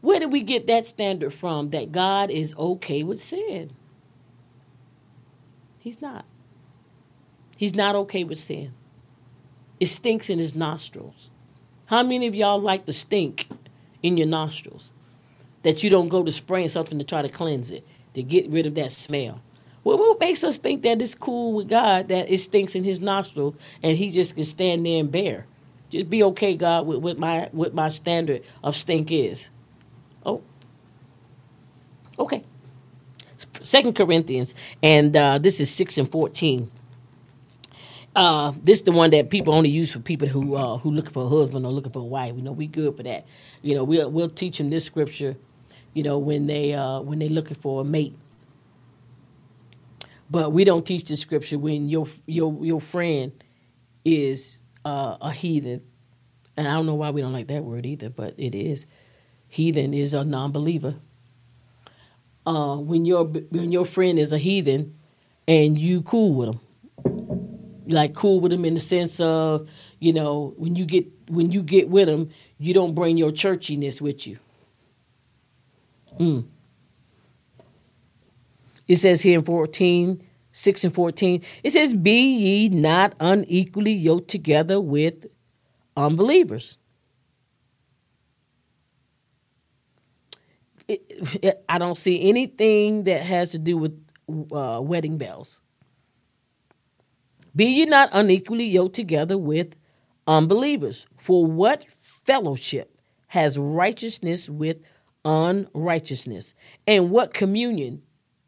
Where 0.00 0.18
did 0.20 0.32
we 0.32 0.42
get 0.42 0.66
that 0.68 0.86
standard 0.86 1.34
from 1.34 1.70
that 1.70 1.92
God 1.92 2.30
is 2.30 2.54
okay 2.56 3.02
with 3.02 3.20
sin? 3.20 3.72
He's 5.78 6.00
not. 6.00 6.24
He's 7.56 7.74
not 7.74 7.94
okay 7.96 8.24
with 8.24 8.38
sin. 8.38 8.72
It 9.78 9.86
stinks 9.86 10.30
in 10.30 10.38
his 10.38 10.54
nostrils. 10.54 11.30
How 11.86 12.02
many 12.02 12.26
of 12.26 12.34
y'all 12.34 12.60
like 12.60 12.86
the 12.86 12.92
stink 12.92 13.48
in 14.02 14.16
your 14.16 14.26
nostrils? 14.26 14.92
That 15.62 15.82
you 15.82 15.90
don't 15.90 16.08
go 16.08 16.22
to 16.22 16.32
spraying 16.32 16.68
something 16.68 16.98
to 16.98 17.04
try 17.04 17.22
to 17.22 17.28
cleanse 17.28 17.70
it, 17.70 17.86
to 18.14 18.22
get 18.22 18.48
rid 18.48 18.66
of 18.66 18.74
that 18.76 18.90
smell. 18.90 19.40
Well, 19.84 19.98
what 19.98 20.18
makes 20.18 20.42
us 20.42 20.58
think 20.58 20.82
that 20.82 21.00
it's 21.00 21.14
cool 21.14 21.52
with 21.52 21.68
God 21.68 22.08
that 22.08 22.30
it 22.30 22.38
stinks 22.38 22.74
in 22.74 22.82
his 22.82 23.00
nostrils 23.00 23.54
and 23.82 23.96
he 23.96 24.10
just 24.10 24.34
can 24.34 24.44
stand 24.44 24.84
there 24.84 24.98
and 24.98 25.12
bear? 25.12 25.46
Just 25.90 26.10
be 26.10 26.22
okay, 26.24 26.56
God, 26.56 26.86
with, 26.86 26.98
with 26.98 27.18
my 27.18 27.48
with 27.52 27.72
my 27.72 27.88
standard 27.88 28.42
of 28.64 28.74
stink 28.74 29.12
is. 29.12 29.48
Oh. 30.24 30.42
Okay. 32.18 32.42
Second 33.62 33.94
Corinthians, 33.94 34.54
and 34.82 35.16
uh, 35.16 35.38
this 35.38 35.60
is 35.60 35.70
six 35.70 35.98
and 35.98 36.10
fourteen. 36.10 36.70
Uh, 38.16 38.52
this 38.62 38.78
is 38.80 38.84
the 38.84 38.92
one 38.92 39.10
that 39.12 39.30
people 39.30 39.54
only 39.54 39.70
use 39.70 39.92
for 39.92 40.00
people 40.00 40.28
who 40.28 40.56
uh, 40.56 40.78
who 40.78 40.90
looking 40.92 41.12
for 41.12 41.26
a 41.26 41.28
husband 41.28 41.66
or 41.66 41.72
looking 41.72 41.92
for 41.92 42.00
a 42.00 42.06
wife. 42.06 42.34
You 42.36 42.42
know, 42.42 42.52
we 42.52 42.68
good 42.68 42.96
for 42.96 43.04
that. 43.04 43.26
You 43.62 43.76
know, 43.76 43.84
we'll 43.84 44.10
we'll 44.10 44.30
teach 44.30 44.58
them 44.58 44.70
this 44.70 44.84
scripture. 44.86 45.36
You 45.94 46.04
know, 46.04 46.18
when 46.18 46.48
they 46.48 46.74
uh, 46.74 47.00
when 47.02 47.20
they 47.20 47.30
looking 47.30 47.56
for 47.58 47.82
a 47.82 47.84
mate. 47.84 48.16
But 50.30 50.52
we 50.52 50.64
don't 50.64 50.86
teach 50.86 51.04
the 51.04 51.16
scripture 51.16 51.58
when 51.58 51.88
your 51.90 52.08
your 52.26 52.64
your 52.64 52.80
friend 52.82 53.32
is 54.04 54.62
uh, 54.84 55.18
a 55.20 55.32
heathen, 55.32 55.82
and 56.56 56.68
I 56.68 56.74
don't 56.74 56.86
know 56.86 56.96
why 56.96 57.10
we 57.10 57.22
don't 57.22 57.34
like 57.34 57.48
that 57.48 57.64
word 57.64 57.86
either, 57.86 58.10
but 58.10 58.34
it 58.38 58.54
is. 58.54 58.86
Heathen 59.48 59.94
is 59.94 60.14
a 60.14 60.24
non-believer 60.24 60.96
uh, 62.46 62.76
when 62.76 63.04
your 63.04 63.24
when 63.26 63.72
your 63.72 63.86
friend 63.86 64.18
is 64.18 64.32
a 64.32 64.38
heathen 64.38 64.96
and 65.48 65.78
you 65.78 66.02
cool 66.02 66.34
with 66.34 66.48
them, 66.48 66.60
like 67.86 68.14
cool 68.14 68.40
with 68.40 68.52
them 68.52 68.64
in 68.64 68.74
the 68.74 68.80
sense 68.80 69.20
of 69.20 69.68
you 69.98 70.12
know 70.12 70.54
when 70.56 70.74
you 70.76 70.84
get 70.84 71.06
when 71.28 71.52
you 71.52 71.62
get 71.62 71.88
with 71.88 72.08
them, 72.08 72.30
you 72.58 72.74
don't 72.74 72.94
bring 72.94 73.16
your 73.16 73.30
churchiness 73.30 74.00
with 74.00 74.26
you. 74.26 74.38
Mm. 76.18 76.46
It 78.88 78.96
says 78.96 79.20
here 79.20 79.38
in 79.38 79.44
14, 79.44 80.22
6 80.52 80.84
and 80.84 80.94
14, 80.94 81.42
it 81.64 81.72
says, 81.72 81.92
Be 81.92 82.36
ye 82.36 82.68
not 82.68 83.14
unequally 83.18 83.92
yoked 83.92 84.28
together 84.28 84.80
with 84.80 85.26
unbelievers. 85.96 86.78
it, 90.88 91.02
it, 91.42 91.64
I 91.68 91.78
don't 91.78 91.96
see 91.96 92.28
anything 92.28 93.04
that 93.04 93.22
has 93.22 93.50
to 93.50 93.58
do 93.58 93.76
with 93.76 94.06
uh, 94.52 94.80
wedding 94.82 95.18
bells. 95.18 95.60
Be 97.56 97.66
ye 97.66 97.86
not 97.86 98.10
unequally 98.12 98.66
yoked 98.66 98.94
together 98.94 99.38
with 99.38 99.76
unbelievers. 100.26 101.06
For 101.16 101.46
what 101.46 101.86
fellowship 102.26 103.00
has 103.28 103.58
righteousness 103.58 104.50
with 104.50 104.78
unrighteousness? 105.24 106.54
And 106.86 107.10
what 107.10 107.34
communion? 107.34 108.02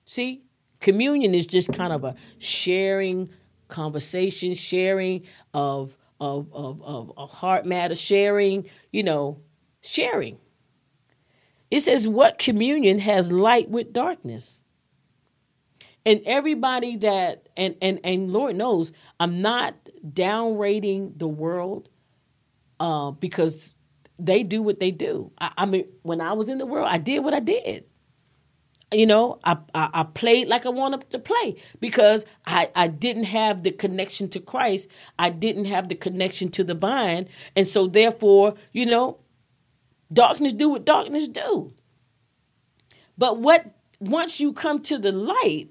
See, 0.05 0.43
communion 0.81 1.35
is 1.35 1.47
just 1.47 1.73
kind 1.73 1.93
of 1.93 2.05
a 2.05 2.15
sharing 2.39 3.31
conversation, 3.69 4.55
sharing 4.55 5.25
of 5.55 5.97
of 6.21 6.53
of, 6.53 6.83
of, 6.83 7.31
heart 7.31 7.65
matter, 7.65 7.95
sharing, 7.95 8.69
you 8.93 9.03
know, 9.03 9.41
sharing. 9.83 10.39
It 11.71 11.81
says, 11.81 12.09
What 12.09 12.39
communion 12.39 12.99
has 12.99 13.31
light 13.33 13.71
with 13.71 13.93
darkness? 13.93 14.63
And 16.09 16.23
everybody 16.25 16.97
that 16.97 17.49
and 17.57 17.77
and 17.83 18.01
and 18.03 18.33
Lord 18.33 18.57
knows 18.57 18.93
I'm 19.21 19.43
not 19.43 19.75
downrating 20.09 21.19
the 21.19 21.29
world 21.29 21.91
uh, 22.81 23.11
because 23.11 23.75
they 24.19 24.43
do 24.43 24.63
what 24.63 24.81
they 24.81 24.91
do. 24.91 25.31
I, 25.39 25.53
I, 25.59 25.67
mean, 25.67 25.87
when 26.03 26.21
I 26.21 26.33
was 26.33 26.49
in 26.49 26.59
the 26.59 26.67
world, 26.67 26.89
I 26.91 26.99
did 26.99 27.21
what 27.21 27.35
I 27.35 27.41
did. 27.41 27.85
You 28.91 29.07
know, 29.07 29.39
I, 29.45 29.59
I, 29.75 29.91
I 29.93 30.03
played 30.05 30.49
like 30.49 30.65
I 30.65 30.71
wanted 30.71 31.11
to 31.11 31.19
play 31.19 31.57
because 31.79 32.25
I, 32.47 32.71
I 32.75 32.89
didn't 32.89 33.25
have 33.25 33.63
the 33.63 33.71
connection 33.71 34.31
to 34.31 34.41
Christ. 34.41 34.89
I 35.19 35.29
didn't 35.29 35.67
have 35.67 35.89
the 35.89 35.95
connection 35.95 36.49
to 36.53 36.65
the 36.65 36.75
vine, 36.75 37.29
and 37.55 37.67
so 37.67 37.87
therefore, 37.87 38.55
you 38.73 38.87
know, 38.87 39.19
Darkness 40.13 40.55
do 40.55 40.71
what 40.71 40.85
darkness 40.85 41.29
do. 41.29 41.73
But 43.19 43.39
what 43.39 43.75
once 44.01 44.41
you 44.41 44.53
come 44.53 44.83
to 44.85 44.99
the 44.99 45.13
light, 45.13 45.69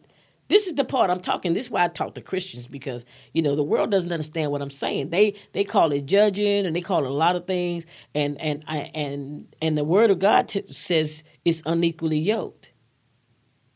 this 0.50 0.68
is 0.68 0.74
the 0.76 0.86
part 0.86 1.10
I'm 1.10 1.20
talking. 1.20 1.54
This 1.54 1.66
is 1.66 1.72
why 1.72 1.84
I 1.84 1.88
talk 1.88 2.16
to 2.16 2.22
Christians 2.22 2.68
because 2.68 3.06
you 3.34 3.42
know 3.42 3.56
the 3.56 3.64
world 3.64 3.92
doesn't 3.92 4.12
understand 4.12 4.52
what 4.52 4.62
I'm 4.62 4.70
saying. 4.70 5.10
They 5.10 5.36
they 5.54 5.64
call 5.64 5.92
it 5.92 6.06
judging 6.06 6.66
and 6.66 6.76
they 6.76 6.82
call 6.82 7.04
it 7.04 7.10
a 7.10 7.14
lot 7.14 7.36
of 7.36 7.48
things, 7.48 7.86
and 8.16 8.40
and 8.42 8.64
I 8.68 8.92
and 8.94 9.54
and 9.62 9.78
the 9.78 9.84
Word 9.84 10.12
of 10.12 10.20
God 10.20 10.50
t- 10.50 10.66
says 10.68 11.24
it's 11.46 11.62
unequally 11.66 12.20
yoked. 12.20 12.72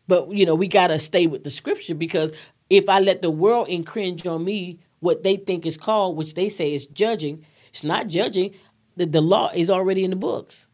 But 0.08 0.32
you 0.32 0.46
know 0.46 0.56
we 0.56 0.68
got 0.68 0.88
to 0.88 1.00
stay 1.00 1.28
with 1.28 1.44
the 1.44 1.50
Scripture 1.52 1.96
because 1.96 2.32
if 2.70 2.88
I 2.90 3.00
let 3.00 3.22
the 3.22 3.32
world 3.32 3.68
infringe 3.68 4.26
on 4.26 4.46
me 4.46 4.80
what 5.00 5.24
they 5.24 5.36
think 5.36 5.66
is 5.66 5.78
called, 5.78 6.16
which 6.16 6.36
they 6.36 6.48
say 6.48 6.74
is 6.74 6.86
judging, 6.86 7.46
it's 7.70 7.84
not 7.84 8.08
judging 8.08 8.54
the, 8.96 9.06
the 9.06 9.22
law 9.22 9.52
is 9.54 9.70
already 9.70 10.04
in 10.04 10.12
the 10.12 10.16
books. 10.16 10.68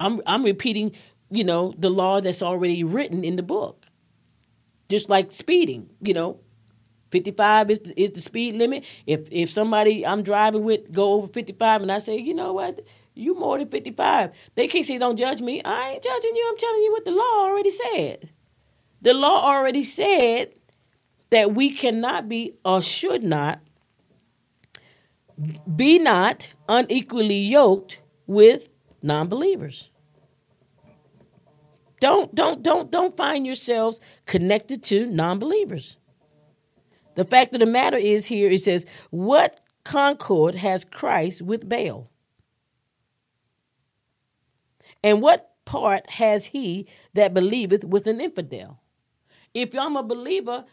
I'm 0.00 0.22
I'm 0.26 0.44
repeating, 0.44 0.92
you 1.30 1.44
know, 1.44 1.74
the 1.76 1.90
law 1.90 2.20
that's 2.20 2.42
already 2.42 2.84
written 2.84 3.24
in 3.24 3.36
the 3.36 3.42
book. 3.42 3.77
Just 4.88 5.08
like 5.08 5.30
speeding, 5.32 5.90
you 6.00 6.14
know, 6.14 6.40
55 7.10 7.70
is 7.70 7.78
the, 7.80 8.00
is 8.00 8.10
the 8.10 8.20
speed 8.20 8.54
limit. 8.54 8.84
If 9.06 9.28
if 9.30 9.50
somebody 9.50 10.06
I'm 10.06 10.22
driving 10.22 10.64
with 10.64 10.92
go 10.92 11.12
over 11.12 11.28
55 11.28 11.82
and 11.82 11.92
I 11.92 11.98
say, 11.98 12.18
you 12.18 12.34
know 12.34 12.52
what, 12.52 12.80
you 13.14 13.34
more 13.34 13.58
than 13.58 13.68
55, 13.68 14.30
they 14.54 14.68
can't 14.68 14.86
say 14.86 14.98
don't 14.98 15.18
judge 15.18 15.40
me. 15.40 15.62
I 15.64 15.90
ain't 15.90 16.02
judging 16.02 16.36
you. 16.36 16.46
I'm 16.50 16.58
telling 16.58 16.82
you 16.82 16.92
what 16.92 17.04
the 17.04 17.10
law 17.12 17.44
already 17.44 17.70
said. 17.70 18.30
The 19.02 19.14
law 19.14 19.44
already 19.44 19.84
said 19.84 20.54
that 21.30 21.54
we 21.54 21.72
cannot 21.72 22.28
be 22.28 22.54
or 22.64 22.82
should 22.82 23.22
not 23.22 23.60
be 25.76 25.98
not 25.98 26.48
unequally 26.68 27.38
yoked 27.38 28.00
with 28.26 28.68
non-believers. 29.02 29.90
Don't 32.00 32.34
don't 32.34 32.62
don't 32.62 32.90
don't 32.90 33.16
find 33.16 33.46
yourselves 33.46 34.00
connected 34.26 34.82
to 34.84 35.06
non-believers. 35.06 35.96
The 37.16 37.24
fact 37.24 37.54
of 37.54 37.60
the 37.60 37.66
matter 37.66 37.96
is 37.96 38.26
here 38.26 38.50
it 38.50 38.60
says, 38.60 38.86
"What 39.10 39.60
concord 39.84 40.54
has 40.54 40.84
Christ 40.84 41.42
with 41.42 41.68
Baal? 41.68 42.10
And 45.02 45.20
what 45.20 45.54
part 45.64 46.08
has 46.10 46.46
he 46.46 46.86
that 47.14 47.34
believeth 47.34 47.84
with 47.84 48.06
an 48.06 48.20
infidel?" 48.20 48.80
If 49.54 49.74
I'm 49.74 49.96
a 49.96 50.02
believer, 50.02 50.64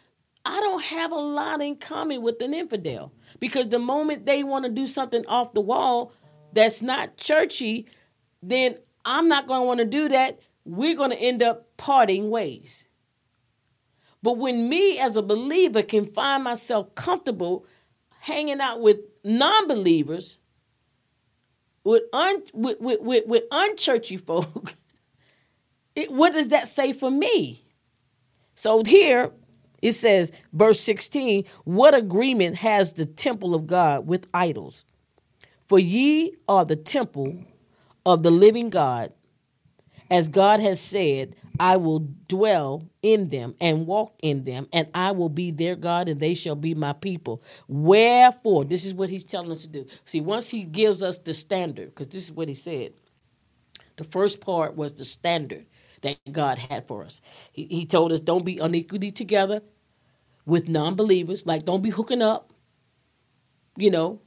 I 0.45 0.59
don't 0.59 0.84
have 0.84 1.11
a 1.11 1.15
lot 1.15 1.61
in 1.61 1.78
common 1.78 2.21
with 2.21 2.39
an 2.41 2.53
infidel 2.53 3.11
because 3.39 3.69
the 3.69 3.80
moment 3.80 4.28
they 4.28 4.43
want 4.43 4.65
to 4.65 4.71
do 4.71 4.86
something 4.86 5.26
off 5.26 5.53
the 5.53 5.61
wall 5.61 6.11
that's 6.53 6.84
not 6.84 7.17
churchy, 7.17 7.88
then 8.43 8.78
I'm 9.03 9.28
not 9.28 9.47
going 9.47 9.61
to 9.61 9.65
want 9.65 9.80
to 9.80 9.86
do 9.86 10.07
that. 10.09 10.39
We're 10.66 10.95
going 10.95 11.11
to 11.11 11.18
end 11.18 11.41
up 11.43 11.78
parting 11.78 12.30
ways. 12.30 12.88
But 14.24 14.38
when 14.38 14.68
me 14.68 14.99
as 14.99 15.16
a 15.16 15.22
believer 15.22 15.84
can 15.84 16.07
find 16.07 16.43
myself 16.43 16.95
comfortable 16.95 17.66
hanging 18.22 18.59
out 18.59 18.82
with 18.82 18.97
non 19.24 19.68
believers, 19.68 20.39
with, 21.84 22.03
un, 22.11 22.41
with, 22.51 22.82
with, 22.82 23.01
with, 23.01 23.28
with 23.28 23.49
unchurchy 23.49 24.20
folk, 24.20 24.74
it, 25.95 26.11
what 26.11 26.34
does 26.34 26.47
that 26.47 26.68
say 26.68 26.91
for 26.91 27.11
me? 27.11 27.63
So 28.55 28.84
here, 28.84 29.32
it 29.82 29.91
says, 29.91 30.32
verse 30.51 30.80
16, 30.80 31.45
what 31.66 31.93
agreement 31.93 32.55
has 32.55 32.93
the 32.93 33.05
temple 33.05 33.53
of 33.53 33.68
God 33.68 34.07
with 34.07 34.26
idols? 34.34 34.86
For 35.68 35.78
ye 35.78 36.36
are 36.47 36.66
the 36.66 36.76
temple 36.76 37.43
of 38.05 38.24
the 38.24 38.32
living 38.32 38.72
God. 38.72 39.13
As 40.12 40.28
God 40.28 40.60
has 40.60 40.80
said, 40.80 41.36
I 41.60 41.78
will 41.78 42.08
dwell 42.28 42.84
in 43.01 43.30
them 43.30 43.56
and 43.62 43.88
walk 43.88 44.14
in 44.22 44.43
them, 44.43 44.68
and 44.74 44.88
I 44.93 45.12
will 45.12 45.30
be 45.30 45.51
their 45.51 45.76
God, 45.76 46.10
and 46.10 46.20
they 46.20 46.34
shall 46.34 46.56
be 46.56 46.76
my 46.76 46.93
people. 46.93 47.41
Wherefore, 47.68 48.66
this 48.66 48.86
is 48.86 48.93
what 48.93 49.10
he's 49.10 49.24
telling 49.24 49.51
us 49.51 49.62
to 49.62 49.68
do. 49.68 49.86
See, 50.06 50.22
once 50.22 50.49
he 50.49 50.64
gives 50.64 51.01
us 51.01 51.18
the 51.18 51.34
standard, 51.34 51.89
because 51.89 52.10
this 52.10 52.26
is 52.26 52.32
what 52.32 52.49
he 52.49 52.56
said. 52.56 52.93
The 53.97 54.03
first 54.03 54.41
part 54.41 54.76
was 54.76 54.93
the 54.93 55.06
standard 55.06 55.66
that 56.01 56.18
God 56.32 56.58
had 56.58 56.86
for 56.86 57.03
us. 57.03 57.22
He, 57.53 57.66
he 57.66 57.86
told 57.86 58.12
us, 58.12 58.20
don't 58.20 58.43
be 58.45 58.58
unequally 58.58 59.12
together 59.12 59.62
with 60.45 60.68
non-believers. 60.68 61.45
Like, 61.45 61.64
don't 61.64 61.82
be 61.82 61.89
hooking 61.89 62.22
up. 62.22 62.51
You 63.78 63.91
know. 63.91 64.20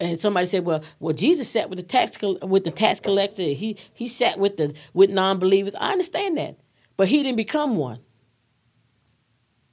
And 0.00 0.20
somebody 0.20 0.46
said, 0.46 0.64
"Well, 0.64 0.82
well, 1.00 1.14
Jesus 1.14 1.48
sat 1.48 1.68
with 1.70 1.78
the 1.78 1.82
tax 1.82 2.20
with 2.22 2.64
the 2.64 2.70
tax 2.70 3.00
collector. 3.00 3.42
He 3.42 3.76
he 3.92 4.06
sat 4.06 4.38
with 4.38 4.56
the 4.56 4.74
with 4.94 5.10
non-believers. 5.10 5.74
I 5.74 5.92
understand 5.92 6.38
that, 6.38 6.58
but 6.96 7.08
he 7.08 7.22
didn't 7.22 7.36
become 7.36 7.76
one. 7.76 8.00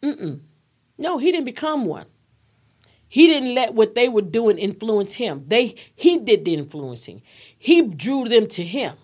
Mm-mm. 0.02 0.40
No, 0.98 1.18
he 1.18 1.32
didn't 1.32 1.46
become 1.46 1.86
one. 1.86 2.06
He 3.08 3.28
didn't 3.28 3.54
let 3.54 3.74
what 3.76 3.96
they 3.96 4.10
were 4.10 4.22
doing 4.22 4.58
influence 4.58 5.14
him. 5.14 5.46
They 5.48 5.76
he 5.96 6.18
did 6.18 6.46
the 6.46 6.56
influencing. 6.56 7.22
He 7.58 7.84
drew 7.84 8.26
them 8.26 8.48
to 8.48 8.64
him. 8.64 8.96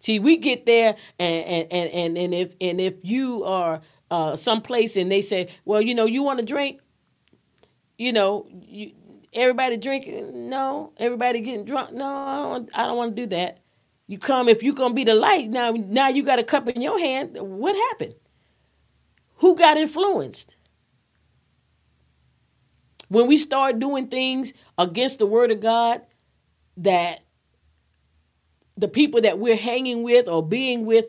See, 0.00 0.18
we 0.18 0.36
get 0.36 0.66
there, 0.66 0.96
and 1.18 1.70
and 1.72 1.90
and 1.90 2.18
and 2.18 2.34
if 2.34 2.54
and 2.60 2.80
if 2.80 3.04
you 3.04 3.44
are 3.44 3.80
uh, 4.10 4.36
someplace 4.36 4.96
and 4.96 5.10
they 5.10 5.22
say, 5.22 5.48
well, 5.64 5.80
you 5.80 5.94
know, 5.94 6.04
you 6.04 6.22
want 6.22 6.38
to 6.38 6.44
drink, 6.44 6.80
you 7.96 8.12
know, 8.12 8.46
you, 8.50 8.92
everybody 9.34 9.76
drinking, 9.76 10.48
no, 10.48 10.92
everybody 10.98 11.40
getting 11.40 11.64
drunk, 11.64 11.92
no, 11.92 12.06
I 12.06 12.36
don't, 12.42 12.70
I 12.74 12.86
don't 12.86 12.96
want 12.96 13.16
to 13.16 13.22
do 13.22 13.28
that. 13.28 13.58
You 14.06 14.18
come 14.18 14.48
if 14.48 14.62
you're 14.62 14.74
gonna 14.74 14.94
be 14.94 15.04
the 15.04 15.14
light. 15.14 15.50
Now, 15.50 15.70
now 15.72 16.08
you 16.08 16.22
got 16.24 16.38
a 16.38 16.44
cup 16.44 16.68
in 16.68 16.82
your 16.82 16.98
hand. 16.98 17.36
What 17.40 17.76
happened? 17.90 18.14
Who 19.36 19.56
got 19.56 19.76
influenced? 19.78 20.56
When 23.08 23.26
we 23.26 23.38
start 23.38 23.78
doing 23.78 24.08
things 24.08 24.52
against 24.78 25.18
the 25.18 25.26
word 25.26 25.50
of 25.50 25.60
God 25.60 26.02
that 26.78 27.20
the 28.76 28.88
people 28.88 29.20
that 29.22 29.38
we're 29.38 29.56
hanging 29.56 30.02
with 30.02 30.28
or 30.28 30.46
being 30.46 30.86
with 30.86 31.06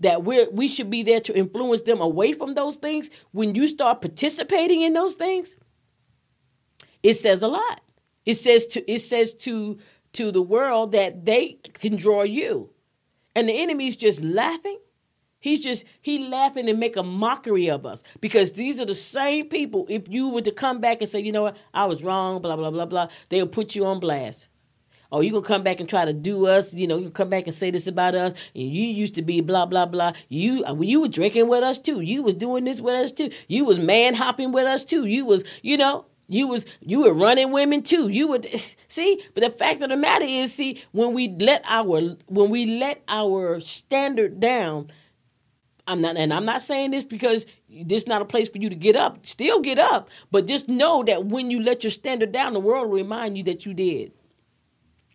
that 0.00 0.24
we're 0.24 0.50
we 0.50 0.68
should 0.68 0.90
be 0.90 1.02
there 1.02 1.20
to 1.20 1.36
influence 1.36 1.82
them 1.82 2.00
away 2.00 2.32
from 2.32 2.54
those 2.54 2.76
things 2.76 3.10
when 3.32 3.54
you 3.54 3.68
start 3.68 4.00
participating 4.00 4.82
in 4.82 4.92
those 4.92 5.14
things 5.14 5.56
it 7.04 7.14
says 7.14 7.42
a 7.42 7.48
lot 7.48 7.82
it 8.26 8.34
says 8.34 8.66
to 8.66 8.92
it 8.92 9.00
says 9.00 9.34
to 9.34 9.78
to 10.14 10.32
the 10.32 10.42
world 10.42 10.92
that 10.92 11.24
they 11.26 11.58
can 11.74 11.96
draw 11.96 12.24
you 12.24 12.70
and 13.36 13.48
the 13.48 13.52
enemy's 13.52 13.96
just 13.96 14.24
laughing 14.24 14.78
he's 15.40 15.60
just 15.60 15.84
he 16.02 16.28
laughing 16.28 16.68
and 16.68 16.80
make 16.80 16.96
a 16.96 17.04
mockery 17.04 17.70
of 17.70 17.86
us 17.86 18.02
because 18.20 18.52
these 18.52 18.80
are 18.80 18.86
the 18.86 18.94
same 18.94 19.48
people 19.48 19.86
if 19.90 20.08
you 20.08 20.30
were 20.30 20.42
to 20.42 20.52
come 20.52 20.80
back 20.80 21.00
and 21.02 21.10
say 21.10 21.20
you 21.20 21.32
know 21.32 21.44
what 21.44 21.56
i 21.74 21.86
was 21.86 22.02
wrong 22.02 22.42
blah 22.42 22.56
blah 22.56 22.72
blah 22.72 22.86
blah 22.86 23.08
they'll 23.28 23.46
put 23.46 23.76
you 23.76 23.86
on 23.86 24.00
blast 24.00 24.48
Oh, 25.12 25.20
you 25.20 25.30
gonna 25.30 25.44
come 25.44 25.62
back 25.62 25.78
and 25.78 25.88
try 25.88 26.04
to 26.04 26.12
do 26.12 26.46
us? 26.46 26.74
You 26.74 26.88
know, 26.88 26.98
you 26.98 27.08
come 27.08 27.30
back 27.30 27.44
and 27.46 27.54
say 27.54 27.70
this 27.70 27.86
about 27.86 28.16
us. 28.16 28.36
And 28.54 28.64
you 28.64 28.82
used 28.84 29.14
to 29.14 29.22
be 29.22 29.40
blah 29.42 29.64
blah 29.64 29.86
blah. 29.86 30.14
You 30.28 30.64
uh, 30.64 30.74
you 30.80 31.02
were 31.02 31.08
drinking 31.08 31.46
with 31.46 31.62
us 31.62 31.78
too. 31.78 32.00
You 32.00 32.24
was 32.24 32.34
doing 32.34 32.64
this 32.64 32.80
with 32.80 32.96
us 32.96 33.12
too. 33.12 33.30
You 33.46 33.64
was 33.64 33.78
man 33.78 34.14
hopping 34.14 34.50
with 34.50 34.66
us 34.66 34.84
too. 34.84 35.06
You 35.06 35.24
was 35.24 35.44
you 35.62 35.76
know 35.76 36.06
you 36.28 36.46
was 36.46 36.64
you 36.80 37.02
were 37.02 37.12
running 37.12 37.52
women 37.52 37.82
too. 37.82 38.08
You 38.08 38.28
would 38.28 38.48
see, 38.88 39.22
but 39.34 39.42
the 39.42 39.50
fact 39.50 39.82
of 39.82 39.90
the 39.90 39.96
matter 39.96 40.24
is, 40.26 40.54
see, 40.54 40.82
when 40.92 41.12
we 41.12 41.28
let 41.28 41.64
our 41.68 42.16
when 42.26 42.50
we 42.50 42.78
let 42.78 43.02
our 43.08 43.60
standard 43.60 44.40
down, 44.40 44.90
I'm 45.86 46.00
not, 46.00 46.16
and 46.16 46.32
I'm 46.32 46.44
not 46.44 46.62
saying 46.62 46.92
this 46.92 47.04
because 47.04 47.46
this 47.68 48.02
is 48.02 48.08
not 48.08 48.22
a 48.22 48.26
place 48.26 48.48
for 48.48 48.58
you 48.58 48.70
to 48.70 48.76
get 48.76 48.96
up. 48.96 49.26
Still 49.26 49.60
get 49.60 49.78
up, 49.78 50.08
but 50.30 50.46
just 50.46 50.68
know 50.68 51.02
that 51.04 51.26
when 51.26 51.50
you 51.50 51.62
let 51.62 51.84
your 51.84 51.90
standard 51.90 52.32
down, 52.32 52.52
the 52.54 52.60
world 52.60 52.88
will 52.88 52.96
remind 52.96 53.36
you 53.36 53.44
that 53.44 53.66
you 53.66 53.74
did. 53.74 54.12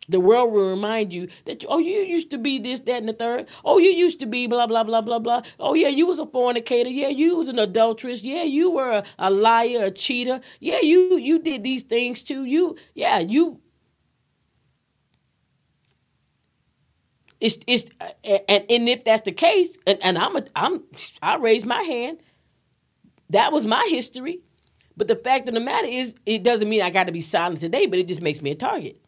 The 0.10 0.20
world 0.20 0.51
will 0.51 0.72
remind 0.72 1.14
you 1.14 1.30
that, 1.45 1.64
oh, 1.70 1.78
you 1.78 1.99
used 1.99 2.32
to 2.32 2.39
be 2.39 2.57
this, 2.60 2.80
that, 2.82 2.97
and 2.97 3.07
the 3.07 3.14
third. 3.14 3.47
Oh, 3.64 3.78
you 3.78 3.91
used 3.91 4.20
to 4.22 4.26
be 4.26 4.47
blah, 4.47 4.66
blah, 4.66 4.84
blah, 4.84 5.01
blah, 5.01 5.20
blah. 5.20 5.43
Oh, 5.60 5.76
yeah, 5.76 5.88
you 5.88 6.07
was 6.07 6.20
a 6.20 6.26
fornicator. 6.26 6.89
Yeah, 6.89 7.10
you 7.10 7.38
was 7.38 7.47
an 7.47 7.60
adulteress. 7.60 8.24
Yeah, 8.24 8.43
you 8.43 8.72
were 8.72 8.89
a, 8.89 9.03
a 9.20 9.30
liar, 9.30 9.86
a 9.86 9.91
cheater. 9.91 10.41
Yeah, 10.60 10.82
you 10.82 11.18
you 11.18 11.39
did 11.39 11.64
these 11.64 11.84
things 11.84 12.24
too. 12.24 12.45
You, 12.45 12.76
yeah, 12.95 13.20
you. 13.20 13.62
It's 17.39 17.60
it's 17.68 17.86
uh, 18.01 18.39
and, 18.49 18.66
and 18.70 18.89
if 18.89 19.05
that's 19.05 19.22
the 19.22 19.32
case, 19.32 19.78
and, 19.88 19.99
and 20.01 20.18
I'm 20.18 20.36
a 20.36 20.43
I'm 20.55 20.84
I 21.22 21.38
raise 21.38 21.66
my 21.66 21.82
hand. 21.84 22.22
That 23.30 23.51
was 23.53 23.66
my 23.66 23.88
history. 23.89 24.41
But 24.97 25.07
the 25.07 25.16
fact 25.16 25.47
of 25.47 25.53
the 25.53 25.62
matter 25.62 25.88
is, 25.88 26.16
it 26.26 26.43
doesn't 26.43 26.68
mean 26.68 26.82
I 26.82 26.89
got 26.89 27.05
to 27.05 27.14
be 27.14 27.22
silent 27.22 27.62
today, 27.62 27.86
but 27.86 27.99
it 27.99 28.07
just 28.07 28.22
makes 28.22 28.41
me 28.41 28.51
a 28.51 28.55
target. 28.55 28.99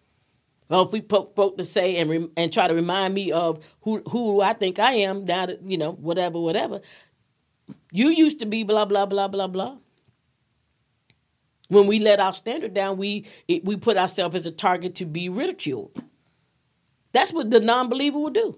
Well, 0.72 0.84
if 0.84 0.94
we 0.94 1.02
put 1.02 1.36
folk 1.36 1.58
to 1.58 1.66
say 1.66 1.98
and 1.98 2.10
re, 2.10 2.30
and 2.38 2.52
try 2.54 2.70
to 2.70 2.74
remind 2.74 3.14
me 3.14 3.34
of 3.34 3.62
who 3.82 4.02
who 4.08 4.40
I 4.40 4.54
think 4.54 4.80
I 4.80 4.94
am, 4.94 5.26
now 5.26 5.48
that 5.48 5.62
you 5.64 5.78
know 5.78 5.92
whatever 5.92 6.40
whatever. 6.40 6.80
You 7.92 8.08
used 8.10 8.40
to 8.40 8.46
be 8.46 8.64
blah 8.64 8.86
blah 8.86 9.06
blah 9.06 9.28
blah 9.28 9.48
blah. 9.48 9.80
When 11.68 11.88
we 11.88 12.00
let 12.00 12.22
our 12.22 12.34
standard 12.34 12.74
down, 12.74 12.96
we 12.96 13.26
it, 13.50 13.66
we 13.66 13.76
put 13.76 13.98
ourselves 13.98 14.34
as 14.34 14.46
a 14.46 14.52
target 14.52 14.96
to 14.96 15.06
be 15.06 15.28
ridiculed. 15.28 16.02
That's 17.12 17.34
what 17.34 17.52
the 17.52 17.60
non-believer 17.60 18.18
will 18.18 18.30
do. 18.30 18.58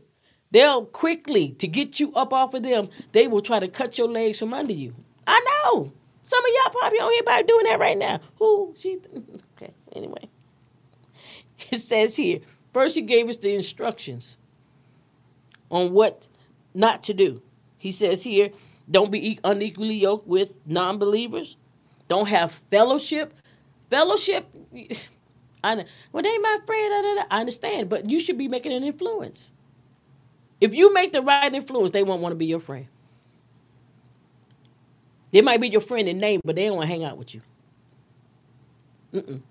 They'll 0.52 0.86
quickly 0.86 1.54
to 1.54 1.68
get 1.68 2.00
you 2.00 2.14
up 2.14 2.32
off 2.32 2.54
of 2.54 2.62
them. 2.62 2.90
They 3.14 3.28
will 3.28 3.42
try 3.42 3.60
to 3.60 3.68
cut 3.68 3.98
your 3.98 4.08
legs 4.08 4.38
from 4.38 4.54
under 4.54 4.74
you. 4.74 4.94
I 5.26 5.44
know. 5.66 5.92
Some 6.26 6.46
of 6.46 6.52
y'all 6.54 6.80
probably 6.80 7.00
don't 7.00 7.12
hear 7.12 7.22
about 7.24 7.48
doing 7.48 7.66
that 7.66 7.80
right 7.80 7.98
now. 7.98 8.20
Who 8.38 8.76
she? 8.78 9.00
Okay. 9.58 9.74
Anyway. 9.96 10.30
It 11.72 11.80
says 11.80 12.16
here, 12.16 12.40
first 12.74 12.96
he 12.96 13.02
gave 13.02 13.30
us 13.30 13.38
the 13.38 13.54
instructions 13.54 14.38
on 15.70 15.92
what 15.92 16.28
not 16.74 17.04
to 17.04 17.14
do. 17.14 17.42
He 17.78 17.92
says 17.92 18.24
here, 18.24 18.52
don't 18.90 19.12
be 19.12 19.40
unequally 19.44 19.96
yoked 19.96 20.28
with 20.28 20.54
non 20.66 20.98
believers, 20.98 21.58
don't 22.08 22.28
have 22.28 22.62
fellowship. 22.70 23.34
Fellowship, 23.90 24.48
I, 25.64 25.86
well, 26.12 26.24
they 26.24 26.38
my 26.40 26.60
friend, 26.66 27.26
I 27.30 27.40
understand, 27.40 27.90
but 27.90 28.10
you 28.10 28.20
should 28.20 28.38
be 28.38 28.48
making 28.48 28.74
an 28.74 28.84
influence. 28.84 29.54
If 30.60 30.74
you 30.74 30.94
make 30.94 31.12
the 31.12 31.22
right 31.22 31.54
influence, 31.54 31.92
they 31.92 32.04
won't 32.04 32.22
want 32.22 32.32
to 32.32 32.38
be 32.38 32.46
your 32.46 32.60
friend. 32.60 32.88
They 35.32 35.42
might 35.42 35.60
be 35.60 35.68
your 35.68 35.82
friend 35.82 36.08
in 36.08 36.20
name, 36.20 36.42
but 36.44 36.56
they 36.56 36.68
don't 36.68 36.78
want 36.78 36.88
to 36.88 36.94
hang 36.94 37.04
out 37.04 37.18
with 37.18 37.36
you. 37.36 37.42
Mm-mm. 39.14 39.42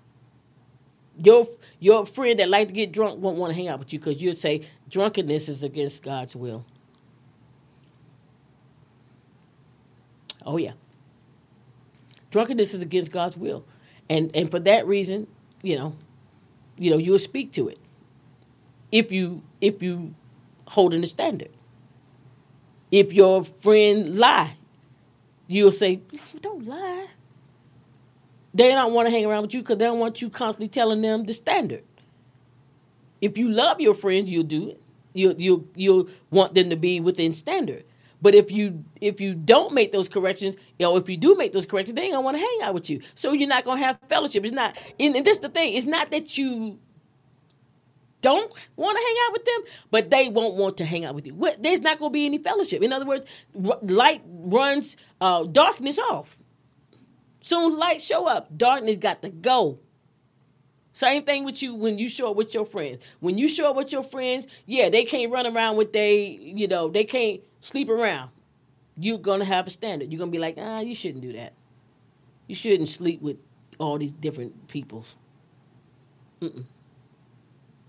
Your 1.18 1.46
your 1.82 2.06
friend 2.06 2.38
that 2.38 2.48
like 2.48 2.68
to 2.68 2.74
get 2.74 2.92
drunk 2.92 3.20
won't 3.20 3.36
want 3.36 3.50
to 3.50 3.56
hang 3.56 3.66
out 3.66 3.80
with 3.80 3.92
you 3.92 3.98
because 3.98 4.22
you'd 4.22 4.38
say 4.38 4.62
drunkenness 4.88 5.48
is 5.48 5.64
against 5.64 6.04
God's 6.04 6.36
will. 6.36 6.64
Oh 10.46 10.58
yeah. 10.58 10.72
Drunkenness 12.30 12.72
is 12.72 12.82
against 12.82 13.10
God's 13.10 13.36
will. 13.36 13.64
And 14.08 14.30
and 14.36 14.48
for 14.48 14.60
that 14.60 14.86
reason, 14.86 15.26
you 15.62 15.76
know, 15.76 15.96
you 16.78 16.88
know, 16.88 16.98
you'll 16.98 17.18
speak 17.18 17.50
to 17.54 17.68
it. 17.68 17.80
If 18.92 19.10
you 19.10 19.42
if 19.60 19.82
you 19.82 20.14
hold 20.68 20.94
in 20.94 21.00
the 21.00 21.06
standard. 21.08 21.50
If 22.92 23.12
your 23.12 23.44
friend 23.44 24.18
lie, 24.18 24.56
you'll 25.48 25.72
say, 25.72 26.00
Don't 26.40 26.64
lie. 26.66 27.06
They 28.54 28.70
don't 28.70 28.92
want 28.92 29.06
to 29.06 29.10
hang 29.10 29.24
around 29.24 29.42
with 29.42 29.54
you 29.54 29.62
because 29.62 29.78
they 29.78 29.86
don't 29.86 29.98
want 29.98 30.20
you 30.20 30.28
constantly 30.30 30.68
telling 30.68 31.00
them 31.00 31.24
the 31.24 31.32
standard. 31.32 31.84
If 33.20 33.38
you 33.38 33.48
love 33.48 33.80
your 33.80 33.94
friends, 33.94 34.30
you'll 34.30 34.44
do 34.44 34.68
it. 34.68 34.80
You'll 35.14 35.40
you'll 35.40 35.68
you'll 35.74 36.08
want 36.30 36.54
them 36.54 36.70
to 36.70 36.76
be 36.76 37.00
within 37.00 37.34
standard. 37.34 37.84
But 38.20 38.34
if 38.34 38.50
you 38.52 38.84
if 39.00 39.20
you 39.20 39.34
don't 39.34 39.72
make 39.72 39.92
those 39.92 40.08
corrections, 40.08 40.56
you 40.78 40.86
know, 40.86 40.96
if 40.96 41.08
you 41.08 41.16
do 41.16 41.34
make 41.34 41.52
those 41.52 41.66
corrections, 41.66 41.96
they 41.96 42.02
ain't 42.02 42.12
gonna 42.12 42.24
want 42.24 42.36
to 42.36 42.40
hang 42.40 42.58
out 42.62 42.74
with 42.74 42.88
you. 42.88 43.00
So 43.14 43.32
you're 43.32 43.48
not 43.48 43.64
gonna 43.64 43.80
have 43.80 43.98
fellowship. 44.08 44.44
It's 44.44 44.52
not, 44.52 44.78
and, 44.98 45.16
and 45.16 45.24
this 45.26 45.36
is 45.36 45.42
the 45.42 45.48
thing. 45.48 45.74
It's 45.74 45.86
not 45.86 46.10
that 46.10 46.38
you 46.38 46.78
don't 48.22 48.52
want 48.76 48.96
to 48.96 49.04
hang 49.04 49.16
out 49.26 49.32
with 49.32 49.44
them, 49.44 49.60
but 49.90 50.10
they 50.10 50.28
won't 50.28 50.54
want 50.54 50.76
to 50.78 50.84
hang 50.84 51.04
out 51.04 51.14
with 51.14 51.26
you. 51.26 51.36
There's 51.58 51.80
not 51.80 51.98
to 51.98 52.10
be 52.10 52.24
any 52.24 52.38
fellowship. 52.38 52.82
In 52.82 52.92
other 52.92 53.04
words, 53.04 53.26
light 53.54 54.22
runs 54.26 54.96
uh, 55.20 55.44
darkness 55.44 55.98
off. 55.98 56.38
Soon 57.42 57.76
light 57.76 58.00
show 58.00 58.26
up, 58.26 58.56
darkness 58.56 58.96
got 58.96 59.20
to 59.22 59.28
go. 59.28 59.78
Same 60.92 61.24
thing 61.24 61.44
with 61.44 61.62
you 61.62 61.74
when 61.74 61.98
you 61.98 62.08
show 62.08 62.30
up 62.30 62.36
with 62.36 62.54
your 62.54 62.64
friends. 62.64 63.02
When 63.20 63.36
you 63.36 63.48
show 63.48 63.70
up 63.70 63.76
with 63.76 63.92
your 63.92 64.02
friends, 64.02 64.46
yeah, 64.66 64.88
they 64.88 65.04
can't 65.04 65.32
run 65.32 65.46
around 65.46 65.76
with 65.76 65.92
they, 65.92 66.26
you 66.26 66.68
know, 66.68 66.88
they 66.88 67.04
can't 67.04 67.40
sleep 67.60 67.88
around. 67.88 68.30
You're 68.98 69.18
gonna 69.18 69.44
have 69.44 69.66
a 69.66 69.70
standard. 69.70 70.12
You're 70.12 70.18
gonna 70.18 70.30
be 70.30 70.38
like, 70.38 70.56
ah, 70.58 70.80
you 70.80 70.94
shouldn't 70.94 71.22
do 71.22 71.32
that. 71.32 71.54
You 72.46 72.54
shouldn't 72.54 72.88
sleep 72.88 73.22
with 73.22 73.38
all 73.78 73.98
these 73.98 74.12
different 74.12 74.68
peoples. 74.68 75.16
Mm-mm. 76.40 76.66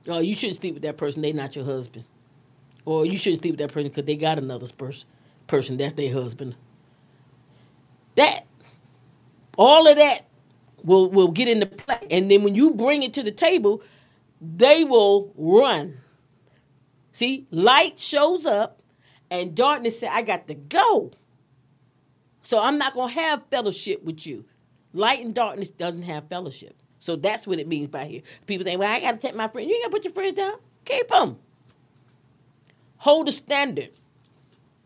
Oh, 0.07 0.19
you 0.19 0.33
shouldn't 0.33 0.59
sleep 0.59 0.73
with 0.73 0.83
that 0.83 0.97
person. 0.97 1.21
They're 1.21 1.33
not 1.33 1.55
your 1.55 1.65
husband. 1.65 2.05
Or 2.85 3.05
you 3.05 3.17
shouldn't 3.17 3.41
sleep 3.41 3.53
with 3.53 3.59
that 3.59 3.73
person 3.73 3.89
because 3.89 4.05
they 4.05 4.15
got 4.15 4.37
another 4.37 4.67
person. 4.67 5.07
Person 5.47 5.77
that's 5.77 5.93
their 5.93 6.13
husband. 6.13 6.55
That 8.15 8.45
all 9.57 9.87
of 9.87 9.97
that 9.97 10.25
will 10.83 11.09
will 11.09 11.29
get 11.29 11.47
into 11.47 11.65
play. 11.65 12.07
And 12.11 12.29
then 12.29 12.43
when 12.43 12.55
you 12.55 12.71
bring 12.71 13.03
it 13.03 13.13
to 13.15 13.23
the 13.23 13.31
table, 13.31 13.81
they 14.41 14.83
will 14.83 15.31
run. 15.35 15.97
See, 17.11 17.45
light 17.51 17.99
shows 17.99 18.45
up 18.45 18.81
and 19.29 19.55
darkness 19.55 19.99
said, 19.99 20.09
I 20.11 20.21
got 20.23 20.47
to 20.47 20.55
go. 20.55 21.11
So 22.41 22.61
I'm 22.61 22.77
not 22.77 22.93
to 22.93 23.07
have 23.07 23.43
fellowship 23.49 24.03
with 24.03 24.27
you. 24.27 24.45
Light 24.93 25.23
and 25.23 25.33
darkness 25.33 25.69
doesn't 25.69 26.03
have 26.03 26.27
fellowship. 26.27 26.75
So 26.99 27.15
that's 27.15 27.47
what 27.47 27.59
it 27.59 27.67
means 27.67 27.87
by 27.87 28.05
here. 28.05 28.21
People 28.45 28.65
say, 28.65 28.77
well, 28.77 28.91
I 28.91 28.99
got 28.99 29.11
to 29.11 29.17
take 29.17 29.35
my 29.35 29.47
friend. 29.47 29.67
You 29.67 29.75
ain't 29.75 29.85
got 29.85 29.89
to 29.89 29.95
put 29.95 30.05
your 30.05 30.13
friends 30.13 30.35
down. 30.35 30.53
Keep 30.85 31.09
them. 31.09 31.37
Hold 32.97 33.27
the 33.27 33.31
standard 33.31 33.89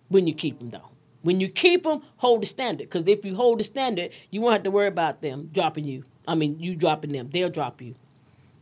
when 0.10 0.28
you 0.28 0.34
keep 0.34 0.60
them, 0.60 0.70
though. 0.70 0.90
When 1.24 1.40
you 1.40 1.50
keep 1.50 1.84
them, 1.84 2.02
hold 2.18 2.44
the 2.44 2.48
standard. 2.48 2.90
Because 2.90 3.08
if 3.08 3.26
you 3.26 3.36
hold 3.36 3.60
the 3.60 3.64
standard, 3.64 4.12
you 4.30 4.42
won't 4.42 4.54
have 4.54 4.64
to 4.64 4.72
worry 4.72 4.88
about 4.88 5.22
them 5.22 5.50
dropping 5.52 5.86
you. 5.86 6.04
I 6.28 6.36
mean, 6.36 6.60
you 6.60 6.76
dropping 6.76 7.12
them. 7.12 7.30
They'll 7.32 7.50
drop 7.50 7.82
you. 7.82 7.96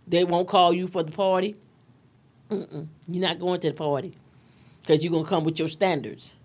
They 0.08 0.24
won't 0.24 0.48
call 0.48 0.74
you 0.74 0.88
for 0.88 1.04
the 1.04 1.12
party. 1.12 1.56
Mm-mm. 2.50 2.88
You're 3.08 3.28
not 3.28 3.40
going 3.40 3.60
to 3.62 3.70
the 3.70 3.74
party 3.76 4.14
because 4.82 5.04
you're 5.04 5.12
going 5.12 5.24
to 5.24 5.30
come 5.30 5.44
with 5.44 5.58
your 5.58 5.68
standards. 5.68 6.36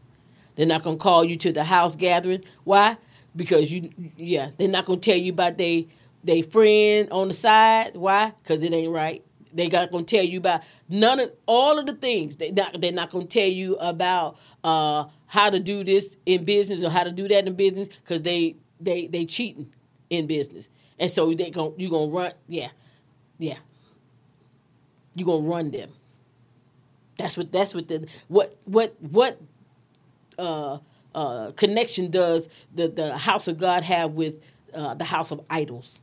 They're 0.56 0.66
not 0.66 0.82
going 0.82 0.96
to 0.96 1.02
call 1.02 1.24
you 1.24 1.36
to 1.38 1.52
the 1.52 1.64
house 1.64 1.94
gathering. 1.94 2.44
Why? 2.64 2.96
Because 3.36 3.70
you, 3.72 3.90
yeah, 4.16 4.50
they're 4.56 4.68
not 4.68 4.86
going 4.86 5.00
to 5.00 5.11
tell 5.11 5.18
you 5.18 5.32
about 5.32 5.58
they 5.58 5.88
they 6.24 6.42
friend 6.42 7.08
on 7.11 7.28
the 7.28 7.34
side. 7.34 7.96
Why? 7.96 8.32
Because 8.42 8.62
it 8.62 8.72
ain't 8.72 8.92
right. 8.92 9.24
They 9.52 9.68
got 9.68 9.90
going 9.90 10.04
to 10.04 10.16
tell 10.16 10.24
you 10.24 10.38
about 10.38 10.62
none 10.88 11.20
of 11.20 11.32
all 11.46 11.78
of 11.78 11.86
the 11.86 11.94
things. 11.94 12.36
They 12.36 12.50
not 12.50 12.80
they're 12.80 12.92
not 12.92 13.11
going 13.11 13.26
to 13.26 13.40
tell 13.40 13.48
you 13.48 13.76
about 13.76 14.38
uh, 14.64 15.04
how 15.31 15.49
to 15.49 15.61
do 15.61 15.85
this 15.85 16.16
in 16.26 16.45
business 16.45 16.83
or 16.83 16.91
how 16.91 17.05
to 17.05 17.12
do 17.12 17.28
that 17.28 17.47
in 17.47 17.55
business 17.55 17.87
because 17.89 18.20
they 18.22 18.57
they 18.81 19.07
they 19.07 19.24
cheating 19.24 19.72
in 20.11 20.26
business, 20.26 20.68
and 20.99 21.09
so 21.09 21.33
they 21.33 21.51
going 21.51 21.72
you 21.78 21.89
gonna 21.89 22.11
run. 22.11 22.33
Yeah, 22.49 22.70
yeah. 23.39 23.59
You 25.14 25.24
gonna 25.24 25.47
run 25.47 25.70
them. 25.70 25.91
That's 27.16 27.37
what 27.37 27.53
that's 27.53 27.76
what 27.76 27.87
the 27.87 28.09
what 28.26 28.57
what 28.64 28.97
what 28.99 29.41
uh, 30.37 30.78
uh, 31.14 31.53
connection 31.53 32.11
does 32.11 32.49
the 32.74 32.89
the 32.89 33.16
house 33.16 33.47
of 33.47 33.57
God 33.57 33.85
have 33.85 34.12
with 34.14 34.41
uh, 34.74 34.95
the 34.95 35.05
house 35.05 35.31
of 35.31 35.43
idols? 35.49 36.01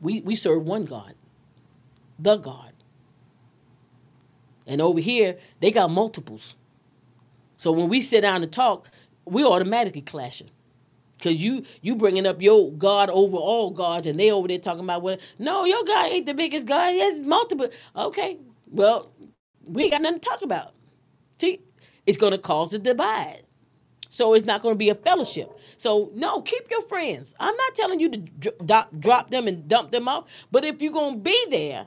We 0.00 0.20
we 0.20 0.36
serve 0.36 0.62
one 0.62 0.84
God, 0.84 1.14
the 2.16 2.36
God. 2.36 2.74
And 4.68 4.80
over 4.80 5.00
here, 5.00 5.36
they 5.60 5.72
got 5.72 5.90
multiples. 5.90 6.54
So 7.56 7.72
when 7.72 7.88
we 7.88 8.00
sit 8.00 8.22
down 8.22 8.42
and 8.42 8.52
talk, 8.52 8.88
we 9.26 9.44
automatically 9.44 10.02
clashing. 10.02 10.50
Cause 11.22 11.36
you 11.36 11.64
you 11.82 11.96
bringing 11.96 12.26
up 12.26 12.42
your 12.42 12.72
God 12.72 13.10
over 13.10 13.36
all 13.38 13.70
gods, 13.70 14.06
and 14.06 14.20
they 14.20 14.30
over 14.30 14.48
there 14.48 14.58
talking 14.58 14.84
about 14.84 15.02
what? 15.02 15.20
No, 15.38 15.64
your 15.64 15.84
God 15.84 16.12
ain't 16.12 16.26
the 16.26 16.34
biggest 16.34 16.66
God. 16.66 16.92
He 16.92 17.00
has 17.00 17.20
multiple. 17.20 17.68
Okay, 17.96 18.38
well, 18.70 19.10
we 19.64 19.84
ain't 19.84 19.92
got 19.92 20.02
nothing 20.02 20.20
to 20.20 20.28
talk 20.28 20.42
about. 20.42 20.74
See, 21.40 21.60
it's 22.06 22.18
to 22.18 22.38
cause 22.38 22.74
a 22.74 22.78
divide. 22.78 23.42
So 24.10 24.34
it's 24.34 24.46
not 24.46 24.62
going 24.62 24.74
to 24.74 24.78
be 24.78 24.90
a 24.90 24.94
fellowship. 24.94 25.50
So 25.76 26.10
no, 26.14 26.42
keep 26.42 26.70
your 26.70 26.82
friends. 26.82 27.34
I'm 27.40 27.56
not 27.56 27.74
telling 27.74 28.00
you 28.00 28.10
to 28.10 28.18
drop, 28.64 28.90
drop 28.98 29.30
them 29.30 29.48
and 29.48 29.68
dump 29.68 29.90
them 29.92 30.08
off. 30.08 30.26
But 30.52 30.64
if 30.64 30.82
you're 30.82 30.92
going 30.92 31.16
to 31.16 31.20
be 31.20 31.46
there, 31.50 31.86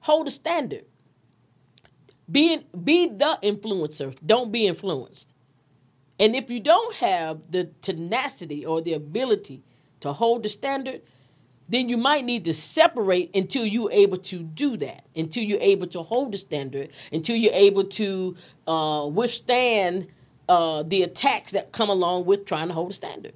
hold 0.00 0.28
a 0.28 0.32
standard. 0.32 0.84
Be 2.30 2.66
be 2.82 3.06
the 3.06 3.38
influencer. 3.42 4.16
Don't 4.24 4.50
be 4.50 4.66
influenced. 4.66 5.32
And 6.18 6.34
if 6.34 6.50
you 6.50 6.60
don't 6.60 6.94
have 6.96 7.40
the 7.50 7.64
tenacity 7.82 8.64
or 8.64 8.80
the 8.80 8.94
ability 8.94 9.62
to 10.00 10.12
hold 10.12 10.42
the 10.42 10.48
standard, 10.48 11.02
then 11.68 11.88
you 11.88 11.96
might 11.96 12.24
need 12.24 12.44
to 12.44 12.54
separate 12.54 13.34
until 13.34 13.66
you're 13.66 13.92
able 13.92 14.16
to 14.16 14.42
do 14.42 14.76
that, 14.78 15.04
until 15.14 15.42
you're 15.42 15.60
able 15.60 15.86
to 15.88 16.02
hold 16.02 16.32
the 16.32 16.38
standard, 16.38 16.90
until 17.12 17.36
you're 17.36 17.52
able 17.52 17.84
to 17.84 18.36
uh, 18.66 19.08
withstand 19.12 20.06
uh, 20.48 20.82
the 20.84 21.02
attacks 21.02 21.52
that 21.52 21.72
come 21.72 21.90
along 21.90 22.24
with 22.24 22.46
trying 22.46 22.68
to 22.68 22.74
hold 22.74 22.90
a 22.90 22.94
standard. 22.94 23.34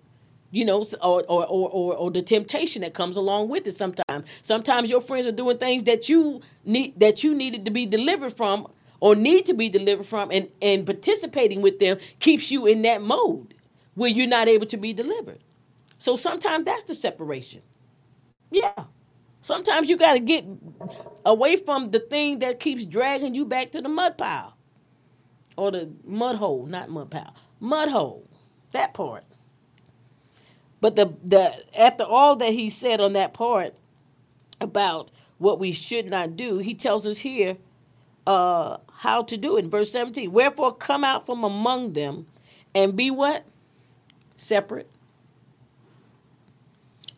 You 0.52 0.64
know, 0.64 0.84
or, 1.00 1.24
or, 1.28 1.46
or, 1.46 1.94
or, 1.94 2.10
the 2.10 2.22
temptation 2.22 2.82
that 2.82 2.92
comes 2.92 3.16
along 3.16 3.50
with 3.50 3.68
it 3.68 3.76
sometimes. 3.76 4.26
Sometimes 4.42 4.90
your 4.90 5.00
friends 5.00 5.24
are 5.24 5.32
doing 5.32 5.58
things 5.58 5.84
that 5.84 6.08
you 6.08 6.40
need 6.64 6.98
that 6.98 7.22
you 7.22 7.36
needed 7.36 7.64
to 7.66 7.70
be 7.70 7.86
delivered 7.86 8.32
from 8.36 8.66
or 9.00 9.16
need 9.16 9.46
to 9.46 9.54
be 9.54 9.68
delivered 9.70 10.06
from 10.06 10.30
and, 10.32 10.48
and 10.62 10.86
participating 10.86 11.62
with 11.62 11.80
them 11.80 11.98
keeps 12.20 12.50
you 12.50 12.66
in 12.66 12.82
that 12.82 13.02
mode 13.02 13.54
where 13.94 14.10
you're 14.10 14.28
not 14.28 14.48
able 14.48 14.66
to 14.66 14.78
be 14.78 14.92
delivered. 14.94 15.40
So 15.98 16.16
sometimes 16.16 16.66
that's 16.66 16.84
the 16.84 16.94
separation. 16.94 17.62
Yeah. 18.50 18.72
Sometimes 19.42 19.90
you 19.90 19.96
got 19.98 20.14
to 20.14 20.20
get 20.20 20.44
away 21.26 21.56
from 21.56 21.92
the 21.92 22.00
thing 22.00 22.40
that 22.40 22.60
keeps 22.60 22.84
dragging 22.84 23.34
you 23.34 23.46
back 23.46 23.72
to 23.72 23.82
the 23.82 23.88
mud 23.88 24.18
pile 24.18 24.56
or 25.56 25.72
the 25.72 25.90
mud 26.04 26.36
hole, 26.36 26.66
not 26.66 26.90
mud 26.90 27.10
pile, 27.10 27.34
mud 27.60 27.90
hole. 27.90 28.28
That 28.72 28.94
part. 28.94 29.24
But 30.80 30.96
the 30.96 31.14
the 31.24 31.52
after 31.78 32.04
all 32.04 32.36
that 32.36 32.52
he 32.52 32.70
said 32.70 33.00
on 33.00 33.14
that 33.14 33.34
part 33.34 33.74
about 34.60 35.10
what 35.38 35.58
we 35.60 35.72
should 35.72 36.06
not 36.10 36.36
do, 36.36 36.58
he 36.58 36.74
tells 36.74 37.06
us 37.06 37.20
here 37.20 37.58
uh, 38.30 38.78
how 38.92 39.22
to 39.22 39.36
do 39.36 39.56
it 39.56 39.64
in 39.64 39.70
verse 39.70 39.90
17. 39.90 40.30
Wherefore 40.30 40.72
come 40.74 41.04
out 41.04 41.26
from 41.26 41.44
among 41.44 41.94
them 41.94 42.26
and 42.74 42.94
be 42.94 43.10
what? 43.10 43.44
Separate 44.36 44.88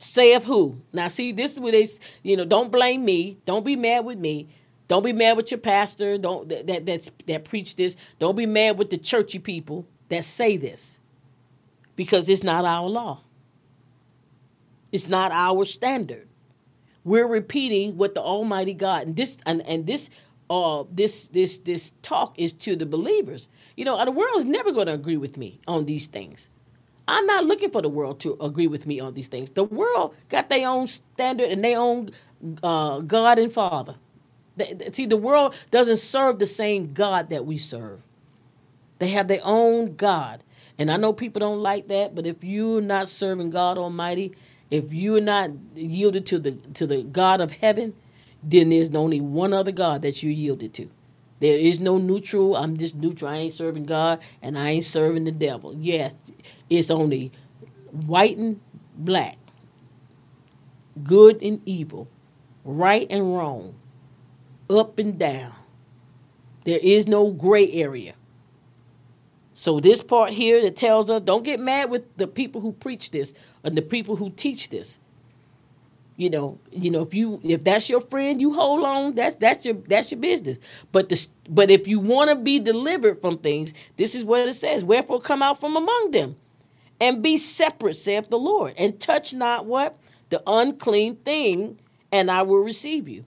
saith 0.02 0.44
who? 0.44 0.76
Now, 0.92 1.08
see, 1.08 1.32
this 1.32 1.52
is 1.52 1.58
where 1.58 1.72
they, 1.72 1.88
you 2.22 2.36
know, 2.36 2.44
don't 2.44 2.72
blame 2.72 3.04
me. 3.04 3.38
Don't 3.44 3.64
be 3.64 3.76
mad 3.76 4.04
with 4.04 4.18
me. 4.18 4.48
Don't 4.88 5.04
be 5.04 5.12
mad 5.12 5.36
with 5.36 5.50
your 5.50 5.60
pastor. 5.60 6.18
Don't 6.18 6.48
that 6.48 6.66
that 6.66 6.86
that's, 6.86 7.10
that 7.26 7.44
preach 7.44 7.76
this. 7.76 7.96
Don't 8.18 8.36
be 8.36 8.46
mad 8.46 8.78
with 8.78 8.90
the 8.90 8.98
churchy 8.98 9.38
people 9.38 9.86
that 10.08 10.24
say 10.24 10.56
this, 10.56 10.98
because 11.96 12.28
it's 12.28 12.42
not 12.42 12.64
our 12.64 12.88
law. 12.88 13.20
It's 14.90 15.08
not 15.08 15.32
our 15.32 15.64
standard. 15.64 16.28
We're 17.04 17.26
repeating 17.26 17.96
what 17.96 18.14
the 18.14 18.20
Almighty 18.20 18.74
God 18.74 19.06
and 19.06 19.16
this 19.16 19.38
and 19.46 19.62
and 19.62 19.86
this 19.86 20.10
uh 20.52 20.84
this 20.90 21.28
this 21.28 21.58
this 21.58 21.92
talk 22.02 22.38
is 22.38 22.52
to 22.52 22.76
the 22.76 22.86
believers. 22.86 23.48
You 23.76 23.86
know, 23.86 24.04
the 24.04 24.10
world 24.12 24.36
is 24.36 24.44
never 24.44 24.72
going 24.72 24.88
to 24.88 24.94
agree 24.94 25.16
with 25.16 25.38
me 25.38 25.60
on 25.66 25.86
these 25.86 26.06
things. 26.08 26.50
I'm 27.08 27.26
not 27.26 27.46
looking 27.46 27.70
for 27.70 27.82
the 27.82 27.88
world 27.88 28.20
to 28.20 28.36
agree 28.40 28.66
with 28.66 28.86
me 28.86 29.00
on 29.00 29.14
these 29.14 29.28
things. 29.28 29.50
The 29.50 29.64
world 29.64 30.14
got 30.28 30.50
their 30.50 30.68
own 30.68 30.86
standard 30.86 31.48
and 31.50 31.64
their 31.64 31.78
own 31.78 32.10
uh, 32.62 33.00
God 33.00 33.38
and 33.38 33.52
Father. 33.52 33.96
see, 34.92 35.06
the 35.06 35.16
world 35.16 35.54
doesn't 35.70 35.98
serve 35.98 36.38
the 36.38 36.46
same 36.46 36.92
God 36.92 37.30
that 37.30 37.46
we 37.46 37.58
serve. 37.58 38.02
They 38.98 39.08
have 39.08 39.28
their 39.28 39.40
own 39.44 39.96
God. 39.96 40.44
And 40.78 40.90
I 40.90 40.96
know 40.96 41.12
people 41.12 41.40
don't 41.40 41.60
like 41.60 41.88
that, 41.88 42.14
but 42.14 42.26
if 42.26 42.44
you're 42.44 42.80
not 42.80 43.08
serving 43.08 43.50
God 43.50 43.78
Almighty, 43.78 44.32
if 44.70 44.92
you're 44.92 45.20
not 45.20 45.50
yielded 45.74 46.26
to 46.26 46.38
the 46.38 46.52
to 46.74 46.86
the 46.86 47.02
God 47.02 47.40
of 47.40 47.52
heaven, 47.52 47.94
then 48.42 48.70
there's 48.70 48.94
only 48.94 49.20
one 49.20 49.52
other 49.52 49.72
God 49.72 50.02
that 50.02 50.22
you 50.22 50.30
yielded 50.30 50.74
to. 50.74 50.90
There 51.40 51.58
is 51.58 51.80
no 51.80 51.98
neutral. 51.98 52.56
I'm 52.56 52.76
just 52.76 52.94
neutral. 52.94 53.30
I 53.30 53.36
ain't 53.38 53.52
serving 53.52 53.84
God 53.84 54.22
and 54.42 54.58
I 54.58 54.70
ain't 54.70 54.84
serving 54.84 55.24
the 55.24 55.32
devil. 55.32 55.74
Yes, 55.76 56.14
it's 56.70 56.90
only 56.90 57.32
white 57.90 58.36
and 58.36 58.60
black, 58.96 59.38
good 61.02 61.42
and 61.42 61.60
evil, 61.66 62.08
right 62.64 63.06
and 63.10 63.36
wrong, 63.36 63.74
up 64.70 64.98
and 64.98 65.18
down. 65.18 65.52
There 66.64 66.78
is 66.80 67.08
no 67.08 67.32
gray 67.32 67.72
area. 67.72 68.14
So 69.54 69.80
this 69.80 70.02
part 70.02 70.30
here 70.30 70.62
that 70.62 70.76
tells 70.76 71.10
us 71.10 71.20
don't 71.20 71.44
get 71.44 71.60
mad 71.60 71.90
with 71.90 72.16
the 72.16 72.26
people 72.26 72.60
who 72.60 72.72
preach 72.72 73.10
this 73.10 73.34
and 73.64 73.76
the 73.76 73.82
people 73.82 74.16
who 74.16 74.30
teach 74.30 74.70
this. 74.70 74.98
You 76.16 76.30
know, 76.30 76.60
you 76.70 76.90
know 76.90 77.02
if 77.02 77.14
you 77.14 77.40
if 77.42 77.64
that's 77.64 77.88
your 77.88 78.00
friend, 78.00 78.40
you 78.40 78.52
hold 78.52 78.84
on. 78.84 79.14
That's 79.14 79.34
that's 79.36 79.64
your 79.64 79.74
that's 79.74 80.10
your 80.10 80.20
business. 80.20 80.58
But 80.92 81.08
the 81.08 81.26
but 81.48 81.70
if 81.70 81.88
you 81.88 81.98
want 82.00 82.30
to 82.30 82.36
be 82.36 82.58
delivered 82.58 83.20
from 83.20 83.38
things, 83.38 83.72
this 83.96 84.14
is 84.14 84.24
what 84.24 84.46
it 84.46 84.54
says. 84.54 84.84
Wherefore 84.84 85.20
come 85.20 85.42
out 85.42 85.58
from 85.58 85.76
among 85.76 86.10
them 86.10 86.36
and 87.00 87.22
be 87.22 87.36
separate, 87.36 87.96
saith 87.96 88.28
the 88.28 88.38
Lord, 88.38 88.74
and 88.76 89.00
touch 89.00 89.34
not 89.34 89.66
what? 89.66 89.98
The 90.28 90.42
unclean 90.46 91.16
thing, 91.16 91.80
and 92.12 92.30
I 92.30 92.42
will 92.42 92.60
receive 92.60 93.08
you. 93.08 93.24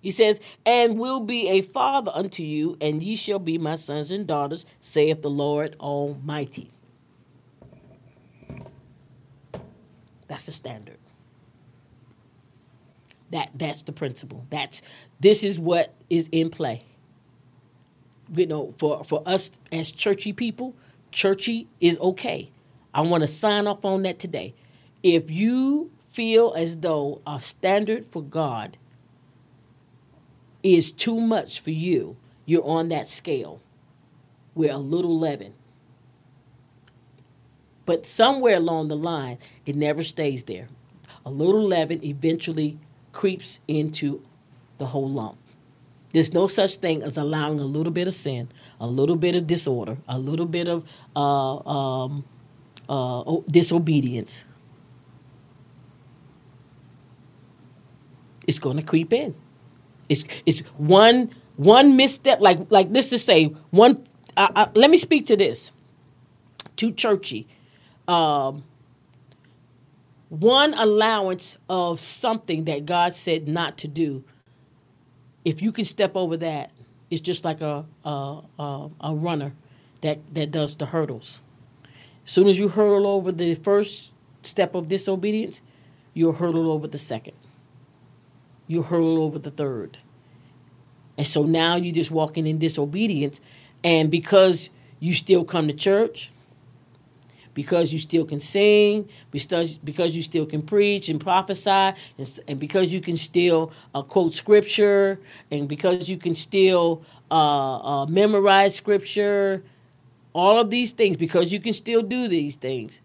He 0.00 0.10
says, 0.10 0.40
and 0.66 0.98
will 0.98 1.20
be 1.20 1.48
a 1.48 1.62
father 1.62 2.12
unto 2.14 2.42
you, 2.42 2.76
and 2.80 3.02
ye 3.02 3.16
shall 3.16 3.38
be 3.38 3.56
my 3.56 3.74
sons 3.74 4.10
and 4.10 4.26
daughters, 4.26 4.66
saith 4.80 5.22
the 5.22 5.30
Lord 5.30 5.76
Almighty. 5.80 6.70
That's 10.28 10.46
the 10.46 10.52
standard. 10.52 10.98
That 13.34 13.52
that's 13.56 13.82
the 13.84 13.92
principle. 13.92 14.46
That's 14.50 14.82
this 15.20 15.44
is 15.44 15.60
what 15.60 15.94
is 16.10 16.30
in 16.32 16.50
play. 16.50 16.84
You 18.34 18.46
know, 18.46 18.74
for, 18.78 19.04
for 19.04 19.22
us 19.26 19.52
as 19.72 19.92
churchy 19.92 20.32
people, 20.34 20.74
churchy 21.12 21.68
is 21.80 21.98
okay. 22.00 22.50
I 22.94 23.02
want 23.02 23.22
to 23.22 23.28
sign 23.28 23.68
off 23.68 23.84
on 23.84 24.02
that 24.04 24.18
today. 24.20 24.54
If 25.02 25.30
you 25.30 25.92
feel 26.10 26.54
as 26.56 26.78
though 26.78 27.22
a 27.26 27.40
standard 27.40 28.06
for 28.06 28.22
God 28.22 28.78
is 30.62 30.92
too 30.92 31.20
much 31.20 31.60
for 31.60 31.70
you, 31.72 32.16
you're 32.46 32.64
on 32.66 32.90
that 32.90 33.08
scale 33.10 33.60
where 34.54 34.72
a 34.72 34.78
little 34.78 35.18
leaven 35.18 35.54
But 37.86 38.06
somewhere 38.06 38.56
along 38.56 38.88
the 38.88 38.96
line, 38.96 39.38
it 39.66 39.76
never 39.76 40.02
stays 40.02 40.44
there. 40.44 40.68
A 41.26 41.30
little 41.30 41.66
leaven 41.66 42.04
eventually 42.04 42.78
creeps 43.14 43.60
into 43.66 44.20
the 44.78 44.86
whole 44.86 45.08
lump. 45.08 45.38
There's 46.12 46.32
no 46.32 46.46
such 46.46 46.76
thing 46.76 47.02
as 47.02 47.16
allowing 47.16 47.58
a 47.58 47.64
little 47.64 47.92
bit 47.92 48.06
of 48.06 48.12
sin, 48.12 48.48
a 48.78 48.86
little 48.86 49.16
bit 49.16 49.34
of 49.34 49.46
disorder, 49.46 49.96
a 50.06 50.18
little 50.18 50.46
bit 50.46 50.68
of 50.68 50.88
uh, 51.16 51.56
um, 51.68 52.24
uh, 52.88 53.36
disobedience. 53.50 54.44
It's 58.46 58.58
going 58.58 58.76
to 58.76 58.82
creep 58.82 59.12
in. 59.12 59.34
It's 60.08 60.24
it's 60.44 60.60
one 60.76 61.30
one 61.56 61.96
misstep. 61.96 62.40
Like 62.40 62.70
like 62.70 62.92
this 62.92 63.08
to 63.10 63.18
say 63.18 63.46
one. 63.70 64.04
Uh, 64.36 64.48
uh, 64.54 64.66
let 64.74 64.90
me 64.90 64.96
speak 64.96 65.26
to 65.26 65.36
this. 65.36 65.72
Too 66.76 66.92
churchy. 66.92 67.48
Um, 68.06 68.64
one 70.28 70.74
allowance 70.74 71.58
of 71.68 72.00
something 72.00 72.64
that 72.64 72.86
God 72.86 73.12
said 73.12 73.48
not 73.48 73.78
to 73.78 73.88
do 73.88 74.24
if 75.44 75.60
you 75.60 75.72
can 75.72 75.84
step 75.84 76.16
over 76.16 76.36
that, 76.38 76.70
it's 77.10 77.20
just 77.20 77.44
like 77.44 77.60
a 77.60 77.84
a, 78.04 78.40
a, 78.58 78.90
a 79.00 79.14
runner 79.14 79.52
that, 80.00 80.18
that 80.34 80.50
does 80.50 80.76
the 80.76 80.86
hurdles. 80.86 81.40
As 82.24 82.32
soon 82.32 82.48
as 82.48 82.58
you 82.58 82.68
hurdle 82.68 83.06
over 83.06 83.30
the 83.32 83.54
first 83.54 84.12
step 84.42 84.74
of 84.74 84.88
disobedience, 84.88 85.62
you'll 86.14 86.32
hurdle 86.32 86.70
over 86.70 86.88
the 86.88 86.98
second. 86.98 87.34
You 88.66 88.82
hurdle 88.82 89.22
over 89.22 89.38
the 89.38 89.50
third. 89.50 89.98
And 91.16 91.26
so 91.26 91.42
now 91.42 91.76
you're 91.76 91.94
just 91.94 92.10
walking 92.10 92.46
in 92.46 92.58
disobedience. 92.58 93.40
And 93.82 94.10
because 94.10 94.70
you 95.00 95.12
still 95.12 95.44
come 95.44 95.68
to 95.68 95.74
church, 95.74 96.32
because 97.54 97.92
you 97.92 97.98
still 97.98 98.24
can 98.24 98.40
sing, 98.40 99.08
because, 99.30 99.78
you 100.14 100.22
still 100.22 100.44
can 100.44 100.60
preach 100.60 101.08
and 101.08 101.20
prophesy, 101.20 101.70
and, 101.70 102.40
and 102.48 102.60
because 102.60 102.92
you 102.92 103.00
can 103.00 103.16
still 103.16 103.72
uh, 103.94 104.02
quote 104.02 104.34
scripture, 104.34 105.20
and 105.50 105.68
because 105.68 106.08
you 106.08 106.18
can 106.18 106.34
still 106.36 107.02
uh, 107.30 108.02
uh, 108.02 108.06
memorize 108.06 108.74
scripture, 108.74 109.62
all 110.32 110.58
of 110.58 110.68
these 110.68 110.90
things, 110.90 111.16
because 111.16 111.52
you 111.52 111.60
can 111.60 111.72
still 111.72 112.02
do 112.02 112.28
these 112.28 112.56
things, 112.56 113.00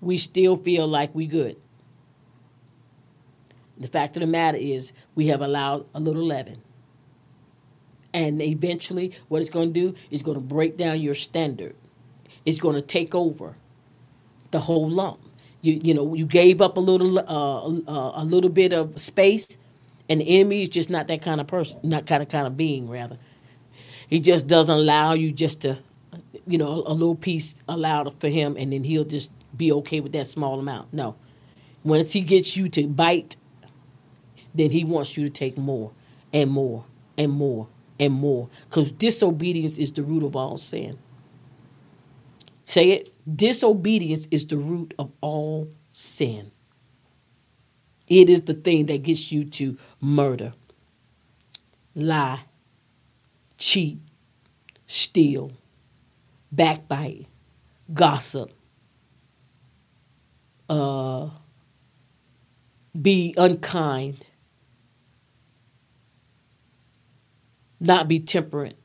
we 0.00 0.16
still 0.16 0.56
feel 0.56 0.86
like 0.86 1.14
we 1.14 1.26
good. 1.26 1.56
The 3.76 3.88
fact 3.88 4.16
of 4.16 4.20
the 4.20 4.26
matter 4.26 4.58
is, 4.58 4.92
we 5.14 5.26
have 5.28 5.40
allowed 5.40 5.86
a 5.94 6.00
little 6.00 6.24
leaven. 6.24 6.62
And 8.12 8.42
eventually, 8.42 9.12
what 9.28 9.40
it's 9.40 9.50
going 9.50 9.72
to 9.72 9.80
do 9.80 9.94
is 10.10 10.22
going 10.22 10.34
to 10.34 10.40
break 10.40 10.76
down 10.76 11.00
your 11.00 11.14
standard. 11.14 11.74
It's 12.44 12.58
going 12.58 12.74
to 12.74 12.82
take 12.82 13.14
over 13.14 13.56
the 14.50 14.60
whole 14.60 14.88
lump. 14.88 15.18
You 15.62 15.80
you 15.82 15.94
know 15.94 16.14
you 16.14 16.26
gave 16.26 16.60
up 16.60 16.76
a 16.76 16.80
little 16.80 17.18
uh, 17.18 17.22
uh, 17.22 18.12
a 18.14 18.24
little 18.24 18.50
bit 18.50 18.72
of 18.72 18.98
space, 18.98 19.58
and 20.08 20.20
the 20.20 20.40
enemy 20.40 20.62
is 20.62 20.68
just 20.70 20.90
not 20.90 21.08
that 21.08 21.22
kind 21.22 21.40
of 21.40 21.46
person, 21.46 21.80
not 21.82 22.06
kind 22.06 22.22
of 22.22 22.28
kind 22.28 22.46
of 22.46 22.56
being 22.56 22.88
rather. 22.88 23.18
He 24.08 24.20
just 24.20 24.46
doesn't 24.48 24.74
allow 24.74 25.12
you 25.12 25.30
just 25.32 25.60
to, 25.60 25.78
you 26.46 26.58
know, 26.58 26.82
a 26.86 26.92
little 26.92 27.14
piece 27.14 27.54
allowed 27.68 28.18
for 28.20 28.28
him, 28.28 28.56
and 28.58 28.72
then 28.72 28.84
he'll 28.84 29.04
just 29.04 29.30
be 29.56 29.70
okay 29.72 30.00
with 30.00 30.12
that 30.12 30.26
small 30.26 30.58
amount. 30.58 30.92
No, 30.92 31.14
once 31.84 32.12
he 32.12 32.22
gets 32.22 32.56
you 32.56 32.68
to 32.70 32.86
bite, 32.86 33.36
then 34.54 34.70
he 34.70 34.84
wants 34.84 35.16
you 35.16 35.24
to 35.24 35.30
take 35.30 35.58
more 35.58 35.92
and 36.32 36.50
more 36.50 36.84
and 37.18 37.30
more 37.32 37.68
and 38.00 38.14
more, 38.14 38.48
because 38.68 38.92
disobedience 38.92 39.76
is 39.76 39.92
the 39.92 40.02
root 40.02 40.22
of 40.22 40.34
all 40.34 40.56
sin. 40.56 40.98
Say 42.64 42.92
it. 42.92 43.09
Disobedience 43.32 44.28
is 44.30 44.46
the 44.46 44.56
root 44.56 44.94
of 44.98 45.12
all 45.20 45.70
sin. 45.90 46.52
It 48.08 48.28
is 48.30 48.42
the 48.42 48.54
thing 48.54 48.86
that 48.86 49.02
gets 49.02 49.30
you 49.30 49.44
to 49.44 49.78
murder, 50.00 50.52
lie, 51.94 52.40
cheat, 53.58 54.00
steal, 54.86 55.52
backbite, 56.50 57.26
gossip, 57.94 58.50
uh, 60.68 61.30
be 63.00 63.34
unkind, 63.36 64.26
not 67.80 68.08
be 68.08 68.20
temperate. 68.20 68.79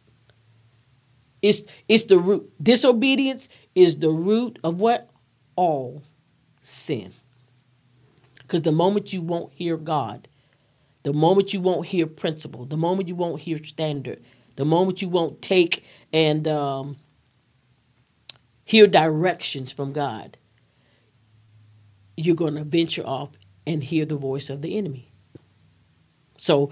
It's 1.46 1.62
it's 1.88 2.06
the 2.06 2.18
root. 2.18 2.52
Disobedience 2.62 3.50
is 3.76 3.98
the 4.00 4.10
root 4.10 4.58
of 4.64 4.80
what? 4.80 5.12
All 5.56 6.02
sin. 6.60 7.14
Because 8.40 8.64
the 8.64 8.72
moment 8.72 9.14
you 9.14 9.22
won't 9.22 9.54
hear 9.54 9.78
God, 9.78 10.28
the 11.04 11.14
moment 11.14 11.54
you 11.54 11.62
won't 11.62 11.86
hear 11.86 12.08
principle, 12.08 12.66
the 12.66 12.78
moment 12.78 13.08
you 13.08 13.16
won't 13.16 13.42
hear 13.42 13.64
standard, 13.64 14.24
the 14.56 14.66
moment 14.66 15.04
you 15.04 15.10
won't 15.10 15.42
take 15.42 15.84
and 16.12 16.48
um, 16.48 16.96
hear 18.64 18.88
directions 18.88 19.72
from 19.72 19.94
God, 19.94 20.38
you're 22.18 22.36
going 22.36 22.56
to 22.56 22.64
venture 22.64 23.06
off 23.06 23.32
and 23.68 23.84
hear 23.84 24.06
the 24.06 24.16
voice 24.16 24.50
of 24.50 24.64
the 24.64 24.78
enemy. 24.78 25.12
So 26.38 26.72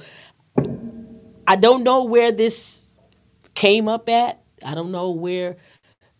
I 1.45 1.57
don't 1.57 1.83
know 1.83 2.03
where 2.03 2.31
this 2.31 2.95
came 3.53 3.87
up 3.87 4.09
at. 4.09 4.42
I 4.65 4.75
don't 4.75 4.91
know 4.91 5.11
where 5.11 5.57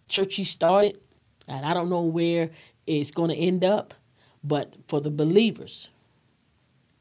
churchy 0.07 0.43
started, 0.43 0.99
and 1.47 1.65
I 1.65 1.73
don't 1.73 1.89
know 1.89 2.01
where 2.01 2.51
it's 2.85 3.11
going 3.11 3.29
to 3.29 3.35
end 3.35 3.63
up. 3.63 3.93
But 4.43 4.75
for 4.87 4.99
the 4.99 5.09
believers, 5.09 5.89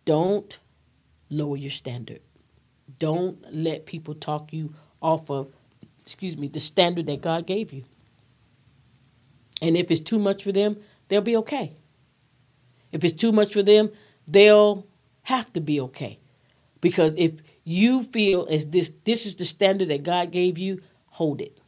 don't 0.05 0.59
lower 1.30 1.57
your 1.57 1.70
standard. 1.70 2.20
Don't 2.99 3.38
let 3.53 3.86
people 3.86 4.14
talk 4.14 4.53
you 4.53 4.74
off 5.01 5.30
of, 5.30 5.53
excuse 6.03 6.36
me, 6.36 6.49
the 6.49 6.61
standard 6.61 7.07
that 7.07 7.20
God 7.20 7.47
gave 7.47 7.72
you. 7.72 7.84
And 9.61 9.76
if 9.76 9.90
it's 9.90 10.01
too 10.01 10.18
much 10.18 10.45
for 10.45 10.53
them, 10.53 10.76
they'll 11.09 11.20
be 11.20 11.36
okay. 11.38 11.76
If 12.93 13.05
it's 13.05 13.14
too 13.14 13.32
much 13.32 13.53
for 13.53 13.62
them, 13.62 13.90
they'll 14.28 14.86
have 15.22 15.53
to 15.55 15.61
be 15.61 15.80
okay. 15.80 16.18
Because 16.80 17.14
if 17.16 17.32
you 17.64 18.03
feel 18.05 18.47
as 18.51 18.66
this 18.66 18.93
this 19.05 19.24
is 19.24 19.36
the 19.36 19.45
standard 19.45 19.88
that 19.88 20.03
God 20.03 20.30
gave 20.30 20.59
you, 20.59 20.80
hold 21.12 21.40
it 21.40 21.58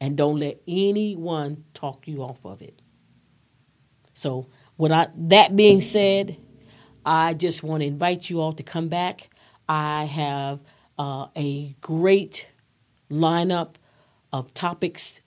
and 0.00 0.16
don't 0.16 0.38
let 0.38 0.60
anyone 0.66 1.64
talk 1.74 2.06
you 2.06 2.22
off 2.22 2.44
of 2.44 2.62
it. 2.62 2.80
So, 4.14 4.46
when 4.76 4.92
I 4.92 5.08
that 5.16 5.54
being 5.56 5.80
said, 5.80 6.36
I 7.04 7.34
just 7.34 7.62
want 7.62 7.82
to 7.82 7.86
invite 7.86 8.30
you 8.30 8.40
all 8.40 8.52
to 8.54 8.62
come 8.62 8.88
back. 8.88 9.30
I 9.68 10.04
have 10.04 10.60
uh, 10.98 11.26
a 11.36 11.74
great 11.80 12.48
lineup 13.10 13.74
of 14.32 14.54
topics 14.54 15.20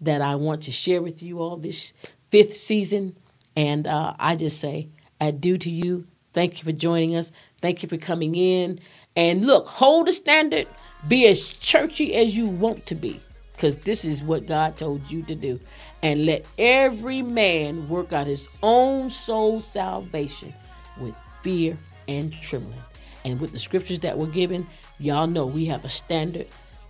that 0.00 0.20
I 0.20 0.34
want 0.34 0.62
to 0.62 0.72
share 0.72 1.00
with 1.00 1.22
you 1.22 1.40
all 1.40 1.56
this 1.56 1.92
fifth 2.30 2.54
season, 2.54 3.16
and 3.56 3.86
uh, 3.86 4.14
I 4.18 4.36
just 4.36 4.60
say 4.60 4.88
adieu 5.20 5.58
to 5.58 5.70
you. 5.70 6.06
Thank 6.32 6.58
you 6.58 6.64
for 6.64 6.72
joining 6.72 7.16
us. 7.16 7.32
Thank 7.60 7.82
you 7.82 7.88
for 7.88 7.98
coming 7.98 8.34
in. 8.34 8.80
And 9.16 9.46
look, 9.46 9.66
hold 9.66 10.06
the 10.06 10.12
standard. 10.12 10.66
Be 11.08 11.26
as 11.26 11.48
churchy 11.48 12.14
as 12.14 12.36
you 12.36 12.46
want 12.46 12.86
to 12.86 12.94
be 12.94 13.20
because 13.52 13.74
this 13.76 14.04
is 14.04 14.22
what 14.22 14.46
God 14.46 14.76
told 14.76 15.10
you 15.10 15.22
to 15.24 15.34
do. 15.34 15.60
And 16.02 16.24
let 16.24 16.46
every 16.58 17.20
man 17.22 17.88
work 17.88 18.12
out 18.12 18.26
his 18.26 18.48
own 18.62 19.10
soul 19.10 19.60
salvation 19.60 20.54
with 20.98 21.14
fear 21.42 21.76
and 22.08 22.32
trembling. 22.32 22.80
And 23.24 23.38
with 23.38 23.52
the 23.52 23.58
scriptures 23.58 24.00
that 24.00 24.16
were 24.16 24.26
given, 24.26 24.66
y'all 24.98 25.26
know 25.26 25.44
we 25.44 25.66
have 25.66 25.84
a 25.84 25.90
standard 25.90 26.46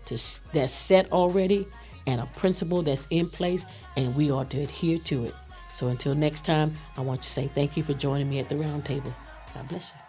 to, 0.06 0.14
that's 0.52 0.72
set 0.72 1.10
already 1.12 1.66
and 2.06 2.20
a 2.20 2.26
principle 2.26 2.82
that's 2.82 3.06
in 3.10 3.28
place, 3.28 3.66
and 3.96 4.14
we 4.16 4.30
ought 4.30 4.50
to 4.50 4.60
adhere 4.60 4.98
to 4.98 5.24
it. 5.24 5.34
So 5.72 5.88
until 5.88 6.14
next 6.14 6.44
time, 6.44 6.74
I 6.96 7.00
want 7.02 7.22
to 7.22 7.30
say 7.30 7.48
thank 7.48 7.76
you 7.76 7.82
for 7.82 7.94
joining 7.94 8.28
me 8.28 8.38
at 8.38 8.48
the 8.48 8.56
roundtable. 8.56 9.12
God 9.54 9.68
bless 9.68 9.90
you. 9.90 9.99